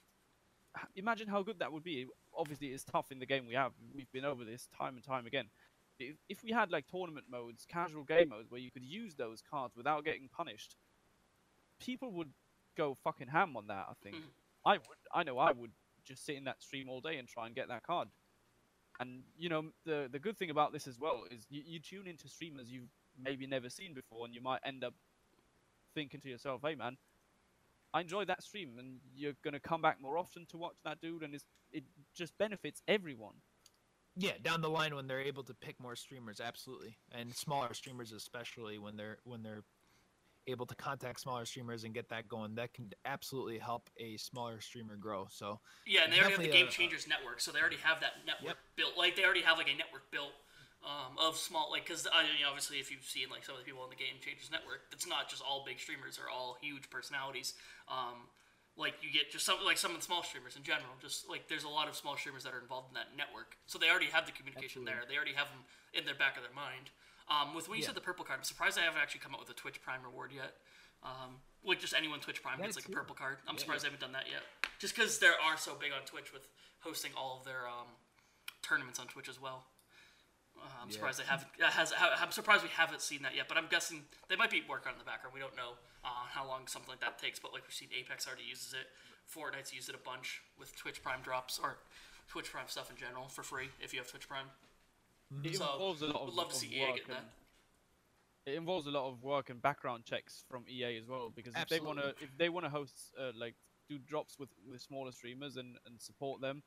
Imagine 0.94 1.26
how 1.26 1.42
good 1.42 1.58
that 1.58 1.72
would 1.72 1.82
be. 1.82 2.06
Obviously, 2.32 2.68
it's 2.68 2.84
tough 2.84 3.10
in 3.10 3.18
the 3.18 3.26
game 3.26 3.44
we 3.48 3.54
have. 3.54 3.72
We've 3.92 4.10
been 4.12 4.24
over 4.24 4.44
this 4.44 4.68
time 4.78 4.94
and 4.94 5.02
time 5.02 5.26
again. 5.26 5.46
If, 5.98 6.14
if 6.28 6.44
we 6.44 6.52
had 6.52 6.70
like 6.70 6.86
tournament 6.86 7.26
modes, 7.28 7.66
casual 7.68 8.04
game 8.04 8.28
modes, 8.28 8.52
where 8.52 8.60
you 8.60 8.70
could 8.70 8.84
use 8.84 9.16
those 9.16 9.42
cards 9.50 9.74
without 9.76 10.04
getting 10.04 10.28
punished, 10.28 10.76
people 11.80 12.12
would 12.12 12.30
go 12.76 12.94
fucking 13.02 13.26
ham 13.26 13.56
on 13.56 13.66
that. 13.66 13.86
I 13.90 13.94
think 14.02 14.16
Mhm. 14.16 14.30
I 14.64 14.72
would. 14.74 14.98
I 15.12 15.24
know 15.24 15.38
I 15.38 15.50
would 15.50 15.72
just 16.04 16.24
sit 16.24 16.36
in 16.36 16.44
that 16.44 16.62
stream 16.62 16.88
all 16.88 17.00
day 17.00 17.16
and 17.18 17.26
try 17.26 17.46
and 17.46 17.54
get 17.54 17.66
that 17.66 17.82
card. 17.82 18.08
And 19.00 19.24
you 19.36 19.48
know 19.48 19.72
the 19.84 20.08
the 20.10 20.20
good 20.20 20.38
thing 20.38 20.50
about 20.50 20.72
this 20.72 20.86
as 20.86 21.00
well 21.00 21.24
is 21.32 21.46
you, 21.50 21.62
you 21.66 21.80
tune 21.80 22.06
into 22.06 22.28
streamers 22.28 22.70
you've 22.70 22.94
maybe 23.22 23.46
never 23.46 23.68
seen 23.70 23.94
before, 23.94 24.24
and 24.26 24.34
you 24.34 24.40
might 24.40 24.60
end 24.64 24.84
up 24.84 24.94
thinking 25.94 26.20
to 26.20 26.28
yourself, 26.28 26.62
"Hey 26.62 26.74
man, 26.74 26.96
I 27.92 28.00
enjoyed 28.00 28.28
that 28.28 28.42
stream, 28.42 28.78
and 28.78 29.00
you're 29.14 29.34
gonna 29.42 29.60
come 29.60 29.82
back 29.82 30.00
more 30.00 30.16
often 30.18 30.46
to 30.46 30.56
watch 30.56 30.76
that 30.84 31.00
dude, 31.00 31.22
and 31.22 31.34
it's, 31.34 31.44
it 31.72 31.84
just 32.14 32.36
benefits 32.38 32.82
everyone." 32.88 33.34
Yeah, 34.16 34.38
down 34.42 34.60
the 34.60 34.70
line 34.70 34.94
when 34.94 35.06
they're 35.06 35.20
able 35.20 35.44
to 35.44 35.54
pick 35.54 35.78
more 35.80 35.96
streamers, 35.96 36.40
absolutely, 36.40 36.98
and 37.12 37.34
smaller 37.34 37.72
streamers 37.74 38.12
especially 38.12 38.78
when 38.78 38.96
they're 38.96 39.18
when 39.24 39.42
they're 39.42 39.64
able 40.46 40.66
to 40.66 40.74
contact 40.74 41.20
smaller 41.20 41.44
streamers 41.44 41.84
and 41.84 41.94
get 41.94 42.08
that 42.08 42.26
going, 42.26 42.54
that 42.54 42.72
can 42.72 42.90
absolutely 43.04 43.58
help 43.58 43.88
a 43.98 44.16
smaller 44.16 44.60
streamer 44.60 44.96
grow. 44.96 45.26
So 45.30 45.60
Yeah, 45.86 46.02
and 46.04 46.12
they 46.12 46.18
already 46.18 46.32
have 46.32 46.42
the 46.42 46.48
Definitely 46.48 46.58
Game 46.60 46.68
a- 46.68 46.72
Changers 46.72 47.06
network, 47.06 47.40
so 47.40 47.52
they 47.52 47.60
already 47.60 47.76
have 47.76 48.00
that 48.00 48.24
network 48.26 48.46
Yep. 48.46 48.76
built. 48.76 48.96
Like 48.96 49.16
they 49.16 49.24
already 49.24 49.42
have 49.42 49.58
like 49.58 49.68
a 49.68 49.74
network 49.74 50.10
built 50.10 50.32
um, 50.84 51.18
of 51.20 51.36
small, 51.36 51.70
like 51.70 51.84
because 51.84 52.06
I 52.12 52.22
mean, 52.24 52.44
obviously 52.46 52.78
if 52.78 52.90
you've 52.90 53.04
seen 53.04 53.28
like 53.30 53.44
some 53.44 53.54
of 53.54 53.60
the 53.60 53.64
people 53.68 53.82
on 53.82 53.90
the 53.90 53.96
Game 54.00 54.16
Changers 54.24 54.50
network, 54.50 54.88
it's 54.92 55.06
not 55.06 55.28
just 55.28 55.42
all 55.42 55.62
big 55.66 55.78
streamers 55.78 56.18
or 56.18 56.30
all 56.32 56.56
huge 56.60 56.88
personalities. 56.88 57.52
Um, 57.88 58.28
like 58.76 58.94
you 59.02 59.12
get 59.12 59.28
just 59.30 59.44
some 59.44 59.58
like 59.64 59.76
some 59.76 59.90
of 59.92 59.98
the 60.00 60.06
small 60.06 60.22
streamers 60.22 60.56
in 60.56 60.62
general. 60.62 60.88
Just 61.02 61.28
like 61.28 61.48
there's 61.48 61.64
a 61.64 61.68
lot 61.68 61.88
of 61.88 61.96
small 61.96 62.16
streamers 62.16 62.44
that 62.44 62.54
are 62.54 62.60
involved 62.64 62.88
in 62.88 62.94
that 62.94 63.12
network, 63.16 63.56
so 63.66 63.76
they 63.78 63.90
already 63.90 64.06
have 64.08 64.24
the 64.24 64.32
communication 64.32 64.84
there. 64.88 65.04
They 65.08 65.16
already 65.16 65.34
have 65.36 65.48
them 65.52 65.64
in 65.92 66.04
their 66.08 66.16
back 66.16 66.36
of 66.40 66.42
their 66.44 66.54
mind. 66.56 66.88
Um, 67.28 67.54
with 67.54 67.68
when 67.68 67.76
you 67.78 67.82
Yeah. 67.82 67.92
said 67.92 67.96
the 67.96 68.00
purple 68.00 68.24
card, 68.24 68.38
I'm 68.40 68.44
surprised 68.48 68.78
I 68.78 68.82
haven't 68.82 69.00
actually 69.04 69.20
come 69.20 69.34
up 69.34 69.40
with 69.40 69.50
a 69.50 69.58
Twitch 69.58 69.82
Prime 69.82 70.02
reward 70.02 70.32
yet. 70.32 70.56
Um, 71.04 71.40
like 71.62 71.78
just 71.80 71.92
anyone 71.94 72.20
Twitch 72.20 72.42
Prime 72.42 72.58
gets 72.60 72.76
like 72.76 72.88
a 72.88 72.92
purple 72.92 73.14
card. 73.14 73.38
I'm 73.46 73.54
Yeah. 73.54 73.60
surprised 73.60 73.84
they 73.84 73.88
haven't 73.88 74.00
done 74.00 74.12
that 74.12 74.28
yet. 74.28 74.42
Just 74.78 74.94
because 74.96 75.18
they 75.18 75.28
are 75.28 75.56
so 75.56 75.74
big 75.74 75.92
on 75.92 76.02
Twitch 76.06 76.32
with 76.32 76.48
hosting 76.80 77.12
all 77.14 77.38
of 77.38 77.44
their 77.44 77.68
um, 77.68 77.86
tournaments 78.62 78.98
on 78.98 79.06
Twitch 79.08 79.28
as 79.28 79.38
well. 79.40 79.66
Uh, 80.60 80.64
I'm 80.82 80.88
Yeah. 80.88 80.94
surprised 80.94 81.18
they 81.18 81.24
haven't. 81.24 81.48
Uh, 81.60 81.70
has 81.70 81.92
I'm 81.98 82.30
surprised 82.32 82.62
we 82.62 82.68
haven't 82.70 83.00
seen 83.02 83.22
that 83.22 83.34
yet. 83.34 83.48
But 83.48 83.56
I'm 83.56 83.66
guessing 83.68 84.04
they 84.28 84.36
might 84.36 84.50
be 84.50 84.62
working 84.68 84.88
on 84.88 84.94
in 84.94 84.98
the 84.98 85.04
background. 85.04 85.34
We 85.34 85.40
don't 85.40 85.56
know 85.56 85.72
uh, 86.04 86.08
how 86.28 86.46
long 86.46 86.66
something 86.66 86.90
like 86.90 87.00
that 87.00 87.18
takes. 87.18 87.38
But 87.38 87.52
like 87.52 87.62
we've 87.62 87.74
seen, 87.74 87.88
Apex 87.96 88.26
already 88.26 88.44
uses 88.44 88.72
it. 88.74 88.86
Fortnite's 89.26 89.72
used 89.72 89.88
it 89.88 89.94
a 89.94 89.98
bunch 89.98 90.42
with 90.58 90.76
Twitch 90.76 91.02
Prime 91.02 91.20
drops 91.22 91.58
or 91.62 91.78
Twitch 92.28 92.50
Prime 92.50 92.66
stuff 92.68 92.90
in 92.90 92.96
general 92.96 93.28
for 93.28 93.42
free 93.42 93.68
if 93.80 93.92
you 93.92 94.00
have 94.00 94.10
Twitch 94.10 94.28
Prime. 94.28 94.46
It 95.44 95.56
So, 95.56 95.72
involves 95.72 96.02
a 96.02 96.06
lot 96.06 96.16
of, 96.22 96.26
would 96.28 96.34
love 96.34 96.48
to 96.48 96.54
of 96.54 96.60
see 96.60 96.74
EA 96.74 96.80
work 96.86 96.96
getting 96.96 97.10
and 97.14 97.18
that. 98.46 98.52
it 98.52 98.56
involves 98.56 98.86
a 98.86 98.90
lot 98.90 99.08
of 99.08 99.22
work 99.22 99.48
and 99.50 99.62
background 99.62 100.04
checks 100.04 100.44
from 100.48 100.64
EA 100.68 100.96
as 100.98 101.06
well 101.06 101.30
because 101.30 101.54
if 101.54 101.68
they 101.68 101.78
want 101.78 101.98
to 102.00 102.08
if 102.20 102.36
they 102.36 102.48
want 102.48 102.66
to 102.66 102.70
host 102.70 103.12
uh, 103.16 103.30
like 103.36 103.54
do 103.88 103.98
drops 103.98 104.38
with 104.40 104.48
with 104.68 104.80
smaller 104.80 105.12
streamers 105.12 105.56
and 105.56 105.76
and 105.86 106.00
support 106.00 106.40
them 106.40 106.64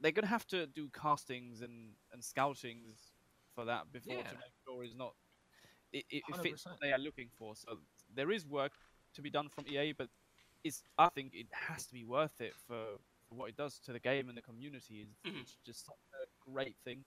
they're 0.00 0.12
gonna 0.12 0.26
have 0.26 0.46
to 0.48 0.66
do 0.66 0.88
castings 0.88 1.60
and 1.62 1.92
and 2.12 2.22
scoutings 2.22 3.12
for 3.54 3.64
that 3.64 3.90
before 3.92 4.16
Yeah. 4.16 4.22
to 4.30 4.34
make 4.36 4.52
sure 4.64 4.84
it's 4.84 4.94
not 4.94 5.14
it, 5.92 6.04
it, 6.10 6.22
it 6.28 6.36
fits 6.42 6.64
what 6.64 6.76
they 6.80 6.92
are 6.92 6.98
looking 6.98 7.28
for 7.38 7.56
so 7.56 7.78
there 8.14 8.30
is 8.30 8.46
work 8.46 8.72
to 9.14 9.22
be 9.22 9.30
done 9.30 9.48
from 9.48 9.64
EA 9.68 9.92
but 9.92 10.08
it's 10.64 10.82
I 10.98 11.08
think 11.08 11.34
it 11.34 11.46
has 11.52 11.86
to 11.86 11.92
be 11.94 12.04
worth 12.04 12.40
it 12.40 12.54
for, 12.66 12.98
for 13.28 13.34
what 13.34 13.48
it 13.48 13.56
does 13.56 13.78
to 13.80 13.92
the 13.92 13.98
game 13.98 14.28
and 14.28 14.36
the 14.36 14.42
community 14.42 15.06
it's, 15.08 15.18
Mhm. 15.34 15.40
it's 15.42 15.56
just 15.66 15.86
such 15.86 15.96
a 16.22 16.50
great 16.50 16.76
thing 16.84 17.04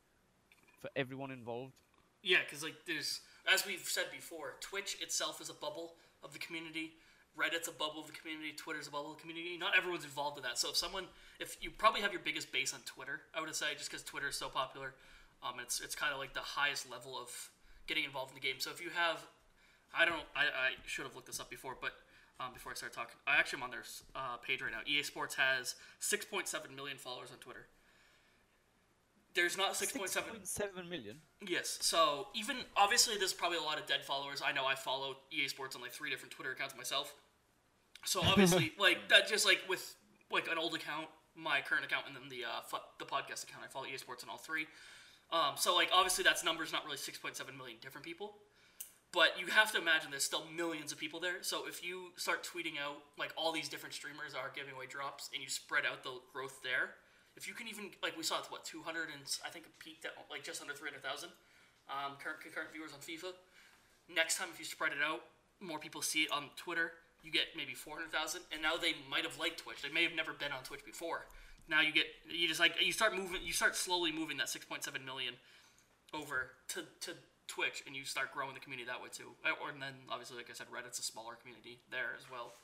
for 0.82 0.89
everyone 0.95 1.32
involved 1.32 1.73
Yeah, 2.21 2.39
because 2.43 2.63
like 2.63 2.86
there's, 2.86 3.21
as 3.53 3.65
we've 3.65 3.88
said 3.88 4.06
before, 4.12 4.56
Twitch 4.62 4.97
itself 5.01 5.41
is 5.41 5.49
a 5.49 5.53
bubble 5.53 5.95
of 6.23 6.32
the 6.32 6.39
community. 6.39 6.95
Reddit's 7.38 7.67
a 7.67 7.72
bubble 7.72 8.02
of 8.02 8.08
the 8.08 8.13
community. 8.13 8.54
Twitter's 8.56 8.88
a 8.88 8.91
bubble 8.91 9.12
of 9.12 9.17
the 9.17 9.22
community. 9.22 9.58
Not 9.58 9.78
everyone's 9.78 10.04
involved 10.04 10.38
in 10.38 10.43
that. 10.43 10.58
So 10.58 10.69
if 10.69 10.78
someone, 10.78 11.06
if 11.39 11.58
you 11.62 11.72
probably 11.72 12.02
have 12.02 12.12
your 12.12 12.22
biggest 12.24 12.52
base 12.52 12.74
on 12.74 12.82
Twitter, 12.86 13.22
I 13.34 13.41
would 13.41 13.54
say, 13.56 13.74
just 13.78 13.89
because 13.89 14.04
Twitter 14.04 14.28
is 14.30 14.36
so 14.36 14.50
popular, 14.50 14.93
um, 15.41 15.60
it's 15.60 15.82
it's 15.82 15.96
kind 15.96 16.13
of 16.13 16.19
like 16.19 16.34
the 16.34 16.46
highest 16.46 16.89
level 16.89 17.17
of 17.17 17.30
getting 17.88 18.04
involved 18.04 18.32
in 18.32 18.36
the 18.36 18.46
game. 18.46 18.60
So 18.60 18.72
if 18.72 18.82
you 18.82 18.89
have, 18.96 19.26
I 19.93 20.06
don't, 20.06 20.24
I, 20.36 20.43
I 20.43 20.69
should 20.86 21.06
have 21.06 21.15
looked 21.15 21.28
this 21.28 21.39
up 21.39 21.50
before, 21.50 21.76
but 21.80 21.93
um, 22.39 22.54
before 22.54 22.72
I 22.72 22.76
start 22.76 22.93
talking, 22.93 23.15
I 23.28 23.38
actually 23.38 23.60
am 23.60 23.63
on 23.63 23.72
their 23.72 23.84
uh, 24.15 24.38
page 24.38 24.62
right 24.62 24.72
now. 24.72 24.80
EA 24.88 25.04
Sports 25.04 25.36
has 25.36 25.76
6.7 26.02 26.76
million 26.76 26.98
followers 26.98 27.30
on 27.32 27.38
Twitter. 27.38 27.67
There's 29.36 29.58
not 29.58 29.74
6.7 29.74 30.43
6.7 30.43 30.89
million 30.89 31.17
Yes. 31.46 31.80
So 31.82 32.28
even 32.36 32.58
obviously, 32.78 33.17
there's 33.17 33.34
probably 33.34 33.58
a 33.58 33.62
lot 33.63 33.80
of 33.80 33.88
dead 33.88 34.04
followers. 34.06 34.41
I 34.46 34.52
know 34.52 34.65
I 34.65 34.76
follow 34.76 35.17
EA 35.32 35.48
Sports 35.48 35.76
on 35.76 35.82
like 35.82 35.91
three 35.91 36.10
different 36.10 36.32
Twitter 36.32 36.52
accounts 36.52 36.76
myself. 36.76 37.13
So 38.06 38.22
obviously, 38.24 38.74
like 38.78 39.10
that, 39.10 39.28
just 39.28 39.46
like 39.46 39.62
with 39.67 39.96
like 40.32 40.48
an 40.52 40.58
old 40.58 40.76
account, 40.76 41.08
my 41.36 41.62
current 41.62 41.84
account, 41.86 42.06
and 42.08 42.15
then 42.15 42.30
the 42.30 42.46
uh, 42.46 42.62
fu- 42.62 42.78
the 43.00 43.06
podcast 43.06 43.43
account, 43.43 43.63
I 43.65 43.67
follow 43.67 43.86
EA 43.86 43.98
Sports 43.98 44.24
on 44.24 44.30
all 44.30 44.38
three. 44.38 44.67
Um, 45.32 45.56
so 45.58 45.76
like 45.76 45.89
obviously 45.91 46.24
that's 46.24 46.43
numbers 46.43 46.72
not 46.72 46.86
really 46.86 46.98
6.7 46.98 47.58
million 47.58 47.78
different 47.82 48.06
people, 48.06 48.36
but 49.12 49.32
you 49.39 49.48
have 49.48 49.72
to 49.72 49.80
imagine 49.80 50.12
there's 50.12 50.24
still 50.24 50.46
millions 50.56 50.91
of 50.91 51.00
people 51.00 51.19
there. 51.19 51.41
So 51.41 51.67
if 51.67 51.84
you 51.84 52.12
start 52.17 52.43
tweeting 52.43 52.78
out 52.80 52.98
like 53.17 53.34
all 53.36 53.52
these 53.52 53.67
different 53.67 53.96
streamers 53.96 54.36
are 54.36 54.52
giving 54.56 54.76
away 54.76 54.86
drops 54.86 55.30
and 55.34 55.41
you 55.41 55.50
spread 55.50 55.86
out 55.89 56.04
the 56.04 56.19
growth 56.32 56.60
there, 56.63 56.91
if 57.36 57.48
you 57.48 57.54
can 57.54 57.67
even 57.67 57.89
like 58.02 58.15
we 58.17 58.24
saw 58.24 58.39
it's 58.39 58.52
what 58.52 58.63
200 58.65 59.10
and 59.13 59.24
I 59.46 59.50
think 59.50 59.65
it 59.65 59.74
peaked 59.80 60.06
at 60.06 60.13
like 60.30 60.43
just 60.43 60.62
under 60.62 60.74
300,000 60.74 61.30
um, 61.89 62.15
current 62.22 62.39
concurrent 62.41 62.72
viewers 62.72 62.93
on 62.93 63.00
FIFA. 63.00 63.36
Next 64.08 64.38
time 64.38 64.48
if 64.52 64.60
you 64.60 64.65
spread 64.65 64.91
it 64.91 65.04
out, 65.04 65.22
more 65.60 65.80
people 65.80 66.02
see 66.02 66.24
it 66.24 66.32
on 66.32 66.52
Twitter. 66.56 66.91
You 67.24 67.32
get 67.32 67.56
maybe 67.56 67.72
400,000, 67.72 68.41
and 68.52 68.62
now 68.62 68.76
they 68.76 69.00
might 69.08 69.24
have 69.24 69.39
liked 69.39 69.63
Twitch. 69.63 69.80
They 69.82 69.88
may 69.88 70.04
have 70.04 70.12
never 70.12 70.36
been 70.36 70.52
on 70.52 70.63
Twitch 70.63 70.84
before. 70.84 71.28
Now 71.72 71.80
you 71.80 71.96
get 71.96 72.04
you 72.28 72.48
just 72.48 72.60
like 72.60 72.76
you 72.84 72.91
start 72.91 73.15
moving, 73.15 73.39
you 73.41 73.54
start 73.54 73.76
slowly 73.76 74.12
moving 74.12 74.36
that 74.38 74.48
6.7 74.48 74.84
million 75.06 75.36
over 76.12 76.52
to 76.76 76.84
to 77.08 77.15
Twitch, 77.48 77.84
and 77.88 77.96
you 77.96 78.04
start 78.04 78.36
growing 78.36 78.54
the 78.54 78.60
community 78.60 78.88
that 78.88 79.00
way 79.00 79.08
too. 79.08 79.32
Uh, 79.48 79.56
Or 79.63 79.72
and 79.72 79.82
then 79.82 79.96
obviously, 80.12 80.36
like 80.36 80.52
I 80.52 80.54
said, 80.54 80.67
Reddit's 80.67 81.00
a 81.00 81.04
smaller 81.04 81.39
community 81.39 81.80
there 81.88 82.12
as 82.19 82.28
well. 82.28 82.60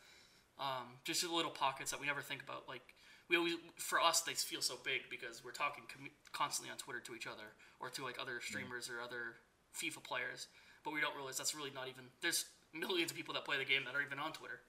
Um, 0.60 1.00
just 1.06 1.24
little 1.24 1.52
pockets 1.52 1.92
that 1.92 2.02
we 2.02 2.08
never 2.08 2.20
think 2.20 2.44
about. 2.44 2.68
Like 2.68 2.84
we 3.30 3.38
always, 3.38 3.54
for 3.78 4.02
us, 4.02 4.22
they 4.22 4.34
feel 4.34 4.62
so 4.62 4.76
big 4.84 5.02
because 5.10 5.44
we're 5.44 5.52
talking 5.52 5.84
commu- 5.86 6.12
constantly 6.34 6.72
on 6.72 6.78
Twitter 6.78 7.00
to 7.02 7.16
each 7.16 7.28
other 7.28 7.54
or 7.80 7.90
to 7.90 8.04
like 8.04 8.18
other 8.20 8.42
streamers 8.42 8.90
or 8.90 9.02
other 9.02 9.38
FIFA 9.78 10.04
players. 10.04 10.48
But 10.84 10.94
we 10.94 11.02
don't 11.02 11.16
realize 11.16 11.38
that's 11.38 11.54
really 11.54 11.72
not 11.74 11.88
even. 11.88 12.06
There's 12.22 12.46
millions 12.74 13.12
of 13.12 13.18
people 13.18 13.34
that 13.36 13.46
play 13.46 13.58
the 13.58 13.66
game 13.66 13.84
that 13.86 13.96
are 13.96 14.02
even 14.02 14.18
on 14.20 14.34
Twitter. 14.34 14.62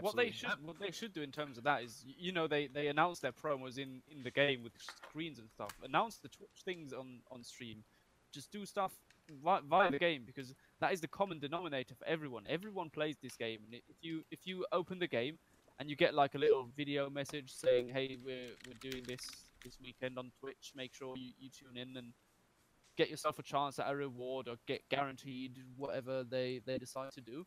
What 0.00 0.14
they 0.16 0.30
should 0.30 0.50
what 0.64 0.78
they 0.78 0.92
should 0.92 1.12
do 1.12 1.22
in 1.22 1.32
terms 1.32 1.58
of 1.58 1.64
that 1.64 1.82
is 1.82 2.04
you 2.06 2.30
know 2.30 2.46
they 2.46 2.68
they 2.68 2.86
announce 2.88 3.18
their 3.18 3.32
promos 3.32 3.76
in 3.76 4.02
in 4.08 4.22
the 4.22 4.30
game 4.30 4.62
with 4.62 4.72
screens 4.78 5.38
and 5.40 5.50
stuff. 5.50 5.72
Announce 5.82 6.18
the 6.18 6.28
Twitch 6.28 6.62
things 6.64 6.92
on 6.92 7.20
on 7.30 7.42
stream. 7.42 7.82
Just 8.32 8.52
do 8.52 8.64
stuff 8.64 8.92
vi- 9.42 9.60
via 9.68 9.90
the 9.90 9.98
game 9.98 10.22
because 10.24 10.54
that 10.80 10.92
is 10.92 11.00
the 11.00 11.08
common 11.08 11.40
denominator 11.40 11.94
for 11.96 12.06
everyone. 12.06 12.44
Everyone 12.48 12.88
plays 12.88 13.16
this 13.20 13.34
game, 13.36 13.60
and 13.64 13.74
if 13.74 13.96
you 14.00 14.22
if 14.30 14.46
you 14.46 14.64
open 14.70 15.00
the 15.00 15.08
game 15.08 15.38
and 15.80 15.88
you 15.88 15.96
get 15.96 16.14
like 16.14 16.34
a 16.34 16.38
little 16.38 16.68
video 16.76 17.10
message 17.10 17.50
saying, 17.52 17.88
"Hey, 17.88 18.18
we're 18.24 18.54
we're 18.66 18.90
doing 18.90 19.02
this 19.08 19.26
this 19.64 19.78
weekend 19.82 20.18
on 20.18 20.30
Twitch. 20.38 20.72
Make 20.76 20.94
sure 20.94 21.16
you, 21.16 21.32
you 21.38 21.48
tune 21.48 21.76
in 21.76 21.96
and 21.96 22.12
get 22.96 23.08
yourself 23.08 23.38
a 23.38 23.42
chance 23.42 23.78
at 23.78 23.90
a 23.90 23.96
reward 23.96 24.46
or 24.46 24.56
get 24.66 24.88
guaranteed 24.90 25.58
whatever 25.76 26.22
they 26.22 26.60
they 26.64 26.78
decide 26.78 27.10
to 27.12 27.20
do." 27.20 27.46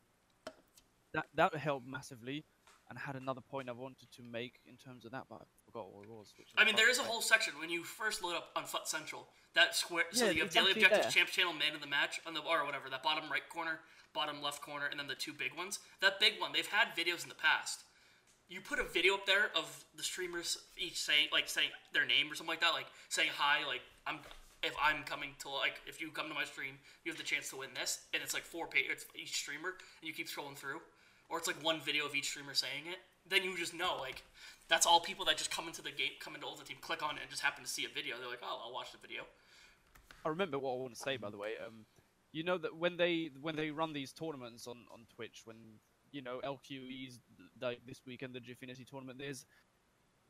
that 1.14 1.26
that 1.36 1.56
helped 1.56 1.88
massively. 1.88 2.44
And 2.90 3.00
I 3.00 3.02
had 3.02 3.16
another 3.16 3.40
point 3.40 3.70
I 3.70 3.72
wanted 3.72 4.12
to 4.12 4.22
make 4.22 4.60
in 4.66 4.76
terms 4.76 5.06
of 5.06 5.12
that, 5.12 5.24
but 5.30 5.36
I 5.36 5.46
forgot 5.66 5.94
what 5.94 6.04
it 6.04 6.10
was. 6.10 6.34
Which 6.38 6.50
I 6.58 6.66
mean, 6.66 6.76
there 6.76 6.90
is 6.90 7.00
a 7.00 7.04
whole 7.04 7.22
section 7.22 7.54
when 7.58 7.70
you 7.70 7.84
first 7.84 8.22
load 8.22 8.36
up 8.36 8.50
on 8.58 8.66
Fut 8.66 8.88
Central. 8.90 9.30
That 9.56 9.74
square, 9.74 10.04
yeah, 10.12 10.20
so 10.20 10.30
you 10.30 10.40
have 10.40 10.48
it's 10.48 10.56
daily 10.56 10.72
objectives, 10.72 11.04
there. 11.04 11.12
champs 11.12 11.32
channel, 11.32 11.54
man 11.54 11.76
of 11.76 11.82
the 11.82 11.88
match, 11.88 12.20
on 12.28 12.34
the 12.34 12.42
or 12.42 12.66
whatever 12.66 12.90
that 12.90 13.02
bottom 13.02 13.32
right 13.32 13.48
corner, 13.48 13.80
bottom 14.14 14.42
left 14.42 14.62
corner, 14.62 14.88
and 14.88 15.00
then 15.00 15.08
the 15.08 15.16
two 15.16 15.32
big 15.32 15.56
ones. 15.56 15.80
That 16.02 16.20
big 16.20 16.42
one, 16.42 16.52
they've 16.52 16.68
had 16.68 16.90
videos 16.98 17.24
in 17.24 17.30
the 17.30 17.40
past. 17.40 17.86
You 18.50 18.62
put 18.62 18.80
a 18.80 18.84
video 18.84 19.16
up 19.16 19.26
there 19.26 19.50
of 19.56 19.86
the 19.96 20.04
streamers 20.04 20.58
each 20.78 21.00
saying 21.00 21.30
like 21.32 21.50
saying 21.50 21.70
their 21.94 22.06
name 22.06 22.32
or 22.32 22.36
something 22.36 22.52
like 22.52 22.62
that, 22.62 22.74
like 22.74 22.88
saying 23.10 23.30
hi, 23.36 23.66
like 23.66 23.82
I'm 24.06 24.20
if 24.64 24.74
I'm 24.82 25.04
coming 25.04 25.32
to 25.40 25.50
like 25.50 25.82
if 25.88 26.02
you 26.02 26.10
come 26.12 26.28
to 26.30 26.34
my 26.34 26.46
stream, 26.46 26.78
you 27.04 27.12
have 27.12 27.18
the 27.18 27.26
chance 27.26 27.50
to 27.50 27.58
win 27.58 27.70
this, 27.76 28.00
and 28.14 28.22
it's 28.24 28.34
like 28.34 28.44
four 28.44 28.68
pages 28.68 29.06
each 29.16 29.36
streamer, 29.36 29.70
and 30.00 30.08
you 30.08 30.14
keep 30.14 30.28
scrolling 30.28 30.56
through, 30.56 30.82
or 31.30 31.38
it's 31.38 31.48
like 31.48 31.62
one 31.64 31.82
video 31.82 32.06
of 32.06 32.16
each 32.16 32.30
streamer 32.30 32.54
saying 32.54 32.88
it. 32.88 33.00
Then 33.28 33.44
you 33.44 33.58
just 33.58 33.74
know 33.74 33.98
like 34.00 34.24
that's 34.70 34.86
all 34.86 35.00
people 35.00 35.26
that 35.26 35.38
just 35.38 35.52
come 35.52 35.68
into 35.68 35.82
the 35.82 35.92
game, 35.92 36.12
come 36.20 36.36
into 36.36 36.48
Ultimate 36.48 36.68
Team, 36.68 36.78
click 36.82 37.04
on 37.04 37.16
it, 37.16 37.22
and 37.22 37.30
just 37.30 37.42
happen 37.42 37.64
to 37.64 37.70
see 37.70 37.86
a 37.86 37.90
video. 37.90 38.16
They're 38.20 38.30
like, 38.30 38.44
oh, 38.44 38.62
I'll 38.66 38.74
watch 38.74 38.92
the 38.92 38.98
video. 38.98 39.24
I 40.26 40.30
remember 40.30 40.58
what 40.58 40.74
I 40.74 40.78
want 40.78 40.96
to 40.96 41.00
say 41.00 41.18
by 41.18 41.30
the 41.30 41.38
way. 41.38 41.54
Um, 41.66 41.86
you 42.32 42.44
know 42.44 42.58
that 42.58 42.76
when 42.76 42.98
they 42.98 43.32
when 43.42 43.56
they 43.56 43.72
run 43.72 43.94
these 43.94 44.14
tournaments 44.14 44.68
on 44.68 44.78
on 44.92 45.06
Twitch, 45.16 45.42
when 45.46 45.58
you 46.12 46.22
know 46.22 46.40
LQE's 46.44 47.20
like 47.64 47.80
this 47.88 48.02
weekend 48.06 48.36
the 48.36 48.40
Gfinity 48.42 48.86
tournament, 48.88 49.18
there's 49.18 49.46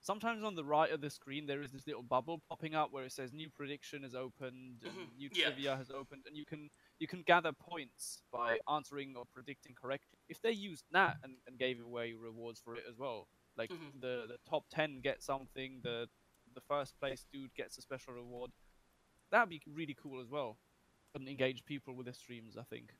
sometimes 0.02 0.44
on 0.44 0.56
the 0.56 0.64
right 0.66 0.92
of 0.92 1.02
the 1.02 1.10
screen 1.10 1.46
there 1.46 1.62
is 1.62 1.72
this 1.72 1.88
little 1.88 2.04
bubble 2.04 2.42
popping 2.50 2.76
up 2.76 2.92
where 2.92 3.06
it 3.06 3.12
says 3.12 3.32
new 3.34 3.50
prediction 3.50 4.04
is 4.04 4.14
opened 4.14 4.84
and 4.84 4.94
Mhm, 4.94 5.18
new 5.18 5.30
yeah. 5.30 5.46
trivia 5.46 5.76
has 5.78 5.90
opened, 5.90 6.24
and 6.28 6.36
you 6.38 6.46
can 6.46 6.70
you 7.00 7.08
can 7.08 7.24
gather 7.24 7.52
points 7.52 8.22
by 8.32 8.60
answering 8.70 9.16
or 9.18 9.26
predicting 9.34 9.76
correctly. 9.76 10.20
If 10.30 10.42
they 10.42 10.52
used 10.52 10.86
that 10.92 11.18
and, 11.24 11.34
and 11.48 11.58
gave 11.58 11.82
away 11.82 12.14
rewards 12.14 12.60
for 12.64 12.76
it 12.76 12.84
as 12.90 12.98
well, 12.98 13.28
like 13.58 13.72
Mhm. 13.72 14.02
the 14.02 14.26
the 14.28 14.38
top 14.50 14.66
ten 14.70 15.00
get 15.02 15.22
something, 15.24 15.82
the 15.84 16.08
the 16.54 16.62
first 16.62 16.98
place 17.00 17.26
dude 17.34 17.54
gets 17.56 17.78
a 17.78 17.82
special 17.82 18.14
reward. 18.14 18.52
That'd 19.32 19.50
be 19.50 19.62
really 19.66 19.96
cool 19.96 20.22
as 20.22 20.30
well, 20.30 20.58
and 21.16 21.28
engage 21.28 21.66
people 21.66 21.96
with 21.96 22.06
their 22.06 22.14
streams. 22.14 22.58
I 22.58 22.64
think. 22.64 22.94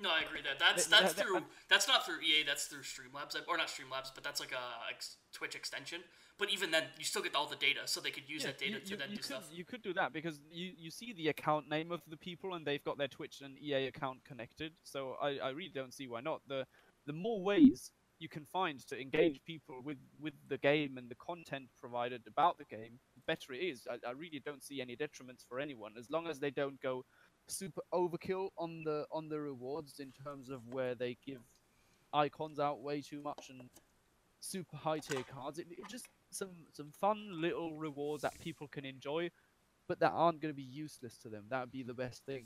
No, 0.00 0.10
I 0.10 0.20
agree 0.20 0.40
that 0.42 0.58
that's 0.60 0.86
Th- 0.86 1.00
that's 1.00 1.14
that- 1.14 1.24
through 1.26 1.42
that's 1.68 1.88
not 1.88 2.06
through 2.06 2.20
EA. 2.20 2.44
That's 2.46 2.66
through 2.66 2.82
Streamlabs 2.82 3.34
or 3.48 3.56
not 3.56 3.66
Streamlabs, 3.66 4.10
but 4.14 4.22
that's 4.22 4.38
like 4.40 4.52
a 4.52 4.94
Twitch 5.32 5.54
extension. 5.56 6.00
But 6.38 6.50
even 6.50 6.70
then, 6.70 6.84
you 6.96 7.04
still 7.04 7.22
get 7.22 7.34
all 7.34 7.46
the 7.48 7.56
data, 7.56 7.80
so 7.86 8.00
they 8.00 8.12
could 8.12 8.28
use 8.30 8.42
Yeah, 8.44 8.50
that 8.50 8.58
data 8.58 8.74
you, 8.74 8.78
to 8.80 8.90
you- 8.90 8.96
then 8.96 9.10
you 9.10 9.16
do 9.16 9.22
could, 9.22 9.24
stuff. 9.26 9.48
You 9.52 9.64
could 9.64 9.82
do 9.82 9.92
that 9.94 10.12
because 10.12 10.38
you, 10.52 10.72
you 10.78 10.90
see 10.92 11.12
the 11.12 11.28
account 11.28 11.68
name 11.68 11.90
of 11.90 12.00
the 12.08 12.16
people 12.16 12.54
and 12.54 12.64
they've 12.64 12.84
got 12.84 12.96
their 12.96 13.08
Twitch 13.08 13.40
and 13.40 13.58
EA 13.58 13.86
account 13.88 14.24
connected. 14.24 14.72
So 14.84 15.16
I, 15.20 15.38
I 15.42 15.48
really 15.50 15.72
don't 15.74 15.92
see 15.92 16.06
why 16.06 16.20
not. 16.20 16.42
The 16.46 16.64
the 17.06 17.12
more 17.12 17.42
ways 17.42 17.90
you 18.20 18.28
can 18.28 18.44
find 18.44 18.80
to 18.88 19.00
engage 19.00 19.40
people 19.44 19.80
with, 19.82 19.98
with 20.20 20.34
the 20.48 20.58
game 20.58 20.98
and 20.98 21.08
the 21.08 21.14
content 21.16 21.68
provided 21.80 22.20
about 22.26 22.58
the 22.58 22.64
game, 22.64 22.98
the 23.14 23.22
better 23.28 23.52
it 23.52 23.58
is. 23.58 23.86
I, 23.90 24.08
I 24.08 24.10
really 24.10 24.40
don't 24.44 24.62
see 24.62 24.80
any 24.80 24.96
detriments 24.96 25.46
for 25.48 25.58
anyone 25.60 25.92
as 25.98 26.10
long 26.10 26.26
as 26.26 26.38
they 26.40 26.50
don't 26.50 26.80
go 26.80 27.04
super 27.48 27.82
overkill 27.92 28.50
on 28.58 28.84
the 28.84 29.06
on 29.10 29.28
the 29.28 29.40
rewards 29.40 30.00
in 30.00 30.12
terms 30.24 30.50
of 30.50 30.66
where 30.68 30.94
they 30.94 31.16
give 31.24 31.40
icons 32.12 32.58
out 32.58 32.80
way 32.80 33.00
too 33.00 33.20
much 33.22 33.50
and 33.50 33.68
super 34.40 34.76
high 34.76 34.98
tier 34.98 35.24
cards. 35.32 35.58
It, 35.58 35.66
it 35.70 35.88
just 35.88 36.06
some 36.30 36.50
some 36.72 36.92
fun 37.00 37.40
little 37.40 37.74
rewards 37.74 38.22
that 38.22 38.38
people 38.40 38.68
can 38.68 38.84
enjoy, 38.84 39.30
but 39.88 40.00
that 40.00 40.12
aren't 40.12 40.40
going 40.40 40.52
to 40.52 40.56
be 40.56 40.62
useless 40.62 41.16
to 41.22 41.28
them. 41.28 41.44
That 41.50 41.60
would 41.60 41.72
be 41.72 41.82
the 41.82 41.94
best 41.94 42.24
thing. 42.24 42.44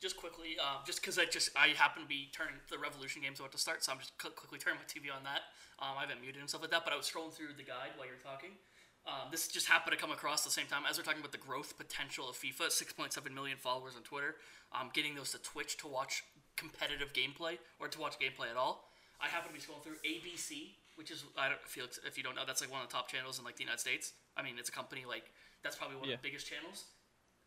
Just 0.00 0.16
quickly, 0.16 0.58
um, 0.58 0.82
just 0.84 1.00
because 1.00 1.16
I 1.18 1.26
just 1.26 1.50
I 1.56 1.68
happen 1.68 2.02
to 2.02 2.08
be 2.08 2.28
turning 2.32 2.54
the 2.70 2.78
Revolution 2.78 3.22
game's 3.22 3.38
about 3.38 3.52
to 3.52 3.58
start, 3.58 3.84
so 3.84 3.92
I'm 3.92 3.98
just 3.98 4.18
quickly 4.18 4.58
turning 4.58 4.80
my 4.80 4.86
TV 4.86 5.14
on 5.14 5.22
that. 5.22 5.46
Um, 5.78 5.94
I 5.96 6.02
haven't 6.02 6.20
muted 6.20 6.40
and 6.40 6.50
stuff 6.50 6.60
like 6.60 6.72
that, 6.72 6.82
but 6.84 6.92
I 6.92 6.96
was 6.96 7.06
scrolling 7.06 7.32
through 7.32 7.54
the 7.56 7.62
guide 7.62 7.94
while 7.96 8.06
you're 8.06 8.16
talking. 8.18 8.58
Um, 9.06 9.30
this 9.32 9.48
just 9.48 9.66
happened 9.66 9.92
to 9.92 9.98
come 10.00 10.12
across 10.12 10.44
the 10.44 10.50
same 10.50 10.66
time 10.66 10.82
as 10.88 10.96
we're 10.96 11.02
talking 11.02 11.18
about 11.20 11.32
the 11.32 11.38
growth 11.42 11.76
potential 11.76 12.28
of 12.30 12.36
FIFA. 12.36 12.70
6.7 12.70 13.34
million 13.34 13.58
followers 13.58 13.94
on 13.96 14.02
Twitter. 14.02 14.36
Um, 14.70 14.90
getting 14.94 15.14
those 15.16 15.32
to 15.32 15.42
Twitch 15.42 15.76
to 15.78 15.88
watch 15.88 16.22
competitive 16.56 17.12
gameplay 17.12 17.58
or 17.80 17.88
to 17.88 17.98
watch 18.00 18.14
gameplay 18.22 18.48
at 18.50 18.56
all. 18.56 18.88
I 19.20 19.26
happen 19.26 19.50
to 19.50 19.54
be 19.54 19.60
scrolling 19.60 19.82
through 19.82 19.98
ABC, 20.06 20.78
which 20.96 21.10
is 21.10 21.24
I 21.36 21.48
don't 21.48 21.62
feel 21.66 21.86
if 22.06 22.16
you 22.16 22.22
don't 22.22 22.34
know 22.34 22.42
that's 22.46 22.60
like 22.62 22.70
one 22.70 22.80
of 22.82 22.88
the 22.88 22.92
top 22.94 23.08
channels 23.08 23.38
in 23.38 23.44
like 23.44 23.56
the 23.56 23.62
United 23.64 23.80
States. 23.80 24.12
I 24.36 24.42
mean, 24.42 24.54
it's 24.58 24.68
a 24.68 24.72
company 24.72 25.02
like 25.06 25.24
that's 25.62 25.74
probably 25.76 25.96
one 25.96 26.08
Yeah. 26.08 26.14
of 26.16 26.22
the 26.22 26.28
biggest 26.28 26.46
channels 26.46 26.84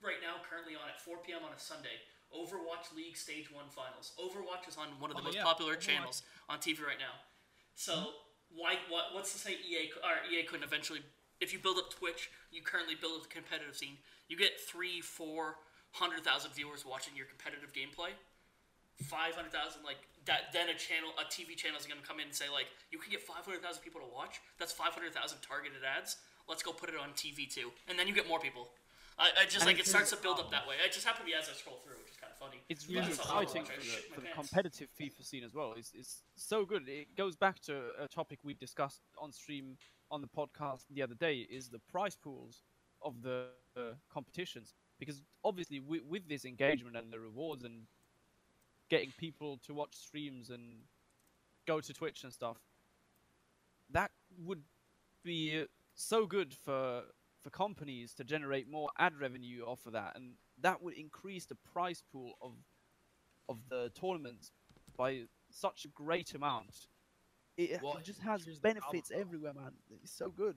right 0.03 0.19
now. 0.21 0.43
Currently 0.49 0.75
on 0.75 0.87
at 0.91 0.99
4 1.01 1.17
p.m. 1.25 1.39
on 1.43 1.51
a 1.55 1.59
Sunday. 1.59 1.95
Overwatch 2.35 2.91
League 2.95 3.15
Stage 3.15 3.47
One 3.51 3.69
Finals. 3.71 4.11
Overwatch 4.19 4.67
is 4.67 4.75
on 4.77 4.87
one 4.99 5.09
of 5.11 5.15
the 5.15 5.21
Oh, 5.23 5.25
most 5.31 5.35
yeah, 5.35 5.43
popular 5.43 5.75
Overwatch. 5.75 5.87
channels 5.87 6.23
on 6.49 6.59
TV 6.59 6.83
right 6.83 6.99
now. 6.99 7.15
So 7.75 8.11
why 8.51 8.75
what 8.89 9.13
what's 9.13 9.31
to 9.33 9.39
say 9.39 9.55
EA 9.55 9.91
or 10.03 10.19
EA 10.31 10.43
couldn't 10.43 10.63
eventually 10.67 10.99
if 11.41 11.53
you 11.53 11.59
build 11.59 11.77
up 11.77 11.91
Twitch, 11.91 12.29
you 12.51 12.61
currently 12.61 12.95
build 12.95 13.21
up 13.21 13.23
the 13.27 13.33
competitive 13.33 13.75
scene. 13.75 13.97
You 14.27 14.37
get 14.37 14.59
three, 14.59 15.01
four 15.01 15.55
hundred 15.91 16.23
thousand 16.23 16.51
viewers 16.53 16.85
watching 16.85 17.15
your 17.15 17.25
competitive 17.25 17.73
gameplay. 17.73 18.15
Five 19.03 19.35
hundred 19.35 19.51
thousand, 19.51 19.83
like 19.83 19.99
that. 20.25 20.53
Then 20.53 20.69
a 20.69 20.77
channel, 20.77 21.11
a 21.19 21.27
TV 21.27 21.55
channel 21.55 21.77
is 21.77 21.85
going 21.85 21.99
to 21.99 22.07
come 22.07 22.19
in 22.19 22.31
and 22.31 22.35
say, 22.35 22.47
like, 22.47 22.67
you 22.91 22.97
can 22.97 23.11
get 23.11 23.21
five 23.21 23.43
hundred 23.43 23.61
thousand 23.61 23.83
people 23.83 23.99
to 23.99 24.07
watch. 24.07 24.39
That's 24.57 24.71
five 24.71 24.93
hundred 24.93 25.13
thousand 25.13 25.39
targeted 25.43 25.83
ads. 25.83 26.17
Let's 26.47 26.63
go 26.63 26.71
put 26.71 26.89
it 26.89 26.95
on 26.95 27.09
TV 27.17 27.51
too, 27.51 27.71
and 27.89 27.99
then 27.99 28.07
you 28.07 28.13
get 28.13 28.27
more 28.27 28.39
people. 28.39 28.69
I, 29.17 29.31
I 29.41 29.43
just 29.45 29.57
And 29.57 29.67
like 29.67 29.79
it 29.79 29.87
starts 29.87 30.09
to 30.11 30.17
build 30.17 30.39
up 30.39 30.51
that 30.51 30.67
way. 30.67 30.75
It 30.83 30.91
just 30.91 31.05
happened 31.05 31.25
to 31.25 31.31
be 31.31 31.37
as 31.37 31.47
I 31.47 31.53
scroll 31.53 31.77
through, 31.83 31.95
which 32.03 32.11
is 32.11 32.17
kind 32.17 32.31
of 32.31 32.37
funny. 32.37 32.61
It's 32.67 32.89
really 32.89 32.99
I 33.01 33.15
exciting 33.15 33.63
for 33.63 33.79
the, 33.79 34.13
for 34.13 34.21
the 34.21 34.27
competitive 34.35 34.89
FIFA 34.99 35.25
scene 35.25 35.43
as 35.43 35.53
well. 35.53 35.73
It's, 35.77 35.93
it's 35.95 36.21
so 36.35 36.65
good. 36.65 36.87
It 36.87 37.15
goes 37.15 37.35
back 37.35 37.61
to 37.61 37.91
a 37.99 38.07
topic 38.09 38.39
we've 38.43 38.59
discussed 38.59 38.99
on 39.17 39.31
stream 39.31 39.77
on 40.15 40.21
the 40.21 40.27
podcast 40.27 40.85
the 40.89 41.03
other 41.03 41.15
day. 41.15 41.45
Is 41.49 41.69
the 41.69 41.79
prize 41.91 42.15
pools 42.15 42.63
of 43.01 43.21
the 43.21 43.47
uh, 43.77 43.93
competitions 44.11 44.73
because 44.99 45.21
obviously 45.43 45.79
with, 45.79 46.03
with 46.07 46.27
this 46.27 46.45
engagement 46.45 46.95
and 46.95 47.11
the 47.11 47.19
rewards 47.19 47.63
and 47.63 47.83
getting 48.89 49.11
people 49.17 49.59
to 49.65 49.73
watch 49.73 49.95
streams 49.95 50.49
and 50.49 50.83
go 51.67 51.81
to 51.81 51.93
Twitch 51.93 52.23
and 52.23 52.31
stuff, 52.31 52.57
that 53.91 54.11
would 54.43 54.61
be 55.23 55.61
uh, 55.61 55.65
so 55.95 56.25
good 56.25 56.53
for 56.53 57.03
for 57.43 57.49
companies 57.51 58.15
to 58.15 58.23
generate 58.23 58.67
more 58.67 58.89
ad 58.97 59.13
revenue 59.19 59.63
off 59.65 59.85
of 59.85 59.93
that, 59.93 60.13
and 60.15 60.31
that 60.59 60.81
would 60.81 60.95
increase 60.95 61.45
the 61.45 61.55
prize 61.73 62.01
pool 62.11 62.33
of 62.41 62.53
of 63.47 63.59
the 63.69 63.91
tournaments 63.99 64.51
by 64.97 65.23
such 65.51 65.85
a 65.85 65.89
great 65.89 66.33
amount. 66.33 66.87
It, 67.57 67.81
Well, 67.81 67.97
it 67.97 68.03
just 68.03 68.21
has 68.21 68.43
here's 68.43 68.59
problem, 68.59 68.81
benefits 68.83 69.11
everywhere, 69.11 69.53
man. 69.53 69.71
It's 70.03 70.11
so 70.15 70.29
good. 70.29 70.55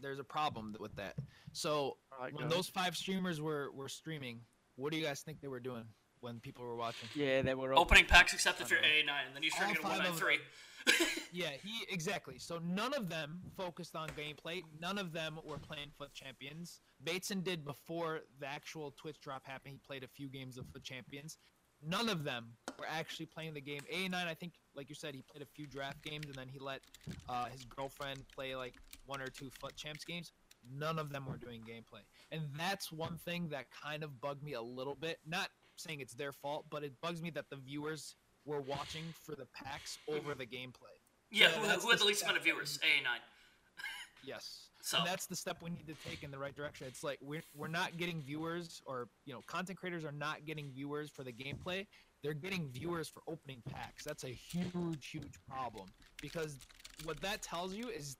there's 0.00 0.18
a 0.18 0.24
problem 0.24 0.74
with 0.80 0.94
that. 0.96 1.14
So 1.52 1.98
Right, 2.20 2.32
when 2.32 2.48
go. 2.48 2.54
those 2.56 2.68
five 2.68 2.96
streamers 2.96 3.40
were 3.40 3.70
were 3.72 3.88
streaming, 3.88 4.40
what 4.76 4.90
do 4.92 4.98
you 4.98 5.04
guys 5.04 5.20
think 5.22 5.40
they 5.40 5.48
were 5.48 5.60
doing 5.60 5.84
when 6.20 6.40
people 6.40 6.64
were 6.64 6.76
watching? 6.76 7.08
yeah, 7.14 7.42
they 7.42 7.54
were 7.54 7.74
Opening 7.74 8.06
packs 8.06 8.32
except 8.32 8.60
if 8.60 8.70
you're 8.70 8.80
A9, 8.80 9.08
and 9.26 9.34
then 9.34 9.42
you 9.42 9.50
start 9.50 9.68
All 9.68 9.74
to 9.74 9.80
get 9.82 9.84
a 9.84 9.88
five 9.88 10.08
of 10.08 10.20
193. 10.22 10.38
Yeah, 11.34 11.50
he 11.62 11.86
exactly. 11.90 12.38
So 12.38 12.58
none 12.58 12.92
of 12.92 13.08
them 13.08 13.40
focused 13.56 13.96
on 13.96 14.08
gameplay. 14.10 14.62
None 14.80 14.98
of 14.98 15.12
them 15.12 15.38
were 15.44 15.56
playing 15.56 15.88
FUT 15.96 16.12
Champions. 16.12 16.80
Bateson 17.02 17.40
did 17.40 17.64
before 17.64 18.20
the 18.38 18.46
actual 18.46 18.90
Twitch 19.00 19.18
drop 19.20 19.46
happened. 19.46 19.72
He 19.72 19.80
played 19.86 20.04
a 20.04 20.08
few 20.08 20.28
games 20.28 20.58
of 20.58 20.66
FUT 20.72 20.82
Champions. 20.82 21.38
None 21.82 22.10
of 22.10 22.22
them 22.24 22.52
were 22.78 22.84
actually 22.86 23.26
playing 23.26 23.54
the 23.54 23.62
game. 23.62 23.80
A9, 23.90 24.12
I 24.14 24.34
think, 24.34 24.52
like 24.74 24.88
you 24.88 24.94
said, 24.94 25.14
he 25.14 25.22
played 25.22 25.42
a 25.42 25.46
few 25.46 25.66
draft 25.66 26.02
games 26.02 26.26
and 26.26 26.34
then 26.34 26.48
he 26.48 26.58
let 26.58 26.80
uh, 27.28 27.46
his 27.46 27.64
girlfriend 27.64 28.20
play 28.34 28.54
like 28.56 28.74
one 29.06 29.20
or 29.20 29.28
two 29.28 29.50
FUT 29.60 29.74
Champs 29.76 30.04
games. 30.04 30.32
None 30.76 30.98
of 30.98 31.10
them 31.10 31.26
were 31.26 31.36
doing 31.36 31.60
gameplay, 31.68 32.02
and 32.30 32.42
that's 32.56 32.92
one 32.92 33.18
thing 33.24 33.48
that 33.48 33.66
kind 33.72 34.04
of 34.04 34.20
bugged 34.20 34.44
me 34.44 34.52
a 34.52 34.62
little 34.62 34.94
bit. 34.94 35.18
Not 35.26 35.48
saying 35.74 35.98
it's 36.00 36.14
their 36.14 36.30
fault, 36.32 36.66
but 36.70 36.84
it 36.84 36.92
bugs 37.00 37.20
me 37.20 37.30
that 37.30 37.50
the 37.50 37.56
viewers 37.56 38.14
were 38.44 38.60
watching 38.60 39.02
for 39.24 39.34
the 39.34 39.46
packs 39.46 39.98
over 40.08 40.34
the 40.34 40.46
gameplay. 40.46 40.94
Yeah, 41.32 41.46
Yeah, 41.46 41.48
who, 41.72 41.80
who 41.80 41.90
had 41.90 41.98
the 41.98 42.04
least 42.04 42.22
amount 42.22 42.36
of 42.38 42.44
viewers? 42.44 42.78
we- 42.80 42.88
A9. 42.88 43.06
Yes. 44.24 44.68
So- 44.82 44.98
And 44.98 45.06
that's 45.06 45.26
the 45.26 45.34
step 45.36 45.56
we 45.62 45.70
need 45.70 45.86
to 45.88 45.94
take 46.08 46.22
in 46.22 46.30
the 46.30 46.38
right 46.38 46.54
direction. 46.54 46.86
It's 46.86 47.02
like 47.02 47.18
we're 47.20 47.42
we're 47.56 47.66
not 47.68 47.96
getting 47.96 48.20
viewers 48.22 48.82
or 48.86 49.08
you 49.26 49.32
know, 49.32 49.40
content 49.48 49.78
creators 49.78 50.04
are 50.04 50.12
not 50.12 50.44
getting 50.46 50.70
viewers 50.72 51.10
for 51.10 51.24
the 51.24 51.32
gameplay. 51.32 51.86
They're 52.22 52.34
getting 52.34 52.68
viewers 52.68 53.08
for 53.08 53.22
opening 53.26 53.62
packs. 53.70 54.04
That's 54.04 54.24
a 54.24 54.28
huge, 54.28 55.08
huge 55.08 55.34
problem. 55.48 55.88
Because 56.20 56.58
what 57.04 57.20
that 57.20 57.42
tells 57.42 57.74
you 57.74 57.88
is 57.88 58.16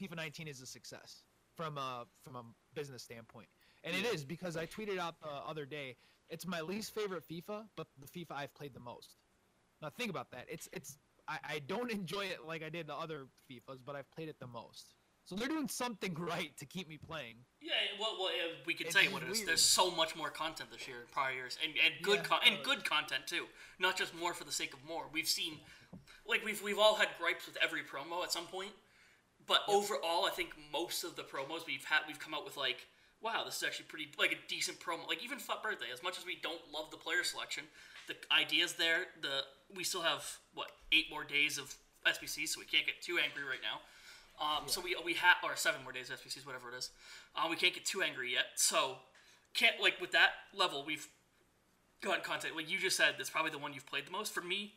FIFA 0.00 0.16
19 0.16 0.48
is 0.48 0.60
a 0.60 0.66
success 0.66 1.22
from 1.56 1.78
a 1.78 2.04
from 2.22 2.36
a 2.36 2.42
business 2.74 3.02
standpoint. 3.02 3.48
And 3.84 3.94
it 3.94 4.04
is 4.12 4.24
because 4.24 4.56
I 4.56 4.66
tweeted 4.66 4.98
out 4.98 5.20
the 5.20 5.28
other 5.28 5.64
day, 5.64 5.96
it's 6.28 6.46
my 6.46 6.60
least 6.60 6.94
favorite 6.94 7.22
FIFA, 7.28 7.64
but 7.76 7.86
the 7.98 8.06
FIFA 8.06 8.36
I've 8.36 8.54
played 8.54 8.74
the 8.74 8.80
most. 8.80 9.16
Now 9.80 9.90
think 9.90 10.10
about 10.10 10.30
that. 10.32 10.46
It's 10.48 10.68
it's 10.72 10.98
I, 11.28 11.38
I 11.48 11.58
don't 11.66 11.90
enjoy 12.00 12.26
it 12.26 12.46
like 12.46 12.62
I 12.62 12.68
did 12.68 12.86
the 12.86 12.96
other 12.96 13.26
FIFAs, 13.50 13.78
but 13.84 13.94
I've 13.94 14.10
played 14.10 14.28
it 14.28 14.36
the 14.40 14.46
most. 14.46 14.94
So 15.28 15.36
they're 15.36 15.48
doing 15.48 15.68
something 15.68 16.14
right 16.18 16.56
to 16.56 16.64
keep 16.64 16.88
me 16.88 16.96
playing. 16.96 17.36
Yeah, 17.60 17.72
well, 18.00 18.16
well 18.18 18.30
we 18.64 18.72
can 18.72 18.86
It's 18.86 18.96
say 18.96 19.02
just 19.02 19.12
what 19.12 19.22
it 19.22 19.28
is. 19.28 19.38
weird. 19.38 19.48
There's 19.48 19.62
so 19.62 19.90
much 19.90 20.16
more 20.16 20.30
content 20.30 20.70
this 20.72 20.88
year 20.88 20.96
in 21.02 21.06
prior 21.12 21.34
years, 21.34 21.58
and, 21.62 21.74
and 21.84 22.02
good 22.02 22.20
Yeah, 22.20 22.24
con- 22.24 22.40
and 22.46 22.56
good 22.64 22.82
content 22.88 23.26
too. 23.26 23.44
Not 23.78 23.94
just 23.98 24.14
more 24.14 24.32
for 24.32 24.44
the 24.44 24.52
sake 24.52 24.72
of 24.72 24.78
more. 24.88 25.04
We've 25.12 25.28
seen, 25.28 25.58
like 26.26 26.42
we've 26.46 26.62
we've 26.62 26.78
all 26.78 26.94
had 26.94 27.08
gripes 27.20 27.44
with 27.46 27.58
every 27.62 27.82
promo 27.82 28.22
at 28.24 28.32
some 28.32 28.46
point, 28.46 28.70
but 29.46 29.60
overall, 29.68 30.24
I 30.24 30.30
think 30.30 30.54
most 30.72 31.04
of 31.04 31.14
the 31.14 31.22
promos 31.22 31.66
we've 31.66 31.84
had, 31.84 32.00
we've 32.06 32.18
come 32.18 32.32
out 32.32 32.46
with 32.46 32.56
like, 32.56 32.86
wow, 33.20 33.42
this 33.44 33.58
is 33.58 33.62
actually 33.64 33.86
pretty 33.86 34.08
like 34.18 34.32
a 34.32 34.38
decent 34.48 34.80
promo. 34.80 35.06
Like 35.06 35.22
even 35.22 35.38
Fut 35.38 35.62
Birthday, 35.62 35.92
as 35.92 36.02
much 36.02 36.16
as 36.18 36.24
we 36.24 36.38
don't 36.42 36.62
love 36.72 36.90
the 36.90 36.96
player 36.96 37.22
selection, 37.22 37.64
the 38.06 38.16
ideas 38.32 38.74
there. 38.74 39.08
The 39.20 39.44
we 39.76 39.84
still 39.84 40.02
have 40.02 40.24
what 40.54 40.70
eight 40.90 41.10
more 41.10 41.24
days 41.24 41.58
of 41.58 41.74
SBC, 42.06 42.48
so 42.48 42.60
we 42.60 42.64
can't 42.64 42.86
get 42.86 43.02
too 43.02 43.18
angry 43.22 43.44
right 43.44 43.60
now. 43.62 43.80
Um, 44.40 44.68
So 44.68 44.80
we 44.80 44.96
we 45.04 45.14
have 45.14 45.36
or 45.42 45.56
seven 45.56 45.82
more 45.82 45.92
days 45.92 46.10
of 46.10 46.20
SBCs, 46.20 46.46
whatever 46.46 46.70
it 46.70 46.78
is. 46.78 46.90
Uh, 47.34 47.46
we 47.50 47.56
can't 47.56 47.74
get 47.74 47.84
too 47.84 48.02
angry 48.02 48.32
yet. 48.32 48.46
So 48.54 48.98
can't 49.54 49.80
like 49.80 50.00
with 50.00 50.12
that 50.12 50.30
level 50.54 50.84
we've 50.86 51.08
gotten 52.00 52.22
content. 52.22 52.54
Like 52.54 52.70
you 52.70 52.78
just 52.78 52.96
said, 52.96 53.14
that's 53.18 53.30
probably 53.30 53.50
the 53.50 53.58
one 53.58 53.74
you've 53.74 53.86
played 53.86 54.06
the 54.06 54.12
most. 54.12 54.32
For 54.32 54.40
me, 54.40 54.74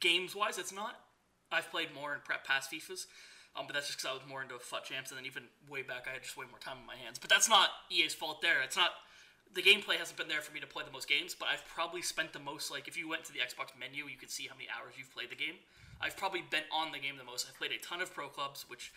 games 0.00 0.34
wise, 0.34 0.58
it's 0.58 0.72
not. 0.72 0.98
I've 1.50 1.70
played 1.70 1.94
more 1.94 2.12
in 2.14 2.20
prep 2.24 2.44
past 2.44 2.70
FIFAs, 2.70 3.06
um, 3.56 3.66
but 3.66 3.74
that's 3.74 3.86
just 3.86 3.98
because 3.98 4.10
I 4.10 4.14
was 4.14 4.28
more 4.28 4.42
into 4.42 4.58
FUT 4.58 4.84
champs, 4.84 5.10
and 5.10 5.18
then 5.18 5.24
even 5.24 5.44
way 5.70 5.82
back, 5.82 6.06
I 6.06 6.12
had 6.12 6.22
just 6.22 6.36
way 6.36 6.44
more 6.50 6.58
time 6.58 6.76
on 6.76 6.86
my 6.86 6.96
hands. 6.96 7.18
But 7.18 7.30
that's 7.30 7.48
not 7.48 7.70
EA's 7.90 8.14
fault. 8.14 8.42
There, 8.42 8.60
it's 8.62 8.76
not. 8.76 8.90
The 9.54 9.62
gameplay 9.62 9.96
hasn't 9.96 10.18
been 10.18 10.28
there 10.28 10.42
for 10.42 10.52
me 10.52 10.60
to 10.60 10.66
play 10.66 10.84
the 10.84 10.92
most 10.92 11.08
games, 11.08 11.34
but 11.34 11.48
I've 11.48 11.64
probably 11.64 12.02
spent 12.02 12.34
the 12.34 12.38
most. 12.38 12.70
Like, 12.70 12.86
if 12.86 12.98
you 12.98 13.08
went 13.08 13.24
to 13.24 13.32
the 13.32 13.38
Xbox 13.38 13.72
menu, 13.80 14.04
you 14.04 14.18
could 14.18 14.30
see 14.30 14.46
how 14.46 14.54
many 14.54 14.68
hours 14.68 14.92
you've 14.98 15.10
played 15.14 15.30
the 15.30 15.40
game. 15.40 15.56
I've 16.00 16.16
probably 16.16 16.42
been 16.50 16.64
on 16.72 16.92
the 16.92 16.98
game 16.98 17.16
the 17.18 17.24
most. 17.24 17.46
I've 17.48 17.58
played 17.58 17.72
a 17.72 17.78
ton 17.78 18.00
of 18.00 18.12
pro 18.12 18.28
clubs, 18.28 18.64
which 18.68 18.92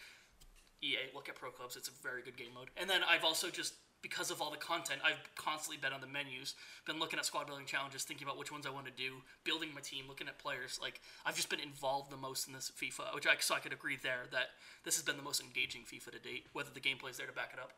EA 0.81 1.13
look 1.13 1.29
at 1.29 1.35
pro 1.35 1.51
clubs. 1.51 1.75
It's 1.75 1.89
a 1.89 2.03
very 2.03 2.21
good 2.21 2.37
game 2.37 2.53
mode. 2.55 2.69
And 2.77 2.89
then 2.89 3.01
I've 3.07 3.23
also 3.23 3.49
just 3.49 3.73
because 4.01 4.31
of 4.31 4.41
all 4.41 4.49
the 4.49 4.57
content, 4.57 4.99
I've 5.05 5.19
constantly 5.35 5.77
been 5.79 5.93
on 5.93 6.01
the 6.01 6.07
menus, 6.07 6.55
been 6.85 6.99
looking 6.99 7.19
at 7.19 7.25
squad 7.25 7.45
building 7.45 7.67
challenges, 7.67 8.03
thinking 8.03 8.25
about 8.25 8.37
which 8.37 8.51
ones 8.51 8.65
I 8.65 8.71
want 8.71 8.87
to 8.87 8.91
do, 8.91 9.21
building 9.43 9.69
my 9.75 9.81
team, 9.81 10.05
looking 10.07 10.27
at 10.27 10.39
players. 10.39 10.79
Like 10.81 11.01
I've 11.25 11.35
just 11.35 11.49
been 11.49 11.59
involved 11.59 12.11
the 12.11 12.17
most 12.17 12.47
in 12.47 12.53
this 12.53 12.71
FIFA, 12.75 13.13
which 13.13 13.27
I 13.27 13.35
so 13.39 13.55
I 13.55 13.59
could 13.59 13.73
agree 13.73 13.97
there 14.01 14.25
that 14.31 14.49
this 14.83 14.95
has 14.95 15.03
been 15.03 15.17
the 15.17 15.23
most 15.23 15.41
engaging 15.41 15.81
FIFA 15.81 16.13
to 16.13 16.19
date. 16.19 16.47
Whether 16.53 16.71
the 16.73 16.81
gameplay's 16.81 17.17
there 17.17 17.27
to 17.27 17.33
back 17.33 17.51
it 17.53 17.59
up. 17.59 17.71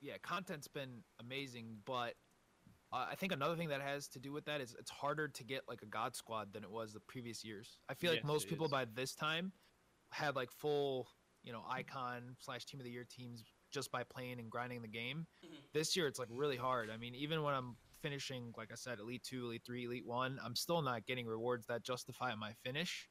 Yeah, 0.00 0.14
content's 0.22 0.68
been 0.68 1.02
amazing, 1.20 1.78
but 1.84 2.14
uh, 2.92 3.06
I 3.10 3.14
think 3.14 3.32
another 3.32 3.56
thing 3.56 3.68
that 3.68 3.80
has 3.82 4.08
to 4.08 4.18
do 4.18 4.32
with 4.32 4.44
that 4.46 4.60
is 4.60 4.74
it's 4.78 4.90
harder 4.90 5.28
to 5.28 5.44
get 5.44 5.62
like 5.68 5.82
a 5.82 5.86
God 5.86 6.16
Squad 6.16 6.52
than 6.52 6.64
it 6.64 6.70
was 6.70 6.92
the 6.92 7.00
previous 7.00 7.44
years. 7.44 7.78
I 7.88 7.94
feel 7.94 8.12
like 8.12 8.24
most 8.24 8.48
people 8.48 8.66
is. 8.66 8.72
by 8.72 8.84
this 8.94 9.14
time 9.14 9.52
had 10.12 10.34
like 10.34 10.50
full, 10.50 11.08
you 11.44 11.52
know, 11.52 11.62
icon 11.68 12.36
slash 12.40 12.64
team 12.64 12.80
of 12.80 12.84
the 12.84 12.90
year 12.90 13.06
teams 13.08 13.44
just 13.70 13.92
by 13.92 14.02
playing 14.02 14.40
and 14.40 14.50
grinding 14.50 14.82
the 14.82 14.88
game. 14.88 15.26
Mhm. 15.44 15.56
This 15.72 15.96
year 15.96 16.08
it's 16.08 16.18
like 16.18 16.28
really 16.30 16.56
hard. 16.56 16.90
I 16.90 16.96
mean, 16.96 17.14
even 17.14 17.42
when 17.42 17.54
I'm 17.54 17.76
finishing, 18.02 18.52
like 18.56 18.72
I 18.72 18.74
said, 18.74 18.98
Elite 18.98 19.22
Two, 19.22 19.46
Elite 19.46 19.62
Three, 19.64 19.84
Elite 19.84 20.06
One, 20.06 20.40
I'm 20.44 20.56
still 20.56 20.82
not 20.82 21.06
getting 21.06 21.26
rewards 21.26 21.66
that 21.66 21.84
justify 21.84 22.34
my 22.34 22.54
finish. 22.64 23.08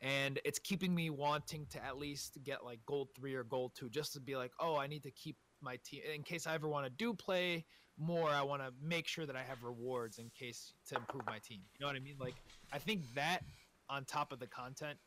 And 0.00 0.40
it's 0.44 0.58
keeping 0.58 0.94
me 0.94 1.08
wanting 1.10 1.66
to 1.70 1.82
at 1.84 1.96
least 1.98 2.38
get 2.42 2.64
like 2.64 2.80
gold 2.86 3.08
three 3.14 3.34
or 3.34 3.44
gold 3.44 3.72
two, 3.74 3.88
just 3.88 4.12
to 4.14 4.20
be 4.20 4.36
like, 4.36 4.52
oh, 4.58 4.76
I 4.76 4.86
need 4.86 5.02
to 5.04 5.10
keep 5.10 5.36
my 5.64 5.78
team 5.84 6.02
in 6.14 6.22
case 6.22 6.46
I 6.46 6.54
ever 6.54 6.68
want 6.68 6.86
to 6.86 6.90
do 6.90 7.14
play 7.14 7.64
more. 7.98 8.28
I 8.30 8.42
want 8.42 8.62
to 8.62 8.72
make 8.82 9.06
sure 9.06 9.26
that 9.26 9.36
I 9.36 9.42
have 9.42 9.62
rewards 9.62 10.18
in 10.18 10.30
case 10.38 10.74
to 10.88 10.96
improve 10.96 11.26
my 11.26 11.38
team. 11.38 11.60
You 11.74 11.80
know 11.80 11.86
what 11.86 11.96
I 11.96 12.00
mean? 12.00 12.16
Like, 12.18 12.34
I 12.72 12.78
think 12.78 13.02
that 13.14 13.40
on 13.88 14.04
top 14.04 14.32
of 14.32 14.38
the 14.38 14.46
content 14.46 14.98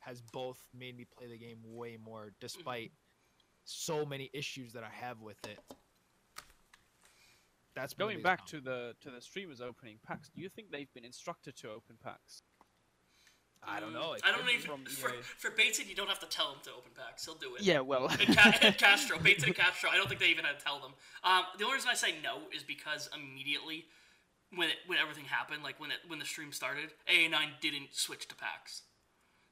has 0.00 0.20
both 0.32 0.58
made 0.76 0.96
me 0.96 1.06
play 1.16 1.28
the 1.28 1.38
game 1.38 1.58
way 1.64 1.96
more, 2.02 2.32
despite 2.40 2.92
so 3.64 4.04
many 4.04 4.30
issues 4.32 4.72
that 4.72 4.84
I 4.84 4.90
have 4.90 5.20
with 5.20 5.42
it. 5.46 5.58
That's 7.74 7.92
Going 7.94 8.22
back 8.22 8.46
to 8.46 8.60
the 8.60 8.94
to 9.00 9.10
the 9.10 9.20
streamers 9.20 9.60
opening 9.60 9.98
packs, 10.06 10.28
do 10.28 10.40
you 10.40 10.48
think 10.48 10.70
they've 10.70 10.92
been 10.94 11.04
instructed 11.04 11.56
to 11.56 11.70
open 11.70 11.96
packs? 12.02 12.42
I 13.68 13.80
don't 13.80 13.92
know. 13.92 14.12
it 14.14 14.22
I 14.24 14.32
don't 14.32 14.48
even 14.48 14.60
from 14.60 14.84
for 14.84 15.10
EA. 15.10 15.22
for 15.38 15.50
Bateson, 15.50 15.86
you 15.88 15.94
don't 15.94 16.08
have 16.08 16.20
to 16.20 16.26
tell 16.28 16.52
him 16.52 16.58
to 16.64 16.70
open 16.70 16.92
packs. 16.96 17.24
He'll 17.24 17.34
do 17.34 17.54
it. 17.56 17.62
Yeah, 17.62 17.80
well, 17.80 18.08
and, 18.08 18.36
Ca- 18.36 18.58
and 18.62 18.78
Castro, 18.78 19.18
Bateson 19.18 19.48
and 19.50 19.56
Castro. 19.56 19.90
I 19.90 19.96
don't 19.96 20.08
think 20.08 20.20
they 20.20 20.28
even 20.28 20.44
had 20.44 20.58
to 20.58 20.64
tell 20.64 20.78
them. 20.80 20.92
Um, 21.22 21.44
the 21.58 21.64
only 21.64 21.76
reason 21.76 21.90
I 21.90 21.94
say 21.94 22.14
no 22.22 22.38
is 22.54 22.62
because 22.62 23.08
immediately 23.14 23.86
when 24.54 24.68
it, 24.70 24.76
when 24.86 24.98
everything 24.98 25.24
happened, 25.24 25.62
like 25.62 25.80
when 25.80 25.90
it 25.90 25.98
when 26.06 26.18
the 26.18 26.24
stream 26.24 26.52
started, 26.52 26.90
AA9 27.10 27.60
didn't 27.60 27.94
switch 27.94 28.28
to 28.28 28.34
packs. 28.34 28.82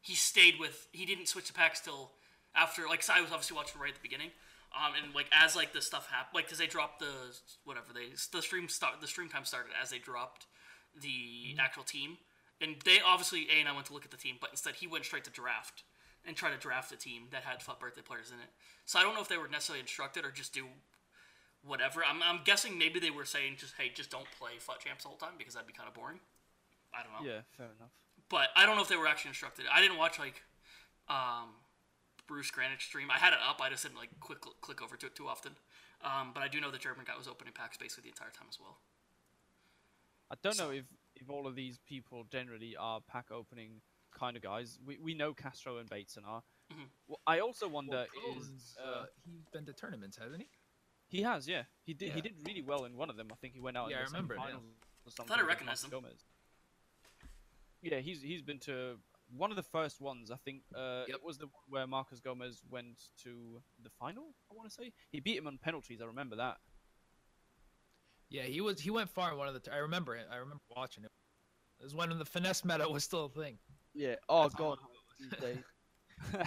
He 0.01 0.15
stayed 0.15 0.55
with. 0.59 0.89
He 0.93 1.07
didn't 1.07 1.27
switch 1.29 1.47
to 1.47 1.53
packs 1.53 1.81
till 1.81 2.13
after. 2.55 2.87
Like 2.89 3.03
so 3.03 3.13
I 3.15 3.21
was 3.21 3.31
obviously 3.31 3.57
watching 3.57 3.81
right 3.81 3.91
at 3.91 3.95
the 3.97 4.03
beginning. 4.03 4.31
Um, 4.75 4.93
and 5.03 5.15
like 5.15 5.27
as 5.33 5.55
like 5.55 5.73
the 5.73 5.83
stuff 5.83 6.09
happened, 6.09 6.35
like 6.35 6.47
because 6.47 6.59
they 6.59 6.67
dropped 6.67 7.01
the 7.01 7.13
whatever 7.65 7.93
they 7.93 8.07
the 8.33 8.43
stream 8.43 8.69
start 8.69 8.95
the 9.01 9.07
stream 9.07 9.29
time 9.29 9.45
started 9.45 9.73
as 9.81 9.91
they 9.91 9.99
dropped 9.99 10.47
the 11.01 11.57
actual 11.61 11.83
team, 11.83 12.17
and 12.63 12.77
they 12.85 12.99
obviously 13.05 13.47
AA9 13.47 13.75
went 13.75 13.87
to 13.87 13.93
look 13.93 14.05
at 14.05 14.11
the 14.11 14.17
team, 14.17 14.37
but 14.41 14.51
instead 14.51 14.77
he 14.77 14.87
went 14.87 15.05
straight 15.05 15.25
to 15.25 15.31
draft 15.31 15.83
and 16.25 16.37
try 16.37 16.51
to 16.51 16.57
draft 16.57 16.93
a 16.93 16.97
team 16.97 17.25
that 17.33 17.43
had 17.43 17.61
FUT 17.63 17.81
birthday 17.81 18.01
players 18.03 18.31
in 18.31 18.39
it. 18.39 18.51
So 18.87 18.99
I 18.99 19.03
don't 19.03 19.15
know 19.15 19.21
if 19.23 19.29
they 19.29 19.37
were 19.39 19.49
necessarily 19.49 19.81
instructed 19.81 20.25
or 20.25 20.31
just 20.31 20.55
do 20.55 20.67
whatever. 21.65 22.03
I'm, 22.09 22.23
I'm 22.23 22.41
guessing 22.45 22.79
maybe 22.79 23.01
they 23.01 23.11
were 23.11 23.25
saying 23.25 23.57
just 23.59 23.75
hey 23.77 23.91
just 23.95 24.11
don't 24.11 24.27
play 24.39 24.53
FUT 24.59 24.79
champs 24.81 25.03
the 25.05 25.09
whole 25.09 25.19
time 25.19 25.35
because 25.37 25.55
that'd 25.55 25.67
be 25.67 25.73
kind 25.73 25.89
of 25.89 25.95
boring. 25.95 26.21
I 26.95 27.03
don't 27.03 27.13
know. 27.13 27.29
yeah, 27.33 27.41
fair 27.57 27.67
enough. 27.67 27.91
But 28.29 28.49
I 28.57 28.65
don't 28.67 28.77
know 28.77 28.83
if 28.83 28.89
they 28.89 28.97
were 28.97 29.07
actually 29.09 29.31
instructed. 29.31 29.65
I 29.73 29.81
didn't 29.81 29.99
watch 29.99 30.19
like 30.19 30.43
um, 31.09 31.51
Bruce 32.27 32.51
Grannec 32.51 32.81
stream. 32.81 33.11
I 33.11 33.19
had 33.19 33.33
it 33.33 33.39
up. 33.47 33.61
I 33.61 33.69
just 33.71 33.83
didn't 33.83 33.97
like 33.99 34.11
click 34.21 34.39
click 34.61 34.81
over 34.83 34.97
to 34.97 35.07
it 35.07 35.15
too 35.17 35.27
often. 35.27 35.53
Um, 36.05 36.31
but 36.35 36.43
I 36.43 36.49
do 36.49 36.61
know 36.61 36.71
the 36.71 36.79
German 36.79 37.05
guy 37.07 37.17
was 37.17 37.29
opening 37.29 37.53
packs 37.55 37.77
basically 37.77 38.11
the 38.11 38.15
entire 38.15 38.31
time 38.31 38.47
as 38.49 38.59
well. 38.61 38.79
I 40.31 40.35
don't 40.43 40.55
So- 40.55 40.65
know 40.67 40.71
if 40.71 40.85
if 41.23 41.31
all 41.31 41.47
of 41.47 41.55
these 41.55 41.79
people 41.87 42.25
generally 42.31 42.77
are 42.79 43.01
pack 43.01 43.31
opening 43.31 43.81
kind 44.19 44.37
of 44.37 44.43
guys. 44.43 44.79
We 44.85 44.99
we 44.99 45.15
know 45.15 45.33
Castro 45.35 45.79
and 45.79 45.89
Bateson 45.89 46.25
are. 46.27 46.43
Mhm. 46.73 46.89
What 47.07 47.21
I 47.27 47.41
also 47.41 47.69
wonder 47.69 48.07
Crohn's, 48.27 48.49
is 48.49 48.77
uh, 48.83 48.89
uh, 49.01 49.05
he's 49.25 49.45
been 49.53 49.65
to 49.67 49.73
tournaments, 49.73 50.17
hasn't 50.17 50.43
he? 50.43 50.49
he 51.09 51.21
has 51.23 51.47
yeah 51.47 51.65
he 51.85 51.93
did 51.93 52.09
Yeah. 52.09 52.15
he 52.15 52.21
did 52.23 52.35
really 52.47 52.63
well 52.63 52.85
in 52.85 52.97
one 52.97 53.11
of 53.11 53.17
them. 53.17 53.29
I 53.33 53.37
think 53.37 53.53
he 53.55 53.61
went 53.61 53.77
out. 53.77 53.91
Yeah, 53.91 53.99
in 53.99 54.05
the 54.05 54.11
remember, 54.11 54.35
yeah. 54.35 54.41
semi-finals 54.43 54.75
or 55.07 55.11
something 55.11 55.33
I 55.33 55.37
against 55.37 55.49
recognized 55.49 55.83
Marcos 55.93 56.01
Gomez. 56.03 56.25
Yeah, 57.83 57.99
he's 58.01 58.23
he's 58.23 58.43
been 58.43 58.59
to 58.61 58.99
one 59.37 59.51
of 59.51 59.57
the 59.57 59.63
first 59.63 60.01
ones. 60.01 60.31
I 60.31 60.37
think 60.37 60.63
uh, 60.75 61.05
Yep. 61.09 61.17
it 61.17 61.25
was 61.25 61.39
the 61.39 61.49
where 61.69 61.87
Marcus 61.87 62.21
Gomez 62.21 62.63
went 62.71 62.99
to 63.25 63.63
the 63.83 63.91
final. 63.91 64.35
I 64.51 64.55
want 64.55 64.69
to 64.69 64.75
say 64.75 64.93
he 65.11 65.21
beat 65.21 65.37
him 65.37 65.47
on 65.47 65.59
penalties. 65.59 66.01
I 66.01 66.07
remember 66.07 66.37
that. 66.37 66.59
Yeah, 68.31 68.45
he 68.45 68.61
was. 68.63 68.81
He 68.81 68.91
went 68.91 69.11
far 69.11 69.31
in 69.33 69.37
one 69.39 69.49
of 69.49 69.55
the. 69.55 69.61
T- 69.61 69.71
I 69.71 69.79
remember 69.79 70.17
it. 70.17 70.27
I 70.31 70.37
remember 70.37 70.63
watching 70.75 71.05
it. 71.05 71.12
It 71.83 71.85
was 71.85 71.95
when 71.97 72.17
the 72.17 72.25
finesse 72.25 72.65
meta 72.65 72.89
was 72.89 73.03
still 73.03 73.25
a 73.25 73.29
thing. 73.29 73.59
Yeah. 73.93 74.15
Oh 74.29 74.45
That's 74.45 74.55
god. 74.55 74.79
how 74.81 74.89
these 75.19 75.41
days. 75.41 76.47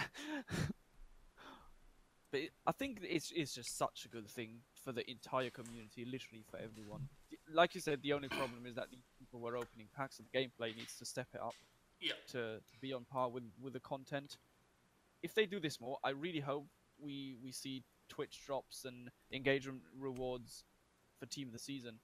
But 2.32 2.40
it, 2.40 2.50
I 2.66 2.72
think 2.72 2.98
it's 3.02 3.30
it's 3.34 3.54
just 3.54 3.78
such 3.78 4.04
a 4.04 4.08
good 4.08 4.28
thing 4.28 4.58
for 4.84 4.90
the 4.92 5.08
entire 5.08 5.50
community, 5.50 6.04
literally 6.04 6.42
for 6.50 6.56
everyone. 6.58 7.08
Like 7.52 7.74
you 7.76 7.80
said, 7.80 8.02
the 8.02 8.12
only 8.14 8.28
problem 8.28 8.66
is 8.66 8.74
that 8.74 8.90
these 8.90 9.04
people 9.18 9.38
were 9.38 9.56
opening 9.56 9.86
packs, 9.96 10.18
and 10.18 10.26
the 10.32 10.36
gameplay 10.38 10.76
needs 10.76 10.96
to 10.98 11.04
step 11.04 11.28
it 11.34 11.40
up 11.40 11.54
Yeah. 12.00 12.14
to, 12.32 12.56
to 12.58 12.78
be 12.80 12.92
on 12.92 13.04
par 13.04 13.28
with 13.30 13.44
with 13.62 13.74
the 13.74 13.80
content. 13.80 14.38
If 15.22 15.34
they 15.34 15.46
do 15.46 15.60
this 15.60 15.80
more, 15.80 15.98
I 16.02 16.10
really 16.10 16.40
hope 16.40 16.66
we 16.98 17.36
we 17.42 17.52
see 17.52 17.84
Twitch 18.08 18.42
drops 18.44 18.84
and 18.84 19.08
engagement 19.32 19.82
rewards 19.96 20.64
for 21.20 21.26
team 21.26 21.46
of 21.46 21.52
the 21.52 21.60
season. 21.60 22.00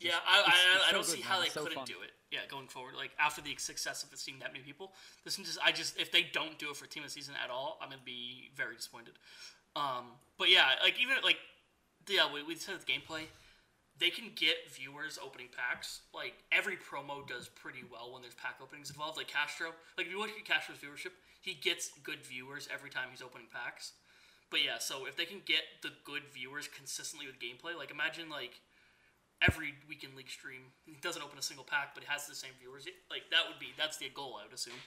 Yeah, 0.00 0.16
I, 0.26 0.40
it's- 0.40 0.54
I, 0.54 0.88
I 0.88 0.92
don't 0.92 1.04
good, 1.06 1.16
see 1.16 1.20
how 1.20 1.40
they 1.40 1.48
so 1.48 1.62
couldn't 1.62 1.76
fun. 1.76 1.84
do 1.84 2.00
it. 2.02 2.10
Yeah, 2.30 2.40
going 2.48 2.68
forward, 2.68 2.94
like 2.96 3.10
after 3.18 3.42
the 3.42 3.54
success 3.58 4.04
of 4.04 4.12
it 4.12 4.18
seeing 4.18 4.38
that 4.38 4.52
many 4.52 4.64
people, 4.64 4.92
this 5.24 5.36
just 5.36 5.58
I 5.64 5.72
just 5.72 5.98
if 5.98 6.12
they 6.12 6.22
don't 6.22 6.58
do 6.58 6.70
it 6.70 6.76
for 6.76 6.86
team 6.86 7.02
of 7.02 7.08
the 7.08 7.12
season 7.12 7.34
at 7.42 7.50
all, 7.50 7.76
I'm 7.82 7.90
gonna 7.90 8.00
be 8.04 8.50
very 8.56 8.76
disappointed. 8.76 9.14
Um, 9.74 10.14
but 10.38 10.48
yeah, 10.48 10.78
like 10.82 10.94
even 11.00 11.16
like 11.24 11.38
yeah, 12.08 12.32
we, 12.32 12.42
we 12.42 12.54
said 12.54 12.76
the 12.78 12.86
gameplay, 12.86 13.26
they 13.98 14.10
can 14.10 14.30
get 14.36 14.70
viewers 14.70 15.18
opening 15.22 15.48
packs. 15.54 16.00
Like 16.14 16.34
every 16.52 16.76
promo 16.76 17.26
does 17.26 17.48
pretty 17.48 17.82
well 17.90 18.12
when 18.12 18.22
there's 18.22 18.34
pack 18.34 18.56
openings 18.62 18.90
involved. 18.90 19.16
Like 19.18 19.28
Castro, 19.28 19.72
like 19.98 20.06
if 20.06 20.12
you 20.12 20.18
look 20.18 20.30
at 20.30 20.44
Castro's 20.44 20.78
viewership, 20.78 21.12
he 21.40 21.54
gets 21.54 21.90
good 22.02 22.24
viewers 22.24 22.68
every 22.72 22.90
time 22.90 23.08
he's 23.10 23.22
opening 23.22 23.48
packs. 23.52 23.92
But 24.50 24.64
yeah, 24.64 24.78
so 24.78 25.06
if 25.06 25.16
they 25.16 25.24
can 25.26 25.42
get 25.44 25.62
the 25.82 25.90
good 26.04 26.22
viewers 26.32 26.68
consistently 26.68 27.26
with 27.26 27.38
gameplay, 27.38 27.76
like 27.76 27.90
imagine 27.90 28.30
like 28.30 28.60
every 29.42 29.74
weekend 29.88 30.14
league 30.16 30.28
stream 30.30 30.60
he 30.84 30.94
doesn't 31.00 31.22
open 31.22 31.38
a 31.38 31.42
single 31.42 31.64
pack, 31.64 31.94
but 31.94 32.04
he 32.04 32.08
has 32.10 32.26
the 32.26 32.34
same 32.34 32.52
viewers. 32.60 32.86
It- 32.86 32.94
Like 33.10 33.30
that 33.30 33.48
would 33.48 33.58
be 33.58 33.72
that's 33.76 33.96
the 33.96 34.08
goal, 34.10 34.38
I 34.40 34.44
would 34.44 34.54
assume. 34.54 34.80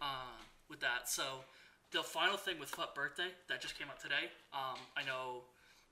Uh, 0.00 0.36
with 0.68 0.80
that, 0.80 1.08
so 1.08 1.44
the 1.92 2.02
final 2.02 2.36
thing 2.36 2.58
with 2.58 2.68
Fut 2.68 2.94
Birthday 2.94 3.30
that 3.48 3.60
just 3.62 3.78
came 3.78 3.88
out 3.88 4.00
today. 4.00 4.30
Um, 4.52 4.78
I 4.96 5.02
know 5.04 5.44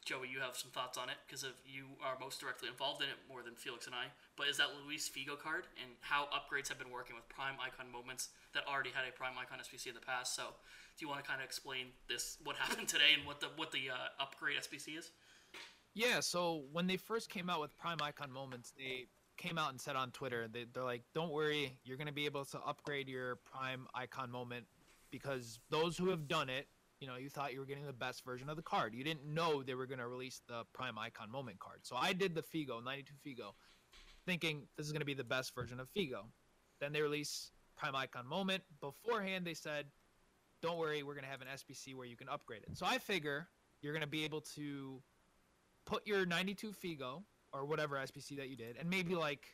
Joey, 0.04 0.28
you 0.28 0.40
have 0.40 0.54
some 0.54 0.70
thoughts 0.70 0.98
on 0.98 1.08
it 1.08 1.16
because 1.26 1.44
of 1.44 1.52
you 1.64 1.86
are 2.04 2.18
most 2.20 2.38
directly 2.38 2.68
involved 2.68 3.00
in 3.00 3.08
it 3.08 3.16
more 3.30 3.40
than 3.42 3.54
Felix 3.56 3.86
and 3.86 3.94
I. 3.94 4.12
But 4.36 4.48
is 4.48 4.58
that 4.58 4.68
Luis 4.84 5.08
Figo 5.08 5.38
card 5.38 5.64
and 5.80 5.88
how 6.00 6.28
upgrades 6.28 6.68
have 6.68 6.76
been 6.78 6.90
working 6.90 7.16
with 7.16 7.26
Prime 7.30 7.54
Icon 7.56 7.88
moments 7.90 8.28
that 8.52 8.66
already 8.68 8.90
had 8.90 9.08
a 9.08 9.12
Prime 9.16 9.32
Icon 9.40 9.60
SBC 9.64 9.88
in 9.88 9.94
the 9.94 10.04
past? 10.04 10.36
So, 10.36 10.52
do 10.98 10.98
you 11.00 11.08
want 11.08 11.24
to 11.24 11.26
kind 11.26 11.40
of 11.40 11.46
explain 11.46 11.86
this, 12.06 12.36
what 12.44 12.56
happened 12.56 12.88
today, 12.94 13.16
and 13.16 13.24
what 13.24 13.40
the 13.40 13.48
what 13.56 13.72
the 13.72 13.88
uh, 13.88 14.12
upgrade 14.20 14.58
SBC 14.60 14.98
is? 14.98 15.08
Yeah, 15.94 16.20
so 16.20 16.64
when 16.72 16.86
they 16.88 16.96
first 16.96 17.30
came 17.30 17.48
out 17.48 17.60
with 17.60 17.76
Prime 17.78 17.98
Icon 18.02 18.32
Moments, 18.32 18.72
they 18.76 19.06
came 19.36 19.58
out 19.58 19.70
and 19.70 19.80
said 19.80 19.96
on 19.96 20.10
Twitter, 20.10 20.48
they, 20.52 20.66
they're 20.72 20.84
like, 20.84 21.02
don't 21.14 21.30
worry, 21.30 21.78
you're 21.84 21.96
going 21.96 22.08
to 22.08 22.12
be 22.12 22.26
able 22.26 22.44
to 22.46 22.58
upgrade 22.66 23.08
your 23.08 23.36
Prime 23.36 23.86
Icon 23.94 24.30
Moment 24.30 24.66
because 25.10 25.60
those 25.70 25.96
who 25.96 26.10
have 26.10 26.26
done 26.26 26.48
it, 26.48 26.66
you 27.00 27.06
know, 27.06 27.16
you 27.16 27.28
thought 27.28 27.52
you 27.52 27.60
were 27.60 27.66
getting 27.66 27.86
the 27.86 27.92
best 27.92 28.24
version 28.24 28.48
of 28.48 28.56
the 28.56 28.62
card. 28.62 28.94
You 28.94 29.04
didn't 29.04 29.24
know 29.24 29.62
they 29.62 29.74
were 29.74 29.86
going 29.86 29.98
to 29.98 30.08
release 30.08 30.40
the 30.48 30.64
Prime 30.72 30.98
Icon 30.98 31.30
Moment 31.30 31.60
card. 31.60 31.80
So 31.82 31.96
I 31.96 32.12
did 32.12 32.34
the 32.34 32.42
Figo, 32.42 32.82
92 32.82 33.14
Figo, 33.24 33.52
thinking 34.26 34.62
this 34.76 34.86
is 34.86 34.92
going 34.92 35.00
to 35.00 35.06
be 35.06 35.14
the 35.14 35.22
best 35.24 35.54
version 35.54 35.78
of 35.78 35.88
Figo. 35.92 36.24
Then 36.80 36.92
they 36.92 37.02
release 37.02 37.52
Prime 37.76 37.94
Icon 37.94 38.26
Moment. 38.26 38.62
Beforehand, 38.80 39.44
they 39.44 39.54
said, 39.54 39.86
don't 40.62 40.78
worry, 40.78 41.02
we're 41.02 41.14
going 41.14 41.24
to 41.24 41.30
have 41.30 41.42
an 41.42 41.48
SBC 41.48 41.94
where 41.94 42.06
you 42.06 42.16
can 42.16 42.28
upgrade 42.28 42.62
it. 42.62 42.76
So 42.76 42.86
I 42.86 42.98
figure 42.98 43.48
you're 43.82 43.92
going 43.92 44.02
to 44.02 44.08
be 44.08 44.24
able 44.24 44.40
to 44.56 45.00
put 45.86 46.06
your 46.06 46.24
92 46.26 46.72
Figo 46.72 47.22
or 47.52 47.64
whatever 47.64 47.96
SBC 47.96 48.36
that 48.36 48.48
you 48.48 48.56
did, 48.56 48.76
and 48.78 48.88
maybe 48.88 49.14
like 49.14 49.46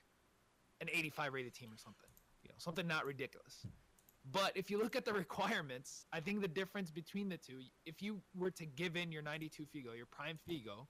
an 0.80 0.88
85 0.92 1.32
rated 1.34 1.54
team 1.54 1.70
or 1.72 1.76
something. 1.76 2.08
You 2.42 2.48
know, 2.48 2.54
something 2.58 2.86
not 2.86 3.04
ridiculous. 3.04 3.66
But 4.32 4.52
if 4.54 4.70
you 4.70 4.78
look 4.78 4.96
at 4.96 5.04
the 5.04 5.12
requirements, 5.24 6.06
I 6.12 6.20
think 6.20 6.40
the 6.40 6.48
difference 6.48 6.90
between 6.90 7.28
the 7.28 7.36
two, 7.36 7.60
if 7.86 8.00
you 8.02 8.20
were 8.34 8.50
to 8.52 8.66
give 8.66 8.96
in 8.96 9.12
your 9.12 9.22
92 9.22 9.64
Figo, 9.64 9.96
your 9.96 10.06
prime 10.06 10.38
Figo, 10.48 10.86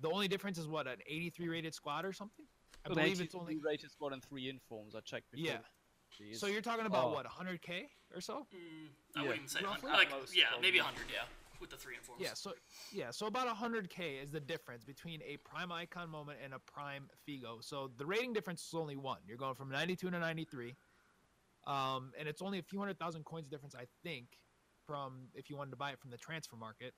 the 0.00 0.10
only 0.10 0.28
difference 0.28 0.58
is 0.58 0.66
what 0.68 0.86
an 0.86 0.96
83 1.06 1.48
rated 1.48 1.74
squad 1.74 2.04
or 2.04 2.12
something. 2.12 2.44
I 2.84 2.88
An 2.88 2.94
believe 2.96 3.20
it's 3.20 3.34
only 3.34 3.58
rated 3.64 3.90
squad 3.90 4.12
and 4.12 4.22
three 4.22 4.48
informs. 4.48 4.94
I 4.94 5.00
checked 5.00 5.30
before. 5.30 5.46
yeah. 5.46 5.58
the 5.58 6.16
series. 6.16 6.40
So 6.40 6.46
you're 6.48 6.60
talking 6.62 6.86
about 6.86 7.04
Oh. 7.06 7.12
what 7.14 7.26
100k 7.26 7.88
or 8.14 8.20
so? 8.20 8.46
Mm, 8.54 8.88
I 9.16 9.22
Yeah. 9.22 9.28
wouldn't 9.28 9.50
say 9.50 9.60
Roughly? 9.62 9.90
100. 9.90 10.10
Like, 10.20 10.34
yeah, 10.36 10.46
maybe 10.60 10.78
100, 10.80 11.06
yeah, 11.12 11.24
with 11.62 11.70
the 11.70 11.76
three 11.76 11.94
informs. 11.96 12.20
Yeah, 12.20 12.34
so 12.34 12.52
yeah, 12.92 13.10
so 13.10 13.26
about 13.26 13.48
100k 13.48 14.22
is 14.22 14.30
the 14.30 14.40
difference 14.40 14.84
between 14.84 15.22
a 15.22 15.38
prime 15.38 15.72
icon 15.72 16.10
moment 16.10 16.40
and 16.44 16.52
a 16.52 16.58
prime 16.58 17.08
Figo. 17.26 17.62
So 17.64 17.90
the 17.96 18.04
rating 18.04 18.34
difference 18.34 18.66
is 18.66 18.74
only 18.74 18.96
one. 18.96 19.18
You're 19.26 19.38
going 19.38 19.54
from 19.54 19.70
92 19.70 20.10
to 20.10 20.18
93, 20.18 20.74
um, 21.66 22.12
and 22.18 22.28
it's 22.28 22.42
only 22.42 22.58
a 22.58 22.62
few 22.62 22.78
hundred 22.78 22.98
thousand 22.98 23.24
coins 23.24 23.48
difference, 23.48 23.74
I 23.74 23.86
think, 24.02 24.26
from 24.86 25.28
if 25.34 25.48
you 25.48 25.56
wanted 25.56 25.70
to 25.70 25.76
buy 25.76 25.92
it 25.92 26.00
from 26.00 26.10
the 26.10 26.18
transfer 26.18 26.56
market. 26.56 26.92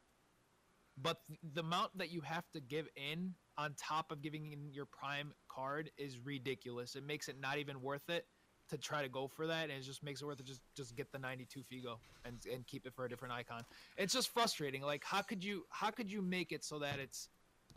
But 0.96 1.18
th- 1.26 1.38
the 1.52 1.60
amount 1.60 1.96
that 1.98 2.10
you 2.10 2.22
have 2.22 2.44
to 2.54 2.60
give 2.60 2.88
in 2.96 3.34
on 3.58 3.74
top 3.76 4.10
of 4.10 4.22
giving 4.22 4.52
in 4.52 4.72
your 4.72 4.86
prime 4.86 5.32
card 5.48 5.90
is 5.98 6.18
ridiculous. 6.18 6.96
It 6.96 7.04
makes 7.04 7.28
it 7.28 7.36
not 7.38 7.58
even 7.58 7.82
worth 7.82 8.08
it 8.08 8.26
to 8.74 8.80
try 8.80 9.02
to 9.02 9.08
go 9.08 9.26
for 9.26 9.46
that, 9.46 9.64
and 9.64 9.72
it 9.72 9.82
just 9.82 10.02
makes 10.02 10.22
it 10.22 10.26
worth 10.26 10.40
it 10.40 10.46
just 10.46 10.62
just 10.76 10.96
get 10.96 11.10
the 11.12 11.18
92 11.18 11.60
Figo 11.60 11.96
and 12.24 12.38
and 12.52 12.66
keep 12.66 12.86
it 12.86 12.94
for 12.94 13.04
a 13.04 13.08
different 13.08 13.32
icon 13.34 13.64
it's 13.96 14.12
just 14.12 14.28
frustrating 14.28 14.82
like 14.82 15.04
how 15.04 15.22
could 15.22 15.42
you 15.42 15.64
how 15.70 15.90
could 15.90 16.10
you 16.10 16.22
make 16.22 16.52
it 16.52 16.64
so 16.64 16.78
that 16.78 16.98
it's 16.98 17.28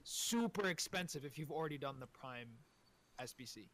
super 0.04 0.68
expensive 0.68 1.26
if 1.26 1.38
you've 1.38 1.52
already 1.52 1.78
done 1.78 1.96
the 2.00 2.08
prime 2.08 2.48
sbc 3.22 3.68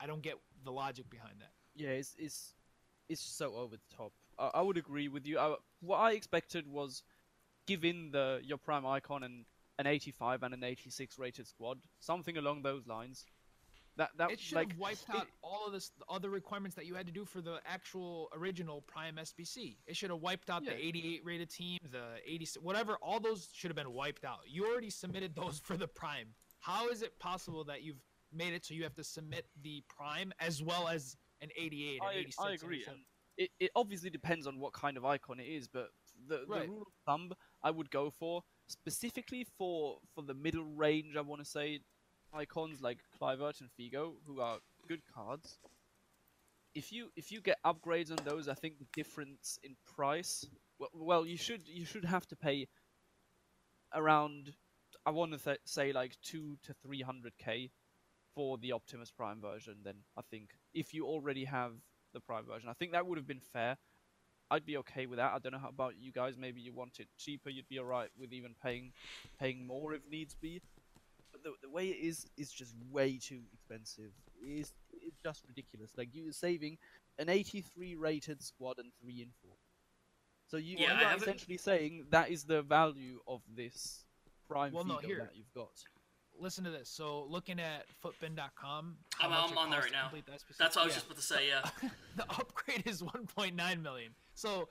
i 0.00 0.06
don't 0.06 0.22
get 0.22 0.34
the 0.64 0.72
logic 0.72 1.08
behind 1.10 1.34
that 1.38 1.52
yeah, 1.74 1.90
it's 1.90 2.14
it's 2.18 2.54
it's 3.08 3.22
so 3.22 3.54
over 3.54 3.76
the 3.76 3.96
top. 3.96 4.12
I, 4.38 4.50
I 4.54 4.62
would 4.62 4.76
agree 4.76 5.08
with 5.08 5.26
you. 5.26 5.38
I, 5.38 5.54
what 5.80 5.98
I 5.98 6.12
expected 6.12 6.66
was 6.66 7.02
give 7.66 7.84
in 7.84 8.10
the 8.10 8.40
your 8.42 8.58
prime 8.58 8.86
icon 8.86 9.22
and 9.22 9.44
an 9.78 9.86
85 9.86 10.42
and 10.42 10.54
an 10.54 10.64
86 10.64 11.18
rated 11.18 11.46
squad, 11.46 11.78
something 12.00 12.36
along 12.36 12.62
those 12.62 12.86
lines. 12.86 13.24
That 13.96 14.10
that 14.16 14.30
it 14.30 14.40
should 14.40 14.56
like 14.56 14.70
have 14.70 14.78
wiped 14.78 15.08
it- 15.08 15.14
out 15.14 15.26
all 15.42 15.66
of 15.66 15.72
this 15.72 15.90
the 15.98 16.04
other 16.08 16.30
requirements 16.30 16.74
that 16.76 16.86
you 16.86 16.94
had 16.94 17.06
to 17.06 17.12
do 17.12 17.24
for 17.26 17.40
the 17.42 17.60
actual 17.66 18.30
original 18.32 18.80
prime 18.82 19.16
sbc 19.16 19.76
it 19.86 19.94
should 19.96 20.08
have 20.10 20.20
wiped 20.20 20.48
out 20.48 20.62
Yeah. 20.64 20.70
the 20.70 20.82
88 20.86 21.24
rated 21.24 21.50
team 21.50 21.78
the 21.90 22.18
80 22.24 22.46
whatever 22.60 22.96
all 23.02 23.20
those 23.20 23.50
should 23.52 23.68
have 23.70 23.76
been 23.76 23.92
wiped 23.92 24.24
out 24.24 24.38
you 24.48 24.64
already 24.66 24.88
submitted 24.88 25.34
those 25.34 25.58
for 25.60 25.76
the 25.76 25.86
prime 25.88 26.28
how 26.60 26.88
is 26.88 27.02
it 27.02 27.18
possible 27.18 27.64
that 27.64 27.82
you've 27.82 28.00
made 28.32 28.54
it 28.54 28.64
so 28.64 28.72
you 28.72 28.82
have 28.82 28.94
to 28.94 29.04
submit 29.04 29.46
the 29.62 29.82
prime 29.88 30.32
as 30.40 30.62
well 30.62 30.88
as 30.88 31.16
an 31.42 31.50
88 31.54 32.00
and 32.00 32.08
I, 32.08 32.12
86 32.14 32.38
I 32.40 32.52
agree. 32.52 32.84
And 32.88 33.04
it, 33.36 33.50
it 33.60 33.70
obviously 33.74 34.08
depends 34.10 34.46
on 34.46 34.58
what 34.58 34.72
kind 34.72 34.96
of 34.96 35.04
icon 35.04 35.38
it 35.40 35.44
is, 35.48 35.66
but 35.68 35.90
the, 36.28 36.44
Right. 36.46 36.62
the 36.62 36.68
rule 36.68 36.82
of 36.82 36.92
thumb 37.04 37.32
I 37.62 37.70
would 37.70 37.90
go 37.90 38.10
for 38.10 38.42
specifically 38.68 39.44
for 39.58 39.98
for 40.14 40.22
the 40.22 40.34
middle 40.34 40.64
range. 40.64 41.16
I 41.16 41.20
want 41.20 41.42
to 41.42 41.44
say 41.50 41.80
icons 42.32 42.80
like 42.80 42.98
Kluivert 43.18 43.60
and 43.60 43.70
Figo, 43.78 44.12
who 44.26 44.40
are 44.40 44.58
good 44.88 45.02
cards. 45.14 45.58
If 46.74 46.92
you 46.92 47.10
if 47.16 47.30
you 47.30 47.40
get 47.40 47.58
upgrades 47.64 48.10
on 48.10 48.18
those, 48.24 48.48
I 48.48 48.54
think 48.54 48.78
the 48.78 48.86
difference 48.94 49.58
in 49.62 49.76
price. 49.96 50.46
Well, 50.78 50.90
well 50.94 51.26
you 51.26 51.36
should 51.36 51.68
you 51.68 51.84
should 51.84 52.04
have 52.04 52.26
to 52.28 52.36
pay 52.36 52.68
around. 53.94 54.52
I 55.04 55.10
want 55.10 55.38
to 55.38 55.58
say 55.64 55.92
like 55.92 56.16
two 56.22 56.56
to 56.62 56.74
three 56.82 57.02
hundred 57.02 57.32
k 57.38 57.70
for 58.34 58.56
the 58.58 58.72
Optimus 58.72 59.10
Prime 59.10 59.40
version. 59.40 59.76
Then 59.84 59.96
I 60.16 60.22
think 60.30 60.50
if 60.72 60.94
you 60.94 61.06
already 61.06 61.44
have 61.44 61.72
the 62.14 62.20
Prime 62.20 62.46
version, 62.46 62.68
I 62.68 62.74
think 62.74 62.92
that 62.92 63.06
would 63.06 63.18
have 63.18 63.26
been 63.26 63.40
fair. 63.52 63.76
I'd 64.50 64.66
be 64.66 64.76
okay 64.78 65.06
with 65.06 65.18
that. 65.18 65.32
I 65.32 65.38
don't 65.38 65.52
know 65.52 65.68
about 65.68 65.94
you 65.98 66.12
guys. 66.12 66.36
Maybe 66.38 66.60
you 66.60 66.74
want 66.74 67.00
it 67.00 67.08
cheaper. 67.18 67.48
You'd 67.48 67.68
be 67.68 67.78
alright 67.78 68.10
with 68.18 68.32
even 68.32 68.54
paying 68.62 68.92
paying 69.38 69.66
more 69.66 69.94
if 69.94 70.02
needs 70.10 70.34
be. 70.34 70.60
But 71.42 71.50
the, 71.60 71.66
the 71.68 71.72
way 71.72 71.86
it 71.88 71.98
is 72.04 72.26
is 72.36 72.50
just 72.52 72.74
way 72.90 73.18
too 73.20 73.40
expensive. 73.52 74.12
It's, 74.42 74.72
it's 74.92 75.16
just 75.22 75.42
ridiculous. 75.46 75.90
Like 75.96 76.08
you're 76.12 76.32
saving 76.32 76.78
an 77.18 77.28
83 77.28 77.94
rated 77.96 78.42
squad 78.42 78.78
and 78.78 78.90
three 79.00 79.22
inform. 79.22 79.56
So 80.46 80.56
you, 80.58 80.76
yeah, 80.78 81.00
you 81.00 81.06
are 81.06 81.16
essentially 81.16 81.56
saying 81.56 82.06
that 82.10 82.30
is 82.30 82.44
the 82.44 82.62
value 82.62 83.20
of 83.26 83.40
this 83.56 84.04
Prime 84.48 84.72
Well, 84.72 84.84
no, 84.84 84.98
here. 84.98 85.18
that 85.20 85.30
you've 85.34 85.52
got. 85.54 85.70
listen 86.38 86.64
to 86.64 86.70
this. 86.70 86.88
So 86.88 87.24
looking 87.30 87.58
at 87.60 87.86
futbin.com, 88.04 88.96
how 89.14 89.28
I'm- 89.28 89.50
I'm 89.52 89.58
on 89.58 89.70
there 89.70 89.80
right 89.80 89.92
now. 89.92 90.02
complete 90.08 90.26
the 90.26 90.32
SBC 90.32 90.56
That's 90.58 90.76
what 90.76 90.82
I 90.82 90.84
was 90.86 90.92
Yeah. 90.92 90.96
just 90.96 91.06
about 91.06 91.16
to 91.16 91.22
say, 91.22 91.48
yeah. 91.48 91.88
the 92.16 92.24
upgrade 92.24 92.86
is 92.86 93.02
1.9 93.02 93.82
million. 93.82 94.12
So 94.34 94.68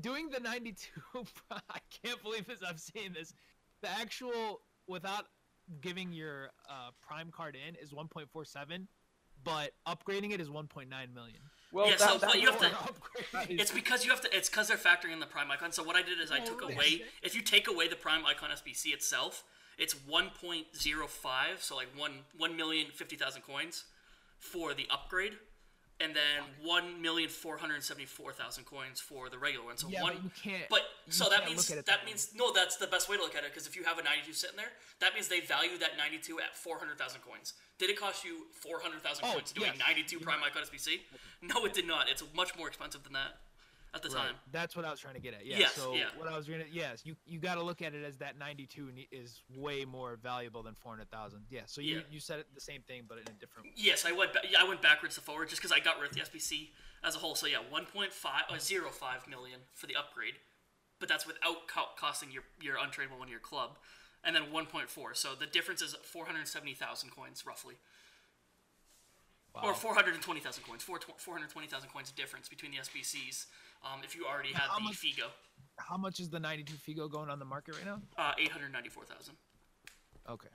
doing 0.00 0.28
the 0.30 0.40
92, 0.40 0.90
I 1.50 1.78
can't 2.04 2.22
believe 2.22 2.46
this. 2.46 2.58
I'm 2.66 2.76
seeing 2.78 3.12
this. 3.12 3.32
The 3.82 3.88
actual 3.90 4.60
without 4.86 5.26
giving 5.80 6.12
your 6.12 6.50
uh, 6.68 6.90
prime 7.00 7.30
card 7.30 7.56
in 7.56 7.74
is 7.76 7.92
1.47, 7.92 8.86
but 9.44 9.72
upgrading 9.86 10.32
it 10.32 10.40
is 10.40 10.48
1.9 10.48 10.86
million. 11.14 11.36
Well, 11.72 11.86
Yeah, 11.88 11.96
that, 11.96 12.10
so- 12.10 12.18
that 12.18 12.30
but 12.32 12.40
you 12.40 12.50
have 12.50 12.60
to- 12.60 12.66
upgrade. 13.34 13.60
It's 13.60 13.70
because 13.70 14.04
you 14.04 14.10
have 14.10 14.20
to. 14.20 14.36
It's 14.36 14.48
because 14.50 14.68
they're 14.68 14.76
factoring 14.76 15.12
in 15.12 15.20
the 15.20 15.26
prime 15.26 15.50
icon. 15.50 15.72
So 15.72 15.82
what 15.82 15.96
I 15.96 16.02
did 16.02 16.20
is 16.20 16.30
I 16.30 16.40
Oh, 16.40 16.44
took 16.44 16.60
really? 16.60 16.74
away. 16.74 17.02
If 17.22 17.34
you 17.34 17.40
take 17.42 17.66
away 17.68 17.88
the 17.88 17.96
prime 17.96 18.26
icon 18.26 18.50
SBC 18.50 18.92
itself, 18.92 19.44
it's 19.78 19.94
1.05. 19.94 21.58
So 21.60 21.76
like 21.76 21.88
one 21.96 22.12
one 22.36 22.56
million 22.56 22.88
fifty 22.92 23.16
thousand 23.16 23.42
coins 23.42 23.84
for 24.38 24.74
the 24.74 24.86
upgrade, 24.90 25.34
and 26.02 26.14
then 26.14 26.42
one 26.62 27.00
million 27.00 27.28
four 27.28 27.56
hundred 27.58 27.82
seventy-four 27.82 28.32
thousand 28.32 28.64
coins 28.64 29.00
for 29.00 29.28
the 29.30 29.38
regular 29.38 29.64
one. 29.66 29.76
So 29.76 29.88
Yeah, 29.88 30.02
one, 30.02 30.14
but 30.14 30.24
you 30.24 30.30
can't. 30.42 30.68
but 30.68 30.82
you 31.06 31.12
so 31.12 31.28
that 31.28 31.40
can't 31.40 31.50
means 31.50 31.70
look 31.70 31.78
at 31.78 31.80
it 31.82 31.86
that 31.86 31.92
that 31.92 32.04
way. 32.04 32.10
means 32.12 32.30
no, 32.34 32.52
that's 32.52 32.76
the 32.76 32.86
best 32.86 33.08
way 33.08 33.16
to 33.16 33.22
look 33.22 33.36
at 33.36 33.44
it 33.44 33.50
because 33.52 33.66
if 33.66 33.76
you 33.76 33.84
have 33.84 33.98
a 33.98 34.02
92 34.02 34.32
sitting 34.32 34.56
there, 34.56 34.72
that 35.00 35.14
means 35.14 35.28
they 35.28 35.40
value 35.40 35.78
that 35.78 35.96
92 35.96 36.40
at 36.40 36.56
400,000 36.56 37.20
coins. 37.22 37.54
Did 37.78 37.90
it 37.90 37.98
cost 37.98 38.24
you 38.24 38.46
400,000 38.60 39.24
Oh, 39.24 39.32
coins 39.34 39.48
to 39.52 39.54
do 39.54 39.60
yes. 39.62 39.76
a 39.76 39.78
92 39.78 40.20
Prime 40.20 40.40
Icon 40.44 40.62
SBC? 40.62 41.00
No, 41.42 41.64
it 41.64 41.72
did 41.74 41.86
not. 41.86 42.08
It's 42.08 42.22
much 42.34 42.56
more 42.56 42.68
expensive 42.68 43.02
than 43.04 43.12
that 43.14 43.38
at 43.94 44.02
the 44.02 44.08
Right. 44.08 44.28
time. 44.28 44.34
That's 44.50 44.74
what 44.74 44.84
I 44.84 44.90
was 44.90 45.00
trying 45.00 45.14
to 45.14 45.20
get 45.20 45.34
at. 45.34 45.44
Yeah. 45.44 45.58
Yes, 45.58 45.74
so 45.74 45.94
yeah. 45.94 46.08
what 46.16 46.26
I 46.28 46.36
was 46.36 46.48
gonna 46.48 46.64
yes, 46.70 47.02
you 47.04 47.16
you 47.26 47.38
got 47.38 47.56
to 47.56 47.62
look 47.62 47.82
at 47.82 47.94
it 47.94 48.04
as 48.04 48.16
that 48.18 48.38
92 48.38 48.90
is 49.10 49.42
way 49.50 49.84
more 49.84 50.16
valuable 50.16 50.62
than 50.62 50.74
400,000. 50.74 51.44
Yeah. 51.50 51.62
So 51.66 51.80
you 51.80 51.96
Yeah. 51.98 52.02
you 52.10 52.20
said 52.20 52.38
it 52.40 52.46
the 52.54 52.60
same 52.60 52.82
thing 52.82 53.04
but 53.06 53.18
in 53.18 53.24
a 53.28 53.32
different. 53.32 53.66
way. 53.68 53.72
Yes, 53.76 54.04
I 54.04 54.12
went. 54.12 54.32
Ba- 54.32 54.58
I 54.58 54.64
went 54.64 54.80
backwards 54.80 55.16
to 55.16 55.20
forward 55.20 55.48
just 55.50 55.60
because 55.60 55.72
I 55.72 55.80
got 55.80 56.00
rid 56.00 56.10
of 56.10 56.16
the 56.16 56.22
SBC 56.22 56.72
as 57.02 57.14
a 57.14 57.18
whole. 57.18 57.34
So 57.34 57.46
yeah, 57.46 57.58
1.5 57.70 58.50
uh, 58.50 58.54
0.5 58.54 59.28
million 59.28 59.60
for 59.74 59.86
the 59.86 59.96
upgrade, 59.96 60.38
but 60.98 61.08
that's 61.08 61.26
without 61.26 61.68
co- 61.68 61.90
costing 61.98 62.30
your 62.30 62.44
your 62.60 62.76
untradeable 62.78 63.18
one 63.18 63.28
of 63.28 63.30
your 63.30 63.40
club, 63.40 63.78
and 64.24 64.34
then 64.34 64.44
1.4. 64.50 65.14
So 65.16 65.34
the 65.34 65.46
difference 65.46 65.82
is 65.82 65.94
470,000 66.02 67.10
coins 67.10 67.44
roughly. 67.44 67.76
Wow. 69.54 69.64
Or 69.64 69.74
420,000 69.74 70.64
coins. 70.64 70.82
Four, 70.82 70.98
420,000 71.18 71.90
coins 71.90 72.10
difference 72.10 72.48
between 72.48 72.70
the 72.72 72.78
SBCs 72.78 73.44
um, 73.84 74.00
if 74.04 74.14
you 74.16 74.26
already 74.26 74.52
have 74.52 74.70
How 74.70 74.78
the 74.78 74.84
much- 74.84 75.00
Figo. 75.00 75.28
How 75.78 75.96
much 75.96 76.20
is 76.20 76.28
the 76.28 76.38
92 76.38 76.74
Figo 76.74 77.10
going 77.10 77.28
on 77.28 77.38
the 77.38 77.44
market 77.44 77.74
right 77.76 77.86
now? 77.86 78.00
Uh, 78.16 78.32
894,000. 78.38 79.34
Okay. 80.28 80.48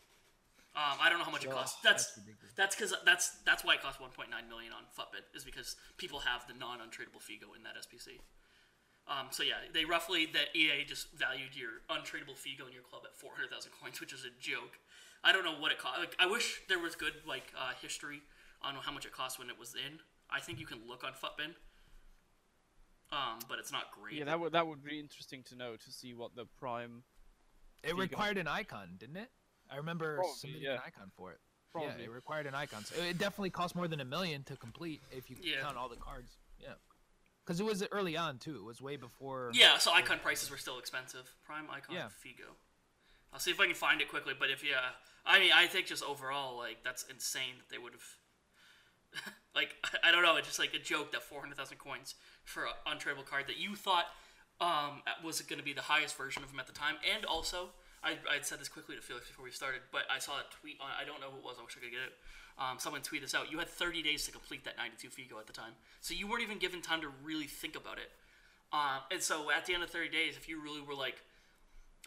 Um, 0.75 0.97
I 1.01 1.09
don't 1.09 1.17
know 1.17 1.25
how 1.25 1.32
much 1.32 1.43
it 1.43 1.49
costs. 1.49 1.82
That's 1.84 2.13
that's 2.13 2.53
that's 2.55 2.75
because 2.75 2.93
that's 3.03 3.41
that's 3.43 3.65
why 3.65 3.73
it 3.73 3.82
costs 3.82 3.99
1.9 3.99 4.30
million 4.47 4.71
on 4.71 4.86
Futbin 4.93 5.25
is 5.34 5.43
because 5.43 5.75
people 5.97 6.19
have 6.19 6.45
the 6.47 6.53
non-untradeable 6.53 7.17
Figo 7.17 7.57
in 7.57 7.63
that 7.63 7.73
SBC. 7.82 8.21
Um, 9.09 9.28
so 9.32 9.41
yeah, 9.41 9.55
they 9.73 9.86
roughly 9.86 10.28
that 10.34 10.53
EA 10.55 10.86
just 10.86 11.11
valued 11.17 11.55
your 11.55 11.82
untradeable 11.89 12.38
Figo 12.38 12.67
in 12.67 12.73
your 12.73 12.84
club 12.84 13.01
at 13.05 13.15
400,000 13.15 13.71
coins, 13.82 13.99
which 13.99 14.13
is 14.13 14.23
a 14.23 14.30
joke. 14.39 14.78
I 15.23 15.32
don't 15.32 15.43
know 15.43 15.57
what 15.57 15.71
it 15.71 15.80
cost. 15.80 15.97
Like, 15.97 16.15
I 16.19 16.28
wish 16.28 16.61
there 16.69 16.80
was 16.80 16.95
good 16.95 17.13
like 17.25 17.51
uh, 17.57 17.71
history 17.82 18.21
on 18.61 18.75
how 18.75 18.91
much 18.91 19.05
it 19.05 19.11
cost 19.13 19.39
when 19.39 19.49
it 19.49 19.57
was 19.57 19.73
in. 19.73 19.97
I 20.30 20.41
think 20.41 20.59
you 20.59 20.67
can 20.67 20.80
look 20.88 21.03
on 21.03 21.13
Futbin. 21.13 21.55
Um, 23.11 23.39
but 23.47 23.59
it's 23.59 23.71
not 23.71 23.85
great. 23.91 24.15
Yeah, 24.15 24.25
that 24.25 24.39
would 24.39 24.51
that 24.53 24.67
would 24.67 24.83
be 24.83 24.99
interesting 24.99 25.43
to 25.49 25.55
know 25.55 25.75
to 25.75 25.91
see 25.91 26.13
what 26.13 26.35
the 26.35 26.45
prime. 26.59 27.03
It 27.83 27.91
Figo. 27.95 27.99
required 27.99 28.37
an 28.37 28.47
icon, 28.47 28.95
didn't 28.99 29.17
it? 29.17 29.29
I 29.71 29.77
remember 29.77 30.15
Probably, 30.15 30.33
submitting 30.37 30.63
yeah. 30.63 30.73
an 30.73 30.79
icon 30.85 31.11
for 31.15 31.31
it. 31.31 31.39
Probably. 31.71 31.89
Yeah, 31.99 32.05
it 32.05 32.11
required 32.11 32.47
an 32.47 32.55
icon. 32.55 32.83
So 32.85 33.01
it 33.01 33.17
definitely 33.17 33.49
cost 33.51 33.75
more 33.75 33.87
than 33.87 33.99
a 33.99 34.05
million 34.05 34.43
to 34.45 34.55
complete 34.55 35.01
if 35.11 35.29
you 35.29 35.37
Yeah. 35.41 35.61
count 35.61 35.77
all 35.77 35.89
the 35.89 35.95
cards. 35.95 36.37
Yeah. 36.59 36.73
Because 37.45 37.59
it 37.59 37.65
was 37.65 37.83
early 37.91 38.17
on 38.17 38.39
too. 38.39 38.55
It 38.57 38.63
was 38.63 38.81
way 38.81 38.95
before. 38.97 39.51
Yeah, 39.53 39.77
so 39.77 39.91
icon 39.93 40.19
prices 40.19 40.49
were 40.49 40.57
still 40.57 40.79
expensive. 40.79 41.33
Prime 41.45 41.69
icon 41.69 41.95
Yeah. 41.95 42.07
Figo. 42.07 42.55
I'll 43.31 43.39
see 43.39 43.51
if 43.51 43.59
I 43.59 43.65
can 43.65 43.75
find 43.75 44.01
it 44.01 44.09
quickly, 44.09 44.33
but 44.37 44.49
if 44.49 44.63
yeah, 44.63 44.79
I 45.25 45.39
mean, 45.39 45.51
I 45.53 45.67
think 45.67 45.85
just 45.85 46.03
overall, 46.03 46.57
like 46.57 46.83
that's 46.83 47.03
insane 47.03 47.55
that 47.59 47.69
they 47.69 47.77
would 47.77 47.93
have. 47.93 49.23
like 49.55 49.75
I 50.03 50.11
don't 50.11 50.23
know, 50.23 50.35
it's 50.37 50.47
just 50.47 50.59
like 50.59 50.73
a 50.73 50.79
joke 50.79 51.11
that 51.11 51.21
four 51.23 51.39
hundred 51.41 51.57
thousand 51.57 51.77
coins 51.77 52.15
for 52.47 52.63
an 52.65 52.71
untradeable 52.87 53.25
card 53.25 53.45
that 53.47 53.57
you 53.59 53.75
thought 53.75 54.07
um, 54.59 55.03
was 55.23 55.41
going 55.41 55.59
to 55.59 55.65
be 55.65 55.73
the 55.73 55.85
highest 55.85 56.17
version 56.17 56.41
of 56.41 56.49
them 56.49 56.59
at 56.59 56.65
the 56.65 56.73
time, 56.73 56.95
and 57.03 57.25
also 57.25 57.69
I 58.03 58.15
I 58.25 58.41
said 58.41 58.59
this 58.59 58.69
quickly 58.69 58.95
to 58.95 59.01
Felix 59.01 59.27
before 59.27 59.45
we 59.45 59.51
started, 59.51 59.81
but 59.91 60.03
I 60.09 60.19
saw 60.19 60.39
a 60.39 60.45
tweet 60.49 60.77
on 60.79 60.87
I 60.89 61.05
don't 61.05 61.19
know 61.21 61.29
who 61.29 61.37
it 61.37 61.43
was. 61.43 61.57
I 61.59 61.63
wish 61.63 61.75
I 61.77 61.83
could 61.83 61.91
get 61.91 62.01
it. 62.01 62.15
Um, 62.57 62.79
someone 62.79 63.01
tweeted 63.01 63.21
this 63.21 63.35
out. 63.35 63.51
You 63.51 63.59
had 63.59 63.69
30 63.69 64.01
days 64.01 64.25
to 64.25 64.31
complete 64.31 64.65
that 64.65 64.77
92 64.77 65.09
Figo 65.09 65.39
at 65.39 65.45
the 65.45 65.53
time, 65.53 65.73
so 66.01 66.15
you 66.15 66.25
weren't 66.25 66.41
even 66.41 66.57
given 66.57 66.81
time 66.81 67.01
to 67.01 67.09
really 67.23 67.45
think 67.45 67.75
about 67.75 67.99
it. 67.99 68.09
Um, 68.73 69.05
and 69.11 69.21
so 69.21 69.51
at 69.51 69.65
the 69.65 69.73
end 69.73 69.83
of 69.83 69.89
30 69.89 70.09
days, 70.09 70.35
if 70.35 70.49
you 70.49 70.61
really 70.61 70.81
were 70.81 70.95
like, 70.95 71.21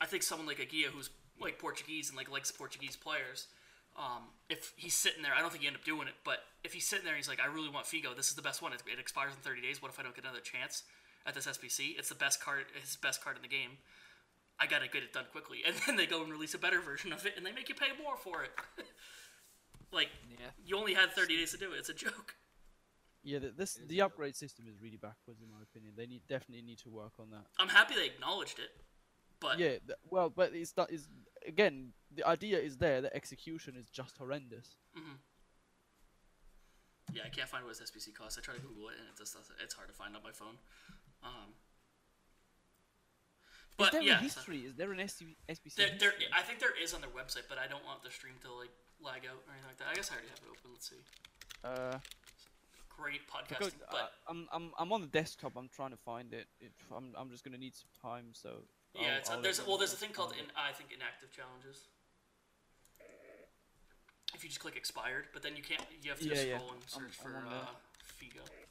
I 0.01 0.07
think 0.07 0.23
someone 0.23 0.47
like 0.47 0.59
Aguia, 0.59 0.87
who's 0.93 1.11
like 1.41 1.59
Portuguese 1.59 2.09
and 2.09 2.17
like 2.17 2.31
likes 2.31 2.51
Portuguese 2.51 2.97
players, 2.97 3.47
um, 4.01 4.23
if 4.49 4.73
he's 4.77 4.95
sitting 4.95 5.23
there, 5.23 5.33
I 5.37 5.41
don't 5.43 5.51
think 5.51 5.61
he 5.63 5.67
end 5.69 5.77
up 5.77 5.85
doing 5.85 6.09
it, 6.09 6.15
but 6.25 6.39
if 6.65 6.73
he's 6.73 6.87
sitting 6.89 7.05
there, 7.05 7.13
and 7.13 7.21
he's 7.23 7.29
like, 7.29 7.41
I 7.41 7.47
really 7.53 7.69
want 7.69 7.85
Figo. 7.85 8.17
This 8.17 8.29
is 8.29 8.35
the 8.35 8.43
best 8.43 8.63
one. 8.63 8.73
It, 8.73 8.83
it 8.91 8.99
expires 8.99 9.33
in 9.35 9.41
30 9.43 9.61
days. 9.61 9.83
What 9.83 9.91
if 9.93 10.01
I 10.01 10.03
don't 10.03 10.15
get 10.17 10.25
another 10.25 10.41
chance 10.41 10.83
at 11.27 11.35
this 11.35 11.47
SBC? 11.47 11.99
It's 11.99 12.09
the 12.09 12.15
best 12.15 12.43
card. 12.43 12.65
His 12.81 12.97
best 12.97 13.23
card 13.23 13.37
in 13.37 13.43
the 13.43 13.49
game. 13.49 13.77
I 14.59 14.67
gotta 14.67 14.89
get 14.89 15.03
it 15.03 15.13
done 15.13 15.25
quickly, 15.33 15.59
and 15.67 15.77
then 15.87 15.97
they 15.97 16.07
go 16.07 16.23
and 16.23 16.33
release 16.33 16.55
a 16.55 16.59
better 16.59 16.81
version 16.81 17.13
of 17.13 17.25
it, 17.27 17.35
and 17.37 17.45
they 17.45 17.53
make 17.53 17.69
you 17.69 17.75
pay 17.75 17.89
more 18.03 18.17
for 18.17 18.43
it. 18.43 18.51
like 19.93 20.09
Yeah. 20.31 20.47
you 20.65 20.77
only 20.77 20.95
had 20.95 21.13
30 21.13 21.37
days 21.37 21.51
to 21.53 21.59
do 21.59 21.73
it. 21.73 21.79
It's 21.79 21.89
a 21.89 21.95
joke. 21.95 22.35
Yeah, 23.23 23.39
the, 23.39 23.51
this 23.51 23.79
the 23.87 24.01
upgrade 24.01 24.35
system 24.35 24.65
is 24.67 24.81
really 24.81 24.97
backwards 24.97 25.43
in 25.43 25.51
my 25.51 25.61
opinion. 25.63 25.93
They 25.97 26.07
need 26.07 26.23
definitely 26.27 26.63
need 26.65 26.79
to 26.81 26.89
work 26.89 27.13
on 27.19 27.31
that. 27.31 27.45
I'm 27.59 27.69
happy 27.69 27.95
they 27.95 28.07
acknowledged 28.07 28.59
it, 28.59 28.71
but 29.41 29.59
Yeah, 29.59 29.77
th- 29.77 29.99
well, 30.11 30.31
but 30.31 30.53
it's 30.55 30.73
that 30.73 30.91
is 30.91 31.07
again 31.47 31.93
the 32.15 32.27
idea 32.27 32.59
is 32.59 32.77
there. 32.79 33.01
The 33.01 33.15
execution 33.15 33.77
is 33.77 33.89
just 33.89 34.19
horrendous. 34.19 34.77
Yeah, 37.13 37.23
I 37.27 37.29
can't 37.29 37.49
find 37.49 37.65
what 37.65 37.77
his 37.77 37.91
SBC 37.91 38.15
costs. 38.15 38.39
I 38.39 38.41
try 38.41 38.55
to 38.55 38.61
Google 38.61 38.89
it, 38.89 38.95
and 38.99 39.09
it 39.09 39.19
just. 39.19 39.37
It's 39.63 39.75
hard 39.75 39.89
to 39.89 39.95
find 39.95 40.15
on 40.15 40.23
my 40.23 40.31
phone. 40.31 40.59
Um, 41.25 41.55
but 43.77 43.87
is 43.87 43.93
there 43.93 44.03
yeah, 44.03 44.25
a 44.25 44.29
so- 44.29 44.53
Is 44.53 44.75
there 44.77 44.93
an 44.93 44.99
SB, 44.99 45.37
SBC? 45.49 45.75
there, 45.77 45.91
there. 45.99 46.13
I 46.37 46.43
think 46.43 46.61
there 46.61 46.77
is 46.77 46.93
on 46.95 47.01
their 47.01 47.11
website, 47.11 47.49
but 47.49 47.59
I 47.59 47.67
don't 47.67 47.85
want 47.85 48.05
the 48.05 48.11
stream 48.11 48.35
to 48.45 48.53
like 48.53 48.71
lag 49.03 49.25
out 49.25 49.41
or 49.47 49.53
anything 49.53 49.69
like 49.69 49.79
that. 49.79 49.89
I 49.91 49.95
guess 49.95 50.11
I 50.11 50.15
already 50.15 50.29
have 50.29 50.39
it 50.45 50.51
open. 50.51 50.71
Let's 50.73 50.89
see. 50.91 51.03
Uh, 51.65 51.99
Great 52.97 53.21
because 53.49 53.73
podcasting, 53.73 53.83
uh, 53.89 53.93
but 53.93 54.13
I'm 54.29 54.49
I'm 54.53 54.73
I'm 54.79 54.93
on 54.93 55.01
the 55.01 55.07
desktop. 55.07 55.57
I'm 55.57 55.69
trying 55.69 55.91
to 55.91 55.97
find 55.97 56.35
it. 56.35 56.47
it 56.61 56.73
I'm 56.95 57.15
I'm 57.17 57.31
just 57.31 57.43
gonna 57.43 57.59
need 57.59 57.75
some 57.75 57.89
time. 58.01 58.27
So 58.33 58.65
yeah, 58.95 59.17
it's 59.19 59.29
there's 59.43 59.65
well, 59.67 59.79
there's 59.79 59.93
a 59.93 59.97
thing 59.97 60.11
called 60.11 60.33
in, 60.39 60.47
I 60.57 60.73
think 60.73 60.91
inactive 60.95 61.31
challenges. 61.33 61.89
If 64.35 64.45
you 64.45 64.49
just 64.49 64.61
click 64.61 64.77
expired, 64.77 65.27
but 65.35 65.43
then 65.43 65.57
you 65.57 65.63
can't. 65.63 65.83
You 66.03 66.11
have 66.11 66.21
to 66.21 66.25
Yeah, 66.27 66.35
just 66.35 66.47
yeah. 66.49 66.59
scroll 66.59 66.73
and 66.73 66.83
search 66.87 67.03
I'm 67.19 67.33
for 67.33 67.37
on 67.39 67.45
there. 67.51 67.67
uh, 67.67 67.75
Figo. 68.19 68.45
There 68.47 68.63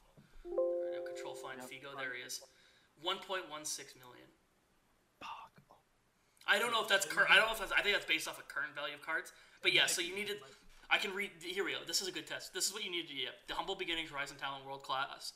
we 0.48 0.98
go, 0.98 1.04
Control 1.14 1.36
find 1.36 1.60
Figo. 1.62 1.92
There 1.98 2.16
he 2.16 2.24
is. 2.24 2.42
1.16 3.04 4.00
million. 4.00 4.28
Fuck. 5.20 5.52
I 6.48 6.60
don't 6.60 6.72
know 6.72 6.82
if 6.82 6.88
that's 6.88 7.06
current. 7.06 7.30
I 7.32 7.36
don't 7.36 7.46
know 7.48 7.54
if 7.54 7.60
that's. 7.60 7.72
I 7.74 7.82
think 7.82 7.94
that's 7.96 8.06
based 8.08 8.28
off 8.28 8.40
a 8.40 8.48
current 8.48 8.74
value 8.74 8.96
of 8.96 9.02
cards. 9.06 9.32
But 9.62 9.74
yeah, 9.74 9.86
so 9.86 10.02
you 10.02 10.16
needed. 10.16 10.38
I 10.90 10.98
can 10.98 11.14
read. 11.14 11.32
Here 11.40 11.64
we 11.64 11.72
go. 11.72 11.80
This 11.86 12.02
is 12.02 12.08
a 12.08 12.12
good 12.12 12.26
test. 12.26 12.54
This 12.54 12.66
is 12.68 12.74
what 12.74 12.84
you 12.84 12.90
needed 12.92 13.10
to 13.10 13.14
do. 13.16 13.22
The 13.48 13.54
humble 13.54 13.76
beginnings, 13.76 14.12
rise 14.12 14.32
and 14.32 14.40
talent, 14.40 14.66
world 14.66 14.84
class, 14.84 15.34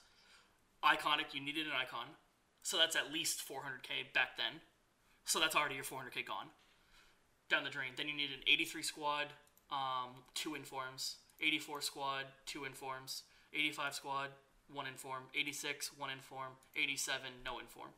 iconic. 0.84 1.34
You 1.34 1.42
needed 1.42 1.68
an 1.68 1.74
icon, 1.80 2.08
so 2.64 2.78
that's 2.78 2.96
at 2.96 3.12
least 3.14 3.44
400k 3.48 4.14
back 4.16 4.36
then. 4.38 4.62
So 5.26 5.40
that's 5.40 5.56
already 5.56 5.76
your 5.76 5.84
400k 5.84 6.26
gone 6.26 6.48
down 7.50 7.64
the 7.64 7.70
drain. 7.70 7.92
Then 7.96 8.08
you 8.08 8.16
need 8.16 8.32
an 8.32 8.44
83 8.48 8.84
squad, 8.84 9.28
um, 9.72 10.24
two 10.34 10.56
informs, 10.56 11.18
84 11.42 11.82
squad, 11.82 12.26
two 12.46 12.66
informs, 12.66 13.24
85 13.54 13.94
squad, 13.94 14.30
one 14.72 14.88
inform, 14.88 15.24
86 15.36 15.92
one 15.98 16.10
inform, 16.10 16.54
87 16.76 17.22
no 17.46 17.60
inform. 17.60 17.90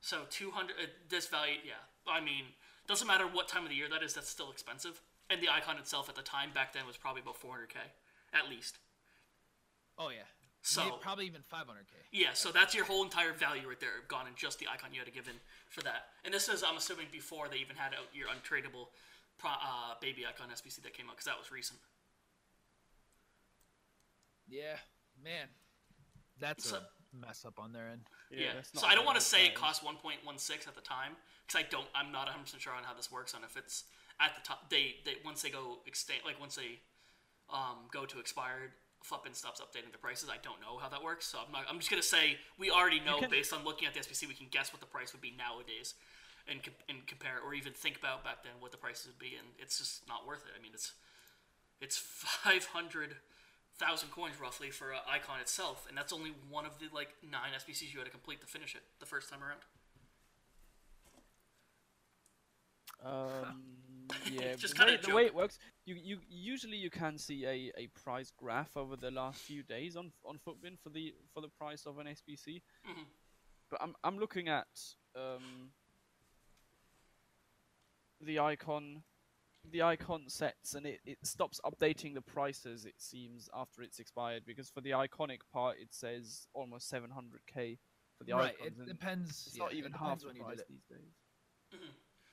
So 0.00 0.22
200, 0.30 0.72
uh, 0.72 0.86
this 1.08 1.26
value, 1.26 1.58
yeah. 1.64 1.82
I 2.06 2.20
mean, 2.20 2.44
doesn't 2.86 3.06
matter 3.06 3.24
what 3.24 3.48
time 3.48 3.64
of 3.64 3.70
the 3.70 3.74
year 3.74 3.88
that 3.90 4.02
is, 4.02 4.14
that's 4.14 4.28
still 4.28 4.50
expensive. 4.50 5.00
And 5.30 5.42
the 5.42 5.48
icon 5.48 5.78
itself 5.78 6.08
at 6.08 6.14
the 6.14 6.22
time 6.22 6.50
back 6.54 6.72
then 6.72 6.86
was 6.86 6.96
probably 6.96 7.22
about 7.22 7.40
400k, 7.40 7.78
at 8.32 8.48
least. 8.48 8.78
Oh 9.98 10.10
yeah. 10.10 10.28
So- 10.66 10.84
Maybe- 10.84 10.96
probably 11.00 11.26
even 11.26 11.42
500k. 11.44 11.94
Yeah, 12.10 12.32
so 12.32 12.50
that's 12.50 12.74
your 12.74 12.84
whole 12.84 13.04
entire 13.04 13.32
value 13.32 13.68
right 13.68 13.78
there, 13.78 14.00
gone 14.08 14.26
in 14.26 14.34
just 14.34 14.58
the 14.58 14.66
icon 14.66 14.92
you 14.92 14.98
had 14.98 15.06
to 15.06 15.12
give 15.12 15.28
in 15.28 15.38
for 15.70 15.80
that. 15.82 16.10
And 16.24 16.34
this 16.34 16.48
is, 16.48 16.64
I'm 16.64 16.76
assuming, 16.76 17.06
before 17.12 17.48
they 17.48 17.58
even 17.58 17.76
had 17.76 17.94
out 17.94 18.12
your 18.12 18.26
untradeable 18.28 18.88
pro, 19.38 19.50
uh, 19.50 19.94
baby 20.00 20.26
icon 20.26 20.50
SBC 20.50 20.80
that 20.82 20.92
came 20.92 21.06
out, 21.08 21.12
because 21.14 21.26
that 21.26 21.38
was 21.38 21.52
recent. 21.52 21.78
Yeah, 24.48 24.78
man. 25.22 25.48
That's 26.38 26.68
So- 26.70 26.78
a 26.78 26.88
mess 27.16 27.44
up 27.44 27.58
on 27.60 27.72
their 27.72 27.88
end. 27.88 28.10
Yeah. 28.30 28.54
that's 28.54 28.78
So 28.78 28.86
I 28.86 28.94
don't 28.96 29.04
want 29.04 29.18
to 29.18 29.24
say 29.24 29.46
it 29.46 29.54
cost 29.54 29.82
1.16 29.84 30.66
at 30.66 30.74
the 30.74 30.80
time 30.80 31.16
because 31.46 31.64
I 31.64 31.68
don't. 31.68 31.88
I'm 31.94 32.10
not 32.10 32.26
100 32.26 32.42
percent 32.42 32.62
sure 32.62 32.72
on 32.74 32.82
how 32.84 32.92
this 32.94 33.10
works 33.10 33.34
on 33.34 33.44
if 33.44 33.56
it's 33.56 33.84
at 34.20 34.34
the 34.34 34.40
top. 34.40 34.68
They 34.68 34.96
they 35.04 35.18
once 35.24 35.42
they 35.42 35.50
go 35.50 35.82
extinct, 35.86 36.24
like 36.26 36.38
once 36.40 36.56
they 36.56 36.80
um, 37.48 37.88
go 37.92 38.04
to 38.04 38.18
expired, 38.18 38.72
Futbin 39.06 39.34
stops 39.34 39.60
updating 39.60 39.92
the 39.92 39.98
prices. 39.98 40.28
I 40.28 40.38
don't 40.42 40.60
know 40.60 40.78
how 40.78 40.88
that 40.88 41.02
works, 41.02 41.26
so 41.26 41.38
I'm 41.38 41.52
not. 41.52 41.64
I'm 41.70 41.78
just 41.78 41.90
gonna 41.90 42.02
say 42.02 42.38
we 42.58 42.70
already 42.70 43.00
know 43.00 43.20
can- 43.20 43.30
based 43.30 43.52
on 43.52 43.64
looking 43.64 43.86
at 43.86 43.94
the 43.94 44.00
SBC. 44.00 44.26
we 44.26 44.34
can 44.34 44.48
guess 44.50 44.72
what 44.72 44.80
the 44.80 44.86
price 44.86 45.12
would 45.12 45.22
be 45.22 45.32
nowadays, 45.36 45.94
and 46.48 46.60
and 46.88 47.06
compare 47.06 47.38
or 47.44 47.54
even 47.54 47.72
think 47.72 47.96
about 47.96 48.24
back 48.24 48.42
then 48.42 48.52
what 48.60 48.72
the 48.72 48.78
prices 48.78 49.06
would 49.06 49.18
be, 49.18 49.36
and 49.36 49.46
it's 49.58 49.78
just 49.78 50.06
not 50.08 50.26
worth 50.26 50.42
it. 50.44 50.52
I 50.58 50.62
mean, 50.62 50.72
it's 50.74 50.92
it's 51.80 51.96
500 51.96 53.16
thousand 53.78 54.10
coins 54.10 54.40
roughly 54.40 54.70
for 54.70 54.92
an 54.92 55.00
icon 55.08 55.38
itself, 55.40 55.86
and 55.88 55.96
that's 55.96 56.12
only 56.12 56.32
one 56.50 56.64
of 56.64 56.78
the 56.78 56.86
like 56.92 57.14
nine 57.22 57.52
SBCs 57.54 57.92
you 57.92 57.98
had 57.98 58.06
to 58.06 58.10
complete 58.10 58.40
to 58.40 58.46
finish 58.46 58.74
it 58.74 58.82
the 59.00 59.06
first 59.06 59.30
time 59.30 59.40
around. 59.42 59.60
Um, 63.04 63.62
Yeah, 64.30 64.54
just 64.56 64.74
the 64.74 64.78
kind 64.78 64.90
way, 64.90 64.94
of 64.96 65.02
the 65.02 65.14
way 65.14 65.26
it 65.26 65.34
works, 65.34 65.58
you, 65.84 65.96
you 65.96 66.18
usually 66.28 66.76
you 66.76 66.90
can 66.90 67.18
see 67.18 67.44
a, 67.44 67.72
a 67.76 67.88
price 67.88 68.32
graph 68.36 68.76
over 68.76 68.96
the 68.96 69.10
last 69.10 69.40
few 69.40 69.62
days 69.62 69.96
on 69.96 70.12
on 70.24 70.38
Futbin 70.38 70.78
for 70.82 70.90
the 70.90 71.14
for 71.32 71.40
the 71.40 71.48
price 71.48 71.86
of 71.86 71.98
an 71.98 72.06
SBC. 72.06 72.62
Mhm. 72.88 73.04
But 73.70 73.80
I'm 73.82 73.94
I'm 74.04 74.18
looking 74.18 74.48
at 74.48 74.66
um 75.16 75.70
the 78.20 78.38
icon 78.38 79.02
the 79.70 79.82
icon 79.82 80.28
sets 80.28 80.74
and 80.74 80.86
it, 80.86 81.00
it 81.04 81.18
stops 81.24 81.60
updating 81.64 82.14
the 82.14 82.20
prices 82.20 82.84
it 82.84 82.94
seems 82.98 83.48
after 83.52 83.82
it's 83.82 83.98
expired 83.98 84.44
because 84.46 84.70
for 84.70 84.80
the 84.80 84.90
iconic 84.90 85.40
part 85.52 85.76
it 85.80 85.92
says 85.92 86.46
almost 86.54 86.90
700k 86.92 87.78
for 88.16 88.24
the 88.24 88.32
right. 88.32 88.54
icons 88.60 88.78
It 88.78 88.86
depends. 88.86 89.46
it's 89.46 89.56
yeah, 89.56 89.64
not 89.64 89.72
it 89.72 89.76
even 89.78 89.92
half 89.92 90.20
the 90.20 90.28
price 90.34 90.60
these 90.68 90.84
days. 90.84 91.80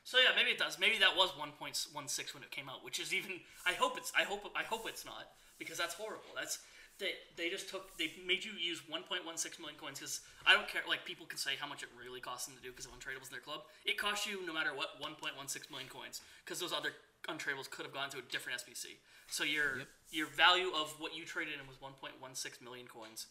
So 0.03 0.17
yeah, 0.19 0.35
maybe 0.35 0.51
it 0.51 0.57
does. 0.57 0.77
Maybe 0.79 0.99
that 0.99 1.15
was 1.15 1.31
1.16 1.31 2.35
when 2.35 2.43
it 2.43 2.51
came 2.51 2.67
out, 2.67 2.83
which 2.83 2.99
is 2.99 3.13
even. 3.13 3.39
I 3.65 3.73
hope 3.73 3.97
it's. 3.97 4.11
I 4.17 4.23
hope. 4.23 4.43
I 4.55 4.63
hope 4.63 4.85
it's 4.87 5.05
not 5.05 5.31
because 5.57 5.77
that's 5.77 5.93
horrible. 5.95 6.35
That's 6.35 6.59
they. 6.99 7.11
They 7.37 7.49
just 7.49 7.69
took. 7.69 7.97
They 7.97 8.11
made 8.27 8.43
you 8.43 8.51
use 8.59 8.81
1.16 8.91 9.59
million 9.59 9.79
coins 9.79 9.99
because 9.99 10.19
I 10.45 10.53
don't 10.53 10.67
care. 10.67 10.81
Like 10.87 11.05
people 11.05 11.25
can 11.25 11.37
say 11.39 11.51
how 11.57 11.67
much 11.67 11.83
it 11.83 11.89
really 11.95 12.19
costs 12.19 12.47
them 12.47 12.55
to 12.55 12.61
do 12.61 12.71
because 12.71 12.85
of 12.85 12.91
untradables 12.91 13.31
in 13.31 13.35
their 13.39 13.45
club. 13.45 13.61
It 13.85 13.97
costs 13.97 14.27
you 14.27 14.45
no 14.45 14.53
matter 14.53 14.75
what 14.75 14.99
1.16 14.99 15.71
million 15.71 15.89
coins 15.89 16.19
because 16.43 16.59
those 16.59 16.73
other 16.73 16.91
untradables 17.29 17.69
could 17.69 17.85
have 17.85 17.93
gone 17.95 18.09
to 18.11 18.19
a 18.19 18.25
different 18.27 18.59
SBC. 18.59 18.99
So 19.31 19.43
your 19.43 19.79
Yep. 19.79 19.87
your 20.11 20.27
value 20.27 20.71
of 20.75 20.93
what 20.99 21.15
you 21.15 21.23
traded 21.23 21.55
in 21.55 21.65
was 21.65 21.77
1.16 21.79 22.61
million 22.61 22.87
coins. 22.87 23.27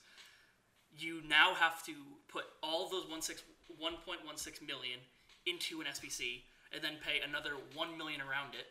You 0.96 1.20
now 1.28 1.52
have 1.54 1.84
to 1.84 1.92
put 2.28 2.44
all 2.62 2.88
those 2.88 3.04
16 3.04 3.44
1.16 3.76 4.66
million 4.66 5.00
into 5.46 5.80
an 5.80 5.86
SBC 5.86 6.42
and 6.74 6.82
then 6.82 6.94
pay 7.04 7.20
another 7.20 7.52
1 7.74 7.98
million 7.98 8.20
around 8.20 8.54
it 8.54 8.66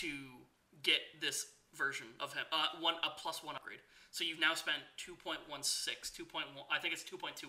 to 0.00 0.08
get 0.82 1.00
this 1.20 1.46
version 1.74 2.06
of 2.18 2.32
him 2.34 2.44
uh, 2.52 2.66
one 2.80 2.94
a 3.04 3.10
plus 3.20 3.44
one 3.44 3.56
upgrade. 3.56 3.78
So 4.10 4.24
you've 4.24 4.40
now 4.40 4.54
spent 4.54 4.82
2.16 4.98 5.38
2.1 5.54 6.42
i 6.70 6.78
think 6.78 6.92
it's 6.92 7.04
2.21 7.04 7.46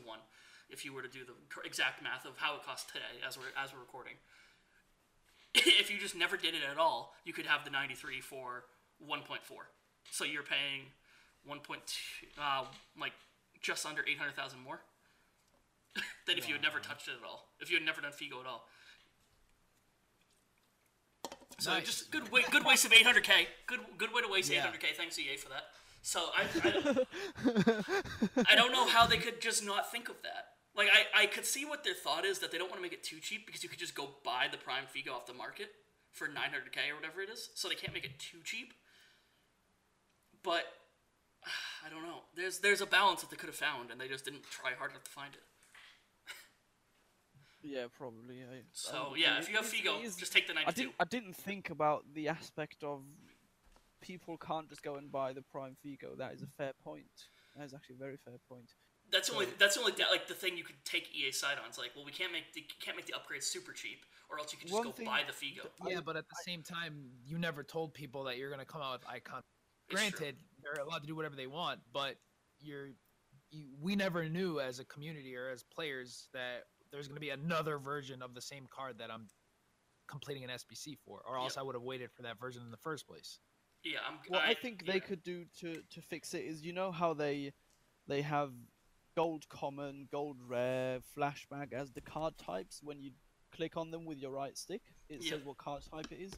if 0.70 0.86
you 0.86 0.94
were 0.94 1.02
to 1.02 1.10
do 1.10 1.20
the 1.26 1.34
exact 1.66 2.02
math 2.04 2.26
of 2.26 2.38
how 2.38 2.56
it 2.56 2.64
costs 2.64 2.92
today 2.92 3.20
as 3.28 3.38
we're 3.38 3.52
as 3.62 3.74
we're 3.74 3.80
recording. 3.80 4.14
If 5.54 5.92
you 5.92 6.00
just 6.00 6.16
never 6.16 6.38
did 6.38 6.54
it 6.54 6.62
at 6.70 6.78
all 6.78 7.14
you 7.26 7.34
could 7.34 7.46
have 7.46 7.66
the 7.66 7.72
93 7.72 8.22
for 8.22 8.66
1.4 9.06 9.40
so 10.12 10.24
you're 10.24 10.44
paying 10.44 10.88
1.2 11.50 11.78
uh, 12.40 12.66
like 13.00 13.14
just 13.62 13.86
under 13.86 14.04
800000 14.08 14.60
more 14.60 14.82
than 16.28 16.38
if 16.38 16.48
you 16.48 16.54
had 16.54 16.64
never 16.64 16.80
touched 16.80 17.08
it 17.08 17.16
at 17.20 17.28
all 17.28 17.50
if 17.60 17.70
you 17.70 17.78
had 17.78 17.86
never 17.86 18.00
done 18.00 18.12
figo 18.12 18.40
at 18.40 18.48
all 18.48 18.68
so 21.62 21.70
Nice. 21.70 21.86
just 21.86 22.10
good 22.12 22.32
way, 22.32 22.42
good 22.50 22.66
waste 22.66 22.86
of 22.86 22.92
800k. 22.92 23.46
Good 23.68 23.82
good 24.00 24.12
way 24.14 24.22
to 24.24 24.28
waste 24.28 24.52
Yeah. 24.52 24.66
800k. 24.66 24.96
Thanks 24.98 25.20
EA 25.20 25.38
for 25.38 25.50
that. 25.50 25.66
So 26.02 26.20
I, 26.36 26.42
I, 28.36 28.44
I 28.52 28.56
don't 28.56 28.72
know 28.72 28.88
how 28.88 29.06
they 29.06 29.18
could 29.18 29.40
just 29.40 29.64
not 29.64 29.92
think 29.92 30.10
of 30.10 30.16
that. 30.24 30.46
Like 30.76 30.88
I, 30.92 31.24
I 31.24 31.26
could 31.28 31.46
see 31.46 31.64
what 31.64 31.84
their 31.84 31.94
thought 31.94 32.26
is 32.26 32.40
that 32.40 32.52
they 32.52 32.58
don't 32.58 32.70
want 32.70 32.80
to 32.80 32.82
make 32.82 32.94
it 32.94 33.04
too 33.04 33.20
cheap 33.22 33.46
because 33.46 33.62
you 33.62 33.70
could 33.70 33.78
just 33.78 33.94
go 33.94 34.10
buy 34.26 34.48
the 34.52 34.58
Prime 34.58 34.86
Figo 34.90 35.14
off 35.14 35.28
the 35.28 35.34
market 35.36 35.70
for 36.12 36.28
900k 36.28 36.90
or 36.92 36.96
whatever 36.96 37.22
it 37.22 37.30
is. 37.30 37.50
So 37.54 37.70
they 37.70 37.76
can't 37.76 37.94
make 37.94 38.06
it 38.06 38.18
too 38.18 38.40
cheap. 38.44 38.74
But 40.44 40.64
I 41.86 41.90
don't 41.92 42.02
know. 42.04 42.22
There's 42.36 42.58
there's 42.58 42.82
a 42.82 42.88
balance 42.88 43.22
that 43.22 43.30
they 43.30 43.38
could 43.38 43.50
have 43.50 43.56
found 43.56 43.92
and 43.92 44.02
they 44.02 44.08
just 44.08 44.26
didn't 44.26 44.44
try 44.50 44.72
hard 44.76 44.90
enough 44.90 45.04
to 45.04 45.12
find 45.12 45.36
it. 45.36 45.44
Yeah, 47.64 47.86
probably. 47.96 48.38
I, 48.42 48.56
I 48.58 48.62
So 48.74 49.10
would 49.12 49.20
yeah, 49.20 49.38
if 49.40 49.50
you 49.50 49.56
have 49.56 49.66
Figo, 49.66 50.00
it 50.02 50.06
is- 50.06 50.16
just 50.16 50.34
take 50.34 50.48
the 50.48 50.54
92. 50.54 50.70
I 50.70 50.74
didn't. 50.74 50.96
I 51.00 51.06
didn't 51.06 51.36
think 51.36 51.70
about 51.70 52.06
the 52.14 52.28
aspect 52.30 52.84
of 52.84 53.02
people 54.02 54.38
can't 54.38 54.68
just 54.70 54.82
go 54.82 54.96
and 54.96 55.12
buy 55.12 55.34
the 55.34 55.42
Prime 55.44 55.76
Figo. 55.86 56.18
That 56.18 56.34
is 56.34 56.42
a 56.42 56.48
fair 56.58 56.74
point. 56.84 57.06
That 57.56 57.66
is 57.66 57.74
actually 57.74 57.96
a 57.96 58.00
very 58.00 58.18
fair 58.18 58.36
point. 58.50 58.72
That's 59.12 59.28
the 59.28 59.34
only 59.36 59.48
that's 59.60 59.78
only 59.78 59.92
da- 59.92 60.10
like 60.10 60.28
the 60.28 60.34
thing 60.34 60.58
you 60.58 60.64
could 60.64 60.84
take 60.86 61.14
EA 61.14 61.32
side 61.32 61.58
on. 61.62 61.68
It's 61.68 61.78
like, 61.78 61.92
well, 61.96 62.06
we 62.06 62.12
can't 62.12 62.32
make 62.32 62.54
the 62.54 62.64
can't 62.84 62.96
make 62.96 63.06
the 63.06 63.14
upgrades 63.14 63.44
super 63.44 63.74
cheap, 63.74 64.06
or 64.30 64.40
else 64.40 64.54
you 64.54 64.58
can 64.60 64.68
just 64.70 64.74
One 64.74 64.86
go 64.86 64.92
thing- 64.92 65.06
buy 65.06 65.22
the 65.28 65.34
Figo. 65.34 65.68
Yeah, 65.86 66.00
but 66.04 66.16
at 66.16 66.30
the 66.30 66.36
same 66.46 66.64
time, 66.64 67.10
you 67.26 67.38
never 67.38 67.64
told 67.64 67.94
people 67.94 68.24
that 68.26 68.38
you're 68.38 68.50
gonna 68.50 68.66
come 68.66 68.82
out 68.82 69.02
with 69.02 69.10
icon. 69.10 69.42
Granted, 69.90 70.38
they're 70.64 70.82
allowed 70.82 71.00
to 71.00 71.08
do 71.08 71.16
whatever 71.16 71.36
they 71.36 71.48
want, 71.48 71.82
but 71.92 72.16
you're 72.62 72.92
you, 73.50 73.66
we 73.82 73.98
never 73.98 74.30
knew 74.30 74.62
as 74.62 74.80
a 74.80 74.86
community 74.86 75.36
or 75.36 75.50
as 75.50 75.64
players 75.64 76.30
that 76.34 76.64
there's 76.92 77.08
gonna 77.08 77.20
be 77.20 77.30
another 77.30 77.78
version 77.78 78.22
of 78.22 78.34
the 78.34 78.42
same 78.42 78.68
card 78.70 78.98
that 79.00 79.12
I'm 79.12 79.28
completing 80.08 80.44
an 80.44 80.50
SBC 80.50 80.98
for, 81.06 81.22
or 81.26 81.38
else 81.38 81.56
Yep. 81.56 81.62
I 81.62 81.64
would 81.64 81.76
have 81.76 81.84
waited 81.84 82.12
for 82.12 82.22
that 82.24 82.40
version 82.40 82.62
in 82.64 82.72
the 82.72 82.78
first 82.78 83.08
place. 83.08 83.40
Yeah, 83.84 84.00
I'm. 84.08 84.20
What 84.28 84.42
I, 84.42 84.54
think 84.54 84.84
yeah. 84.86 84.94
they 84.94 85.00
could 85.00 85.24
do 85.24 85.46
to 85.60 85.82
to 85.82 86.02
fix 86.02 86.34
it 86.34 86.44
is, 86.46 86.64
you 86.64 86.74
know 86.74 86.92
how 86.92 87.14
they 87.14 87.54
they 88.08 88.22
have 88.22 88.52
gold 89.16 89.48
common, 89.50 90.08
gold 90.12 90.38
rare, 90.46 91.00
flashback 91.18 91.74
as 91.74 91.92
the 91.92 92.02
card 92.02 92.38
types. 92.38 92.82
When 92.84 93.02
you 93.02 93.12
click 93.52 93.78
on 93.78 93.92
them 93.92 94.06
with 94.06 94.20
your 94.20 94.32
right 94.32 94.58
stick, 94.58 94.82
it 95.10 95.24
Yeah. 95.24 95.32
says 95.32 95.44
what 95.44 95.58
card 95.58 95.84
type 95.84 96.12
it 96.12 96.20
is. 96.20 96.34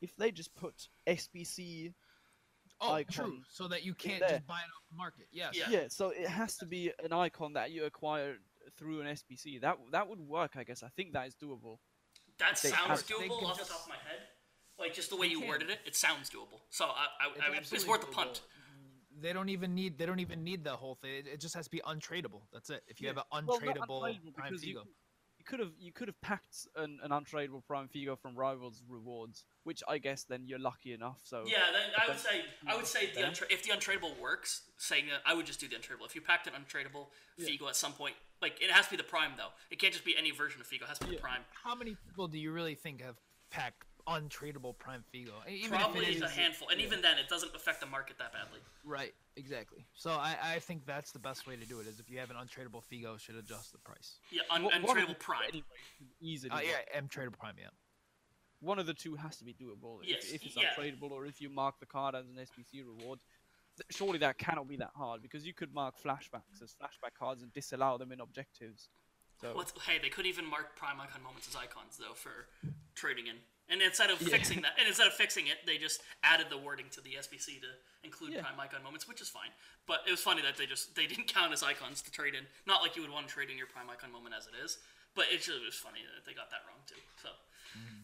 If 0.00 0.16
they 0.16 0.30
just 0.30 0.54
put 0.54 0.88
SBC 1.06 1.94
Oh, 2.80 2.92
Icon 2.94 3.24
true. 3.26 3.42
So 3.48 3.68
that 3.68 3.84
you 3.84 3.94
can't 3.94 4.20
just 4.20 4.46
buy 4.46 4.58
it 4.58 4.70
off 4.76 4.82
the 4.90 4.96
market. 4.96 5.28
Yes. 5.30 5.54
Yeah. 5.54 5.70
Yeah, 5.70 5.88
so 5.88 6.10
it 6.10 6.26
has 6.26 6.56
to 6.58 6.66
be 6.66 6.92
an 7.02 7.12
icon 7.12 7.52
that 7.54 7.70
you 7.70 7.84
acquire 7.84 8.38
through 8.76 9.00
an 9.02 9.06
SBC. 9.08 9.60
That 9.60 9.78
that 9.92 10.08
would 10.08 10.20
work, 10.20 10.52
I 10.56 10.64
guess. 10.64 10.82
I 10.82 10.88
think 10.96 11.12
that 11.12 11.26
is 11.26 11.34
doable. 11.34 11.78
that 12.38 12.58
they 12.62 12.70
sounds 12.70 13.02
have- 13.02 13.06
doable 13.06 13.38
can 13.40 13.46
off 13.50 13.58
the 13.58 13.64
top 13.64 13.82
of 13.82 13.88
my 13.88 13.94
head. 13.96 14.20
Like 14.78 14.92
just 14.92 15.10
the 15.10 15.16
way 15.16 15.28
you 15.28 15.38
can. 15.40 15.48
worded 15.48 15.70
it, 15.70 15.78
it 15.86 15.94
sounds 15.94 16.28
doable. 16.30 16.60
So 16.70 16.86
I, 16.86 16.88
I, 17.20 17.46
I 17.46 17.50
mean, 17.50 17.58
it's 17.60 17.72
absolutely 17.72 17.88
worth 17.90 18.02
a 18.02 18.06
punt. 18.12 18.40
They 19.20 19.32
don't 19.32 19.48
even 19.48 19.74
need. 19.74 19.96
They 19.98 20.06
don't 20.06 20.18
even 20.18 20.42
need 20.42 20.64
the 20.64 20.74
whole 20.74 20.96
thing. 20.96 21.12
It, 21.14 21.26
it 21.28 21.40
just 21.40 21.54
has 21.54 21.66
to 21.66 21.70
be 21.70 21.80
untradeable. 21.86 22.42
That's 22.52 22.70
it. 22.70 22.82
If 22.88 23.00
you 23.00 23.06
Yeah. 23.06 23.10
have 23.14 23.18
an 23.18 23.24
Well, 23.46 23.60
not 23.60 23.62
untradeable 23.62 24.02
untradeable, 24.02 24.34
Prime 24.34 24.52
because 24.52 24.64
you, 25.44 25.50
could 25.50 25.60
have 25.60 25.72
you 25.78 25.92
could 25.92 26.08
have 26.08 26.20
packed 26.20 26.66
an, 26.76 26.98
an 27.02 27.10
untradeable 27.10 27.62
Prime 27.66 27.88
Figo 27.94 28.18
from 28.18 28.34
Rivals 28.34 28.82
rewards, 28.88 29.44
which 29.64 29.82
I 29.88 29.98
guess 29.98 30.24
then 30.24 30.44
you're 30.46 30.58
lucky 30.58 30.92
enough. 30.92 31.18
So 31.22 31.44
Yeah, 31.46 31.58
then 31.72 31.90
I 32.02 32.08
would 32.08 32.18
say 32.18 32.42
I 32.66 32.76
would 32.76 32.86
say 32.86 33.10
the 33.14 33.20
Yeah. 33.20 33.26
untra- 33.30 33.50
if 33.50 33.62
the 33.62 33.70
untradeable 33.70 34.18
works, 34.18 34.62
saying 34.78 35.06
that 35.06 35.20
I 35.26 35.34
would 35.34 35.46
just 35.46 35.60
do 35.60 35.68
the 35.68 35.76
untradeable. 35.76 36.06
If 36.06 36.14
you 36.14 36.20
packed 36.20 36.46
an 36.46 36.54
untradeable 36.54 37.08
Figo 37.40 37.68
at 37.68 37.76
some 37.76 37.92
point, 37.92 38.14
like 38.40 38.60
it 38.62 38.70
has 38.70 38.86
to 38.86 38.92
be 38.92 38.96
the 38.96 39.02
prime 39.04 39.32
though. 39.36 39.50
It 39.70 39.78
can't 39.78 39.92
just 39.92 40.04
be 40.04 40.16
any 40.16 40.30
version 40.30 40.60
of 40.60 40.66
Figo. 40.66 40.82
It 40.82 40.88
has 40.88 40.98
to 41.00 41.06
be 41.06 41.14
the 41.16 41.20
prime. 41.20 41.42
How 41.62 41.74
many 41.74 41.96
people 42.08 42.28
do 42.28 42.38
you 42.38 42.52
really 42.52 42.74
think 42.74 43.02
have 43.02 43.16
packed 43.50 43.84
untradeable 44.08 44.76
Prime 44.78 45.04
Figo? 45.12 45.30
Even 45.48 45.78
Probably 45.78 46.02
if 46.06 46.08
it 46.08 46.16
is, 46.16 46.22
a 46.22 46.28
handful, 46.28 46.68
and 46.68 46.80
even 46.80 47.00
then, 47.02 47.18
it 47.18 47.28
doesn't 47.28 47.54
affect 47.54 47.80
the 47.80 47.86
market 47.86 48.18
that 48.18 48.32
badly. 48.32 48.60
Right. 48.84 49.14
Exactly. 49.36 49.84
So 49.94 50.10
I, 50.10 50.36
I 50.42 50.58
think 50.60 50.86
that's 50.86 51.10
the 51.10 51.18
best 51.18 51.46
way 51.46 51.56
to 51.56 51.66
do 51.66 51.80
it. 51.80 51.86
Is 51.88 51.98
if 51.98 52.08
you 52.10 52.18
have 52.18 52.30
an 52.30 52.36
untradeable 52.36 52.82
Figo, 52.84 53.18
should 53.18 53.34
adjust 53.36 53.72
the 53.72 53.78
price. 53.78 54.18
Yeah, 54.30 54.42
un- 54.50 54.62
One- 54.64 54.82
one 54.82 54.82
of 54.82 54.82
the 54.82 54.88
untradeable 55.02 55.08
two 55.08 55.14
prime. 55.14 55.40
anyway, 55.48 55.64
should 55.98 56.06
easily. 56.20 56.50
Uh, 56.52 56.56
work. 56.56 56.64
yeah, 56.66 57.00
untradeable 57.00 57.38
Prime. 57.38 57.54
Yeah. 57.58 57.68
One 58.60 58.78
of 58.78 58.86
the 58.86 58.94
two 58.94 59.14
has 59.16 59.36
to 59.38 59.44
be 59.44 59.52
doable. 59.54 60.02
if- 60.02 60.08
Yes, 60.08 60.30
if, 60.32 60.44
it's 60.46 60.56
yeah. 60.56 60.70
untradeable 60.78 61.10
or 61.10 61.26
if 61.26 61.40
you 61.40 61.50
mark 61.50 61.80
the 61.80 61.86
card 61.86 62.14
as 62.14 62.26
an 62.28 62.36
SBC 62.36 62.84
reward. 62.86 63.18
Surely 63.90 64.18
that 64.18 64.38
cannot 64.38 64.68
be 64.68 64.76
that 64.76 64.92
hard 64.94 65.20
because 65.20 65.44
you 65.44 65.52
could 65.52 65.74
mark 65.74 65.96
flashbacks 66.00 66.62
as 66.62 66.76
flashback 66.80 67.18
cards 67.18 67.42
and 67.42 67.52
disallow 67.52 67.98
them 67.98 68.12
in 68.12 68.20
objectives. 68.20 68.88
So 69.40 69.52
What's, 69.56 69.72
hey, 69.84 69.98
they 70.00 70.10
could 70.10 70.26
even 70.26 70.48
mark 70.48 70.76
prime 70.76 71.00
icon 71.00 71.24
moments 71.24 71.48
as 71.48 71.56
icons 71.56 71.98
though 71.98 72.14
for 72.14 72.46
trading 72.94 73.26
in. 73.26 73.34
And 73.68 73.80
instead 73.80 74.10
of 74.10 74.20
Yeah. 74.20 74.28
fixing 74.28 74.60
that, 74.62 74.78
and 74.78 74.86
instead 74.86 75.06
of 75.06 75.14
fixing 75.14 75.46
it, 75.46 75.64
they 75.64 75.78
just 75.78 76.02
added 76.22 76.50
the 76.50 76.58
wording 76.58 76.90
to 76.90 77.00
the 77.00 77.16
SBC 77.16 77.60
to 77.60 77.68
include 78.02 78.34
Yeah. 78.34 78.42
prime 78.42 78.60
icon 78.60 78.82
moments, 78.82 79.08
which 79.08 79.20
is 79.22 79.28
fine. 79.30 79.50
But 79.86 80.06
it 80.06 80.10
was 80.10 80.20
funny 80.20 80.42
that 80.42 80.56
they 80.56 80.66
just 80.66 80.94
they 80.94 81.06
didn't 81.06 81.28
count 81.32 81.52
as 81.52 81.62
icons 81.62 82.02
to 82.02 82.10
trade 82.10 82.34
in. 82.34 82.46
Not 82.66 82.82
like 82.82 82.94
you 82.96 83.02
would 83.02 83.10
want 83.10 83.26
to 83.28 83.32
trade 83.32 83.48
in 83.50 83.56
your 83.56 83.66
prime 83.66 83.88
icon 83.88 84.12
moment 84.12 84.34
as 84.34 84.46
it 84.46 84.54
is, 84.54 84.78
but 85.14 85.26
it 85.32 85.38
just 85.42 85.62
was 85.64 85.74
funny 85.76 86.00
that 86.14 86.24
they 86.26 86.34
got 86.34 86.50
that 86.50 86.62
wrong 86.68 86.82
too. 86.86 87.00
So 87.22 87.30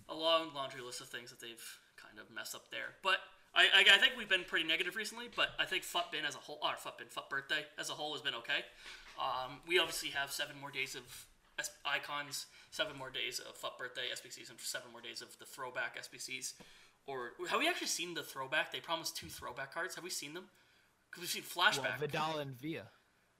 a 0.08 0.14
long 0.14 0.52
laundry 0.54 0.80
list 0.80 1.00
of 1.00 1.08
things 1.08 1.30
that 1.30 1.40
they've 1.40 1.78
kind 1.96 2.18
of 2.18 2.30
messed 2.30 2.54
up 2.54 2.70
there. 2.70 2.96
But 3.02 3.20
I, 3.54 3.66
I, 3.74 3.94
I 3.94 3.98
think 3.98 4.14
we've 4.16 4.28
been 4.28 4.44
pretty 4.44 4.66
negative 4.66 4.96
recently. 4.96 5.28
But 5.34 5.50
I 5.58 5.66
think 5.66 5.84
Futbin 5.84 6.24
as 6.26 6.34
a 6.34 6.38
whole, 6.38 6.58
or 6.62 6.70
Futbin, 6.76 7.10
Fut 7.10 7.28
Birthday 7.28 7.66
as 7.78 7.90
a 7.90 7.92
whole 7.94 8.12
has 8.14 8.22
been 8.22 8.34
okay. 8.36 8.64
Um, 9.18 9.60
we 9.66 9.78
obviously 9.78 10.08
have 10.10 10.32
seven 10.32 10.58
more 10.58 10.70
days 10.70 10.94
of 10.94 11.02
icons, 11.84 12.46
seven 12.70 12.96
more 12.96 13.10
days 13.10 13.38
of 13.40 13.56
Fut 13.56 13.76
Birthday 13.78 14.08
SBCs, 14.14 14.48
and 14.50 14.58
seven 14.60 14.90
more 14.92 15.00
days 15.00 15.20
of 15.20 15.36
the 15.38 15.44
throwback 15.44 15.98
SBCs. 16.00 16.54
Or 17.06 17.30
have 17.48 17.58
we 17.58 17.68
actually 17.68 17.88
seen 17.88 18.14
the 18.14 18.22
throwback? 18.22 18.72
They 18.72 18.80
promised 18.80 19.16
two 19.16 19.28
throwback 19.28 19.74
cards. 19.74 19.94
Have 19.96 20.04
we 20.04 20.10
seen 20.10 20.34
them? 20.34 20.44
Because 21.10 21.22
we've 21.22 21.30
seen 21.30 21.42
flashback. 21.42 21.82
Well, 21.82 21.92
flashback. 21.92 22.00
Vidal 22.00 22.38
and 22.38 22.60
Villa. 22.60 22.82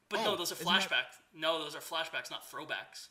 but 0.09 0.25
no, 0.25 0.33
Oh, 0.33 0.37
those 0.37 0.51
are 0.51 0.55
isn't 0.57 0.67
that- 0.67 0.83
flashbacks. 0.83 1.17
No, 1.35 1.59
those 1.63 1.77
are 1.77 1.81
flashbacks, 1.81 2.31
not 2.31 2.51
throwbacks. 2.51 3.09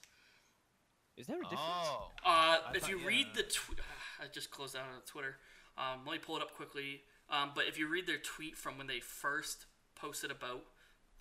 is 1.17 1.27
there 1.27 1.37
a 1.39 1.43
difference? 1.43 1.61
Oh. 1.63 2.11
Uh, 2.25 2.57
if 2.73 2.81
thought- 2.81 2.89
you 2.89 2.97
read 3.07 3.27
yeah. 3.27 3.33
the 3.41 3.43
tweet, 3.43 3.79
I 4.21 4.27
just 4.31 4.51
closed 4.51 4.73
down 4.73 4.83
on 4.93 5.01
Twitter. 5.05 5.37
Um, 5.77 6.01
let 6.05 6.13
me 6.13 6.19
pull 6.19 6.35
it 6.35 6.41
up 6.41 6.53
quickly. 6.55 7.01
Um, 7.29 7.51
but 7.55 7.65
if 7.67 7.77
you 7.77 7.87
read 7.87 8.05
their 8.07 8.17
tweet 8.17 8.57
from 8.57 8.77
when 8.77 8.87
they 8.87 8.99
first 8.99 9.65
posted 9.95 10.31
about 10.31 10.63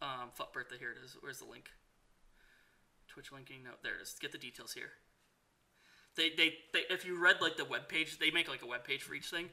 um, 0.02 0.30
Fut 0.32 0.52
Birthday, 0.52 0.78
here 0.78 0.90
it 0.90 1.04
is. 1.04 1.16
Where's 1.20 1.38
the 1.38 1.44
link? 1.44 1.68
Twitch 3.18 3.32
linking. 3.32 3.64
No, 3.64 3.70
there 3.82 3.98
it 3.98 4.02
is. 4.02 4.14
Get 4.20 4.30
the 4.30 4.38
details 4.38 4.74
here. 4.74 4.94
They, 6.16 6.30
they, 6.30 6.54
they 6.72 6.86
if 6.88 7.04
you 7.04 7.20
read 7.20 7.40
like 7.40 7.56
the 7.56 7.64
web 7.64 7.88
page, 7.88 8.16
they 8.20 8.30
make 8.30 8.48
like 8.48 8.62
a 8.62 8.66
web 8.66 8.84
page 8.84 9.02
for 9.02 9.12
each 9.12 9.26
thing. 9.26 9.46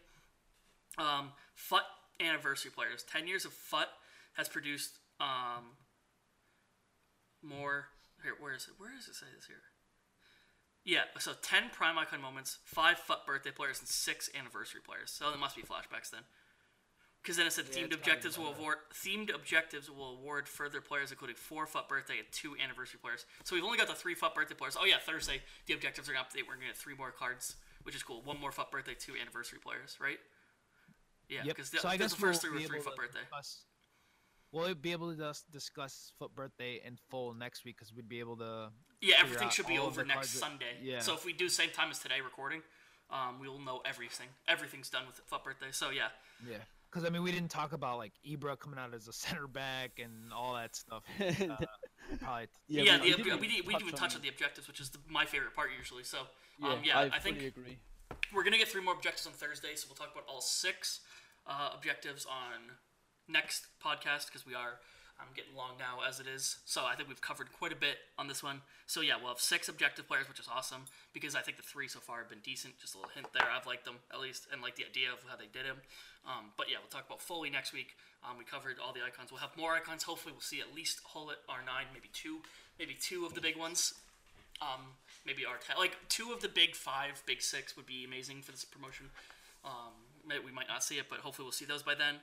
Um, 0.99 1.31
FUT 1.55 1.81
anniversary 2.19 2.69
players. 2.69 3.03
Ten 3.03 3.27
years 3.27 3.43
of 3.43 3.53
FUT 3.53 3.87
has 4.35 4.47
produced 4.47 4.99
um, 5.19 5.73
more. 7.41 7.87
Here, 8.21 8.33
where 8.39 8.53
is 8.53 8.67
it? 8.67 8.75
Where 8.77 8.91
does 8.95 9.07
it 9.07 9.15
say 9.15 9.25
this 9.35 9.47
here? 9.47 9.65
Yeah, 10.83 11.09
so 11.17 11.31
ten 11.41 11.71
prime 11.73 11.97
icon 11.97 12.21
moments, 12.21 12.59
five 12.65 12.99
FUT 12.99 13.25
birthday 13.25 13.49
players, 13.49 13.79
and 13.79 13.87
six 13.87 14.29
anniversary 14.37 14.81
players. 14.85 15.09
So 15.09 15.31
there 15.31 15.39
must 15.39 15.55
be 15.55 15.63
flashbacks 15.63 16.11
then. 16.11 16.21
Because 17.25 17.37
then 17.37 17.47
it 17.47 17.53
said 17.53 17.65
Yeah, 17.71 17.77
themed 17.81 17.85
it's 17.85 17.95
gotta 17.95 17.97
be 17.97 18.01
objectives 18.11 18.37
will 18.37 18.53
award 18.53 18.77
themed 18.93 19.33
objectives 19.33 19.89
will 19.89 20.11
award 20.11 20.47
further 20.47 20.79
players, 20.79 21.09
including 21.09 21.35
four 21.35 21.65
FUT 21.65 21.89
birthday 21.89 22.19
and 22.19 22.27
two 22.31 22.55
anniversary 22.63 22.99
players. 23.01 23.25
So 23.43 23.55
we've 23.55 23.63
only 23.65 23.79
got 23.79 23.87
the 23.87 23.95
three 23.95 24.13
FUT 24.13 24.35
birthday 24.35 24.53
players. 24.53 24.77
Oh 24.79 24.85
yeah, 24.85 24.99
Thursday 25.03 25.41
the 25.65 25.73
objectives 25.73 26.07
are 26.07 26.13
gonna 26.13 26.23
update. 26.23 26.45
We're 26.47 26.53
gonna 26.53 26.67
get 26.67 26.77
three 26.77 26.93
more 26.93 27.09
cards, 27.09 27.55
which 27.81 27.95
is 27.95 28.03
cool. 28.03 28.21
One 28.21 28.39
more 28.39 28.51
FUT 28.51 28.69
birthday, 28.71 28.93
two 28.93 29.13
anniversary 29.19 29.57
players, 29.57 29.97
right? 29.99 30.19
Yeah, 31.27 31.45
Yep. 31.45 31.55
because 31.55 31.71
so 31.81 31.89
I 31.89 31.97
guess 31.97 32.11
the 32.13 32.19
first 32.21 32.43
we'll 32.43 32.51
three 32.51 32.61
were 32.61 32.67
three 32.67 32.81
FUT 32.81 32.95
birthday. 32.95 33.21
Discuss, 33.21 33.63
we'll 34.51 34.75
be 34.75 34.91
able 34.91 35.09
to 35.11 35.17
dis- 35.17 35.45
discuss 35.51 36.11
FUT 36.19 36.35
birthday 36.35 36.79
in 36.85 36.99
full 37.09 37.33
next 37.33 37.65
week 37.65 37.77
because 37.77 37.91
we'd 37.91 38.07
be 38.07 38.19
able 38.19 38.37
to. 38.37 38.69
Yeah, 39.01 39.15
everything 39.21 39.49
should 39.49 39.65
be 39.65 39.79
over 39.79 40.05
next 40.05 40.33
that- 40.33 40.37
Sunday. 40.37 40.77
yeah. 40.79 40.99
So 40.99 41.15
if 41.15 41.25
we 41.25 41.33
do 41.33 41.49
same 41.49 41.71
time 41.71 41.89
as 41.89 41.97
today 41.97 42.21
recording, 42.21 42.61
um, 43.09 43.39
we 43.39 43.49
will 43.49 43.57
know 43.59 43.81
everything. 43.83 44.27
Everything's 44.47 44.91
done 44.91 45.07
with 45.07 45.19
FUT 45.25 45.43
birthday. 45.43 45.71
So 45.71 45.89
yeah, 45.89 46.09
Yeah. 46.47 46.59
Because 46.95 47.05
I 47.05 47.11
mean, 47.11 47.23
we 47.23 47.31
didn't 47.33 47.51
talk 47.51 47.73
about 47.73 47.97
like 47.97 48.13
Ibra 48.25 48.57
coming 48.57 48.79
out 48.79 48.93
as 48.93 49.09
a 49.09 49.13
center 49.13 49.47
back 49.47 49.99
and 50.01 50.31
all 50.33 50.53
that 50.55 50.75
stuff. 50.77 51.03
Uh, 51.25 51.57
probably. 52.21 52.47
yeah. 52.67 53.01
we- 53.01 53.11
the, 53.11 53.17
we 53.17 53.23
didn't 53.23 53.41
we, 53.41 53.47
didn't, 53.47 53.65
we 53.65 53.73
didn't 53.73 53.87
even 53.87 53.95
touch 53.95 54.11
on 54.11 54.17
on 54.17 54.21
the 54.21 54.29
objectives, 54.29 54.67
which 54.67 54.79
is 54.79 54.91
the, 54.91 54.99
my 55.09 55.25
favorite 55.25 55.53
part 55.55 55.71
usually. 55.77 56.03
So 56.03 56.19
Yeah, 56.61 56.69
um, 56.69 56.79
yeah, 56.85 56.99
I, 56.99 57.03
I, 57.05 57.19
think 57.19 57.41
agree. 57.41 57.79
we're 58.33 58.43
gonna 58.43 58.59
get 58.59 58.69
three 58.69 58.81
more 58.81 58.93
objectives 58.93 59.27
on 59.27 59.33
Thursday, 59.33 59.75
so 59.75 59.87
we'll 59.89 59.95
talk 59.95 60.13
about 60.13 60.23
all 60.29 60.39
six 60.39 61.01
uh, 61.47 61.71
objectives 61.73 62.25
on 62.25 62.77
next 63.27 63.65
podcast 63.83 64.27
because 64.27 64.45
we 64.45 64.53
are 64.53 64.79
I'm 65.19 65.31
getting 65.35 65.55
long 65.55 65.79
now 65.79 65.99
as 66.07 66.19
it 66.19 66.27
is. 66.27 66.57
So 66.65 66.83
I 66.83 66.95
think 66.95 67.07
we've 67.07 67.21
covered 67.21 67.51
quite 67.53 67.71
a 67.71 67.75
bit 67.75 67.97
on 68.17 68.27
this 68.27 68.43
one. 68.43 68.61
So 68.85 69.01
yeah, 69.01 69.15
we'll 69.17 69.29
have 69.29 69.39
six 69.39 69.69
objective 69.69 70.07
players, 70.07 70.27
which 70.27 70.39
is 70.39 70.47
awesome 70.51 70.85
because 71.13 71.35
I 71.35 71.41
think 71.41 71.57
the 71.57 71.63
three 71.63 71.87
so 71.87 71.99
far 71.99 72.19
have 72.19 72.29
been 72.29 72.43
decent. 72.43 72.79
Just 72.79 72.95
a 72.95 72.97
little 72.97 73.11
hint 73.15 73.27
there. 73.33 73.47
I've 73.47 73.65
liked 73.65 73.85
them 73.85 73.95
at 74.13 74.19
least, 74.19 74.47
and 74.51 74.61
like 74.61 74.75
the 74.75 74.85
idea 74.85 75.11
of 75.11 75.19
how 75.27 75.37
they 75.37 75.47
did 75.51 75.65
them. 75.65 75.77
Um, 76.27 76.51
but 76.57 76.67
yeah, 76.69 76.77
we'll 76.81 76.89
talk 76.89 77.05
about 77.07 77.21
Foley 77.21 77.49
next 77.49 77.71
week. 77.71 77.95
Um, 78.23 78.37
we 78.37 78.43
covered 78.43 78.77
all 78.83 78.91
the 78.91 79.01
icons. 79.05 79.31
We'll 79.31 79.41
have 79.41 79.55
more 79.57 79.75
icons. 79.75 80.03
Hopefully, 80.03 80.33
we'll 80.33 80.41
see 80.41 80.59
at 80.59 80.75
least 80.75 81.01
Gullit 81.13 81.37
R9, 81.47 81.93
maybe 81.93 82.09
two, 82.13 82.39
maybe 82.79 82.95
two 82.99 83.25
of 83.25 83.35
the 83.35 83.41
big 83.41 83.57
ones. 83.57 83.93
Um, 84.61 84.95
maybe 85.25 85.45
R 85.45 85.59
ten, 85.65 85.77
like 85.77 85.97
two 86.09 86.31
of 86.31 86.41
the 86.41 86.49
big 86.49 86.75
five, 86.75 87.21
big 87.25 87.41
six 87.41 87.75
would 87.75 87.85
be 87.85 88.03
amazing 88.03 88.41
for 88.41 88.51
this 88.51 88.65
promotion. 88.65 89.07
Um, 89.63 89.93
we 90.45 90.51
might 90.51 90.67
not 90.67 90.83
see 90.83 90.95
it, 90.95 91.05
but 91.09 91.19
hopefully 91.19 91.45
we'll 91.45 91.51
see 91.51 91.65
those 91.65 91.83
by 91.83 91.95
then. 91.95 92.15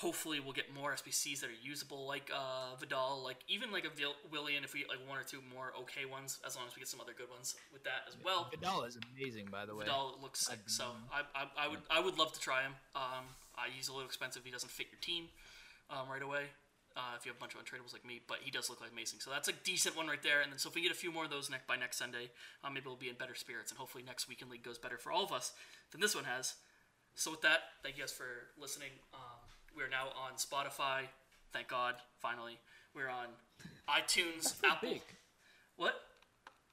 Hopefully 0.00 0.40
we'll 0.40 0.54
get 0.54 0.72
more 0.74 0.92
SBCs 0.94 1.40
that 1.40 1.50
are 1.50 1.60
usable, 1.62 2.06
like 2.06 2.30
uh, 2.34 2.74
Vidal, 2.80 3.20
like 3.22 3.36
even 3.48 3.70
like 3.70 3.84
a 3.84 3.90
Vil- 3.90 4.16
Willian, 4.32 4.64
if 4.64 4.72
we 4.72 4.80
get 4.80 4.88
like 4.88 4.98
one 5.06 5.18
or 5.18 5.24
two 5.24 5.40
more 5.54 5.72
okay 5.80 6.06
ones, 6.08 6.38
as 6.46 6.56
long 6.56 6.64
as 6.66 6.74
we 6.74 6.80
get 6.80 6.88
some 6.88 7.00
other 7.00 7.12
good 7.16 7.28
ones 7.28 7.54
with 7.72 7.84
that 7.84 8.08
as 8.08 8.16
well. 8.24 8.48
Vidal 8.50 8.84
is 8.84 8.96
amazing, 8.96 9.48
by 9.52 9.66
the 9.66 9.74
way. 9.74 9.84
Vidal 9.84 10.18
looks 10.22 10.46
sick, 10.46 10.60
so 10.66 10.84
I, 11.12 11.20
I, 11.34 11.66
I 11.66 11.68
would 11.68 11.80
I 11.90 12.00
would 12.00 12.16
love 12.18 12.32
to 12.32 12.40
try 12.40 12.62
him. 12.62 12.72
Um, 12.96 13.28
uh, 13.58 13.68
he's 13.70 13.88
a 13.88 13.92
little 13.92 14.06
expensive. 14.06 14.42
He 14.44 14.50
doesn't 14.50 14.70
fit 14.72 14.86
your 14.90 15.00
team 15.00 15.28
um, 15.90 16.08
right 16.10 16.22
away. 16.22 16.44
Uh, 16.96 17.14
if 17.16 17.24
you 17.24 17.30
have 17.30 17.36
a 17.36 17.40
bunch 17.40 17.54
of 17.54 17.60
untradables 17.60 17.92
like 17.92 18.04
me, 18.04 18.20
but 18.26 18.38
he 18.42 18.50
does 18.50 18.68
look 18.68 18.80
like 18.80 18.90
amazing. 18.90 19.20
So 19.20 19.30
that's 19.30 19.48
a 19.48 19.52
decent 19.64 19.96
one 19.96 20.08
right 20.08 20.22
there. 20.22 20.40
And 20.40 20.50
then 20.50 20.58
so 20.58 20.70
if 20.70 20.74
we 20.74 20.82
get 20.82 20.90
a 20.90 20.98
few 20.98 21.12
more 21.12 21.24
of 21.24 21.30
those 21.30 21.48
next 21.48 21.66
by 21.68 21.76
next 21.76 21.98
Sunday, 21.98 22.30
um, 22.64 22.74
maybe 22.74 22.86
we'll 22.86 22.96
be 22.96 23.08
in 23.08 23.14
better 23.14 23.36
spirits, 23.36 23.70
and 23.70 23.78
hopefully 23.78 24.02
next 24.02 24.28
weekend 24.28 24.50
league 24.50 24.64
goes 24.64 24.78
better 24.78 24.98
for 24.98 25.12
all 25.12 25.22
of 25.22 25.30
us 25.30 25.52
than 25.92 26.00
this 26.00 26.14
one 26.16 26.24
has. 26.24 26.54
So 27.14 27.30
with 27.30 27.42
that, 27.42 27.60
thank 27.82 27.96
you 27.96 28.02
guys 28.02 28.12
for 28.12 28.50
listening. 28.58 28.90
Um, 29.14 29.29
we're 29.80 29.88
now 29.88 30.12
on 30.12 30.36
Spotify. 30.36 31.08
Thank 31.52 31.68
God, 31.68 31.94
finally. 32.20 32.58
We're 32.94 33.08
on 33.08 33.28
iTunes, 33.88 34.54
Apple. 34.62 34.90
big. 34.90 35.02
What? 35.76 35.94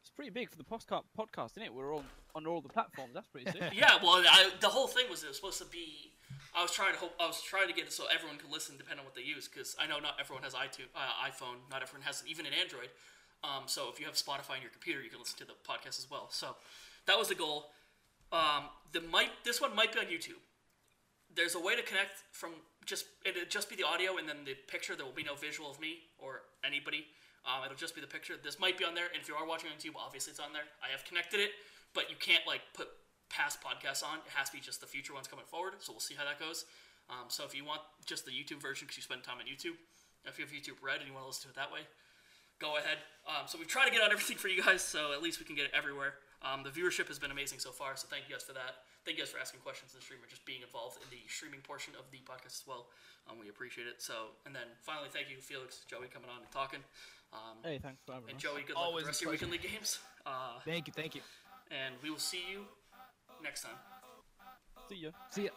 It's 0.01 0.11
pretty 0.11 0.29
big 0.29 0.49
for 0.49 0.57
the 0.57 0.65
postcard 0.65 1.03
podcast, 1.17 1.51
isn't 1.53 1.63
it? 1.63 1.73
We're 1.73 1.95
on 1.95 2.03
on 2.35 2.45
all 2.45 2.59
the 2.59 2.69
platforms. 2.69 3.13
That's 3.13 3.27
pretty 3.27 3.49
sick. 3.49 3.61
Yeah, 3.73 3.95
well, 4.03 4.21
I, 4.27 4.51
the 4.59 4.67
whole 4.67 4.87
thing 4.87 5.05
was 5.09 5.23
it 5.23 5.27
was 5.29 5.37
supposed 5.37 5.59
to 5.59 5.65
be. 5.65 6.11
I 6.55 6.61
was 6.61 6.71
trying 6.71 6.93
to 6.93 6.99
hope. 6.99 7.13
I 7.19 7.27
was 7.27 7.41
trying 7.41 7.67
to 7.67 7.73
get 7.73 7.85
it 7.85 7.93
so 7.93 8.03
everyone 8.13 8.37
could 8.37 8.51
listen, 8.51 8.75
depending 8.77 8.99
on 8.99 9.05
what 9.05 9.15
they 9.15 9.21
use, 9.21 9.47
because 9.47 9.75
I 9.79 9.87
know 9.87 9.99
not 9.99 10.15
everyone 10.19 10.43
has 10.43 10.53
iTunes, 10.53 10.91
uh, 10.93 11.25
iPhone. 11.25 11.63
Not 11.71 11.81
everyone 11.81 12.05
has 12.05 12.23
even 12.27 12.45
an 12.45 12.51
Android. 12.59 12.89
Um, 13.43 13.63
so 13.67 13.89
if 13.91 13.99
you 13.99 14.05
have 14.05 14.15
Spotify 14.15 14.57
on 14.57 14.61
your 14.61 14.71
computer, 14.71 15.01
you 15.01 15.09
can 15.09 15.19
listen 15.19 15.39
to 15.39 15.45
the 15.45 15.53
podcast 15.67 15.99
as 15.99 16.07
well. 16.11 16.27
So 16.31 16.55
that 17.05 17.17
was 17.17 17.29
the 17.29 17.35
goal. 17.35 17.71
Um, 18.33 18.65
the 18.91 19.01
might 19.01 19.31
this 19.45 19.61
one 19.61 19.73
might 19.75 19.93
be 19.93 19.99
on 19.99 20.05
YouTube. 20.05 20.41
There's 21.33 21.55
a 21.55 21.59
way 21.59 21.75
to 21.75 21.83
connect 21.83 22.23
from 22.31 22.51
just 22.87 23.05
it'll 23.25 23.45
just 23.45 23.69
be 23.69 23.75
the 23.75 23.83
audio 23.83 24.17
and 24.17 24.27
then 24.27 24.47
the 24.47 24.55
picture. 24.71 24.95
There 24.95 25.05
will 25.05 25.13
be 25.13 25.27
no 25.27 25.35
visual 25.35 25.69
of 25.69 25.79
me 25.79 26.07
or 26.17 26.47
anybody. 26.65 27.05
Um, 27.45 27.63
it'll 27.63 27.77
just 27.77 27.93
be 27.93 28.01
the 28.01 28.09
picture. 28.09 28.35
This 28.41 28.59
might 28.59 28.77
be 28.77 28.83
on 28.83 28.95
there, 28.95 29.07
and 29.13 29.21
if 29.21 29.27
you 29.27 29.35
are 29.35 29.45
watching 29.45 29.69
on 29.69 29.77
YouTube, 29.77 29.95
obviously 29.95 30.31
it's 30.31 30.39
on 30.39 30.51
there. 30.51 30.67
I 30.83 30.91
have 30.91 31.05
connected 31.05 31.39
it, 31.39 31.51
but 31.93 32.09
you 32.09 32.15
can't 32.19 32.47
like 32.47 32.61
put 32.73 32.87
past 33.29 33.59
podcasts 33.61 34.03
on. 34.03 34.19
It 34.25 34.33
has 34.33 34.49
to 34.49 34.55
be 34.55 34.63
just 34.63 34.81
the 34.81 34.87
future 34.87 35.13
ones 35.13 35.27
coming 35.27 35.45
forward. 35.45 35.75
So 35.79 35.93
we'll 35.93 36.03
see 36.03 36.15
how 36.15 36.25
that 36.25 36.39
goes. 36.39 36.65
Um, 37.09 37.27
so 37.27 37.45
if 37.45 37.55
you 37.55 37.63
want 37.63 37.81
just 38.05 38.25
the 38.25 38.31
YouTube 38.31 38.59
version 38.59 38.87
because 38.87 38.97
you 38.97 39.03
spend 39.03 39.23
time 39.23 39.37
on 39.39 39.47
YouTube, 39.47 39.79
if 40.25 40.39
you 40.39 40.43
have 40.43 40.51
YouTube 40.51 40.83
Red 40.83 40.99
and 40.99 41.07
you 41.07 41.13
want 41.13 41.23
to 41.23 41.27
listen 41.27 41.47
to 41.47 41.55
it 41.55 41.59
that 41.59 41.71
way, 41.71 41.87
go 42.59 42.75
ahead. 42.75 42.99
Um, 43.27 43.47
so 43.47 43.57
we've 43.57 43.67
tried 43.67 43.85
to 43.87 43.91
get 43.91 44.01
on 44.01 44.11
everything 44.11 44.35
for 44.35 44.47
you 44.47 44.63
guys, 44.63 44.81
so 44.81 45.13
at 45.13 45.21
least 45.21 45.39
we 45.39 45.45
can 45.45 45.55
get 45.55 45.65
it 45.65 45.71
everywhere. 45.75 46.19
Um, 46.45 46.61
the 46.61 46.69
viewership 46.69 47.07
has 47.09 47.17
been 47.17 47.31
amazing 47.31 47.57
so 47.59 47.71
far, 47.71 47.95
so 47.97 48.05
thank 48.07 48.29
you 48.29 48.35
guys 48.35 48.43
for 48.45 48.53
that. 48.53 48.85
Thank 49.05 49.17
you 49.17 49.23
guys 49.25 49.31
for 49.33 49.39
asking 49.39 49.61
questions 49.65 49.93
in 49.93 49.99
the 49.99 50.05
stream 50.05 50.21
or 50.21 50.29
just 50.29 50.45
being 50.45 50.61
involved 50.61 51.01
in 51.01 51.09
the 51.09 51.17
streaming 51.27 51.61
portion 51.65 51.93
of 51.97 52.05
the 52.13 52.21
podcast 52.29 52.61
as 52.61 52.65
well. 52.67 52.87
Um, 53.25 53.39
we 53.41 53.49
appreciate 53.49 53.87
it. 53.87 54.01
So, 54.05 54.37
and 54.45 54.53
then 54.53 54.69
finally, 54.85 55.09
thank 55.09 55.29
you, 55.33 55.37
Felix, 55.41 55.81
Joey, 55.89 56.07
coming 56.13 56.29
on 56.29 56.45
and 56.45 56.51
talking. 56.53 56.79
Um, 57.33 57.57
Hey, 57.65 57.79
thanks 57.81 57.99
for 58.05 58.13
having 58.13 58.29
and 58.29 58.37
us. 58.37 58.43
Joey, 58.43 58.61
good 58.67 58.75
luck 58.77 58.85
Always 58.85 59.09
with 59.09 59.17
the 59.17 59.17
rest 59.17 59.21
of 59.21 59.25
your 59.25 59.31
weekend 59.33 59.51
league 59.51 59.65
games. 59.65 59.99
Uh, 60.27 60.59
Thank 60.65 60.87
you, 60.87 60.93
thank 60.93 61.15
you. 61.15 61.21
and 61.71 61.95
we 62.03 62.09
will 62.11 62.19
see 62.19 62.43
you 62.51 62.65
next 63.41 63.61
time. 63.63 63.79
See 64.89 64.95
ya. 65.07 65.11
See 65.31 65.45
ya. 65.45 65.51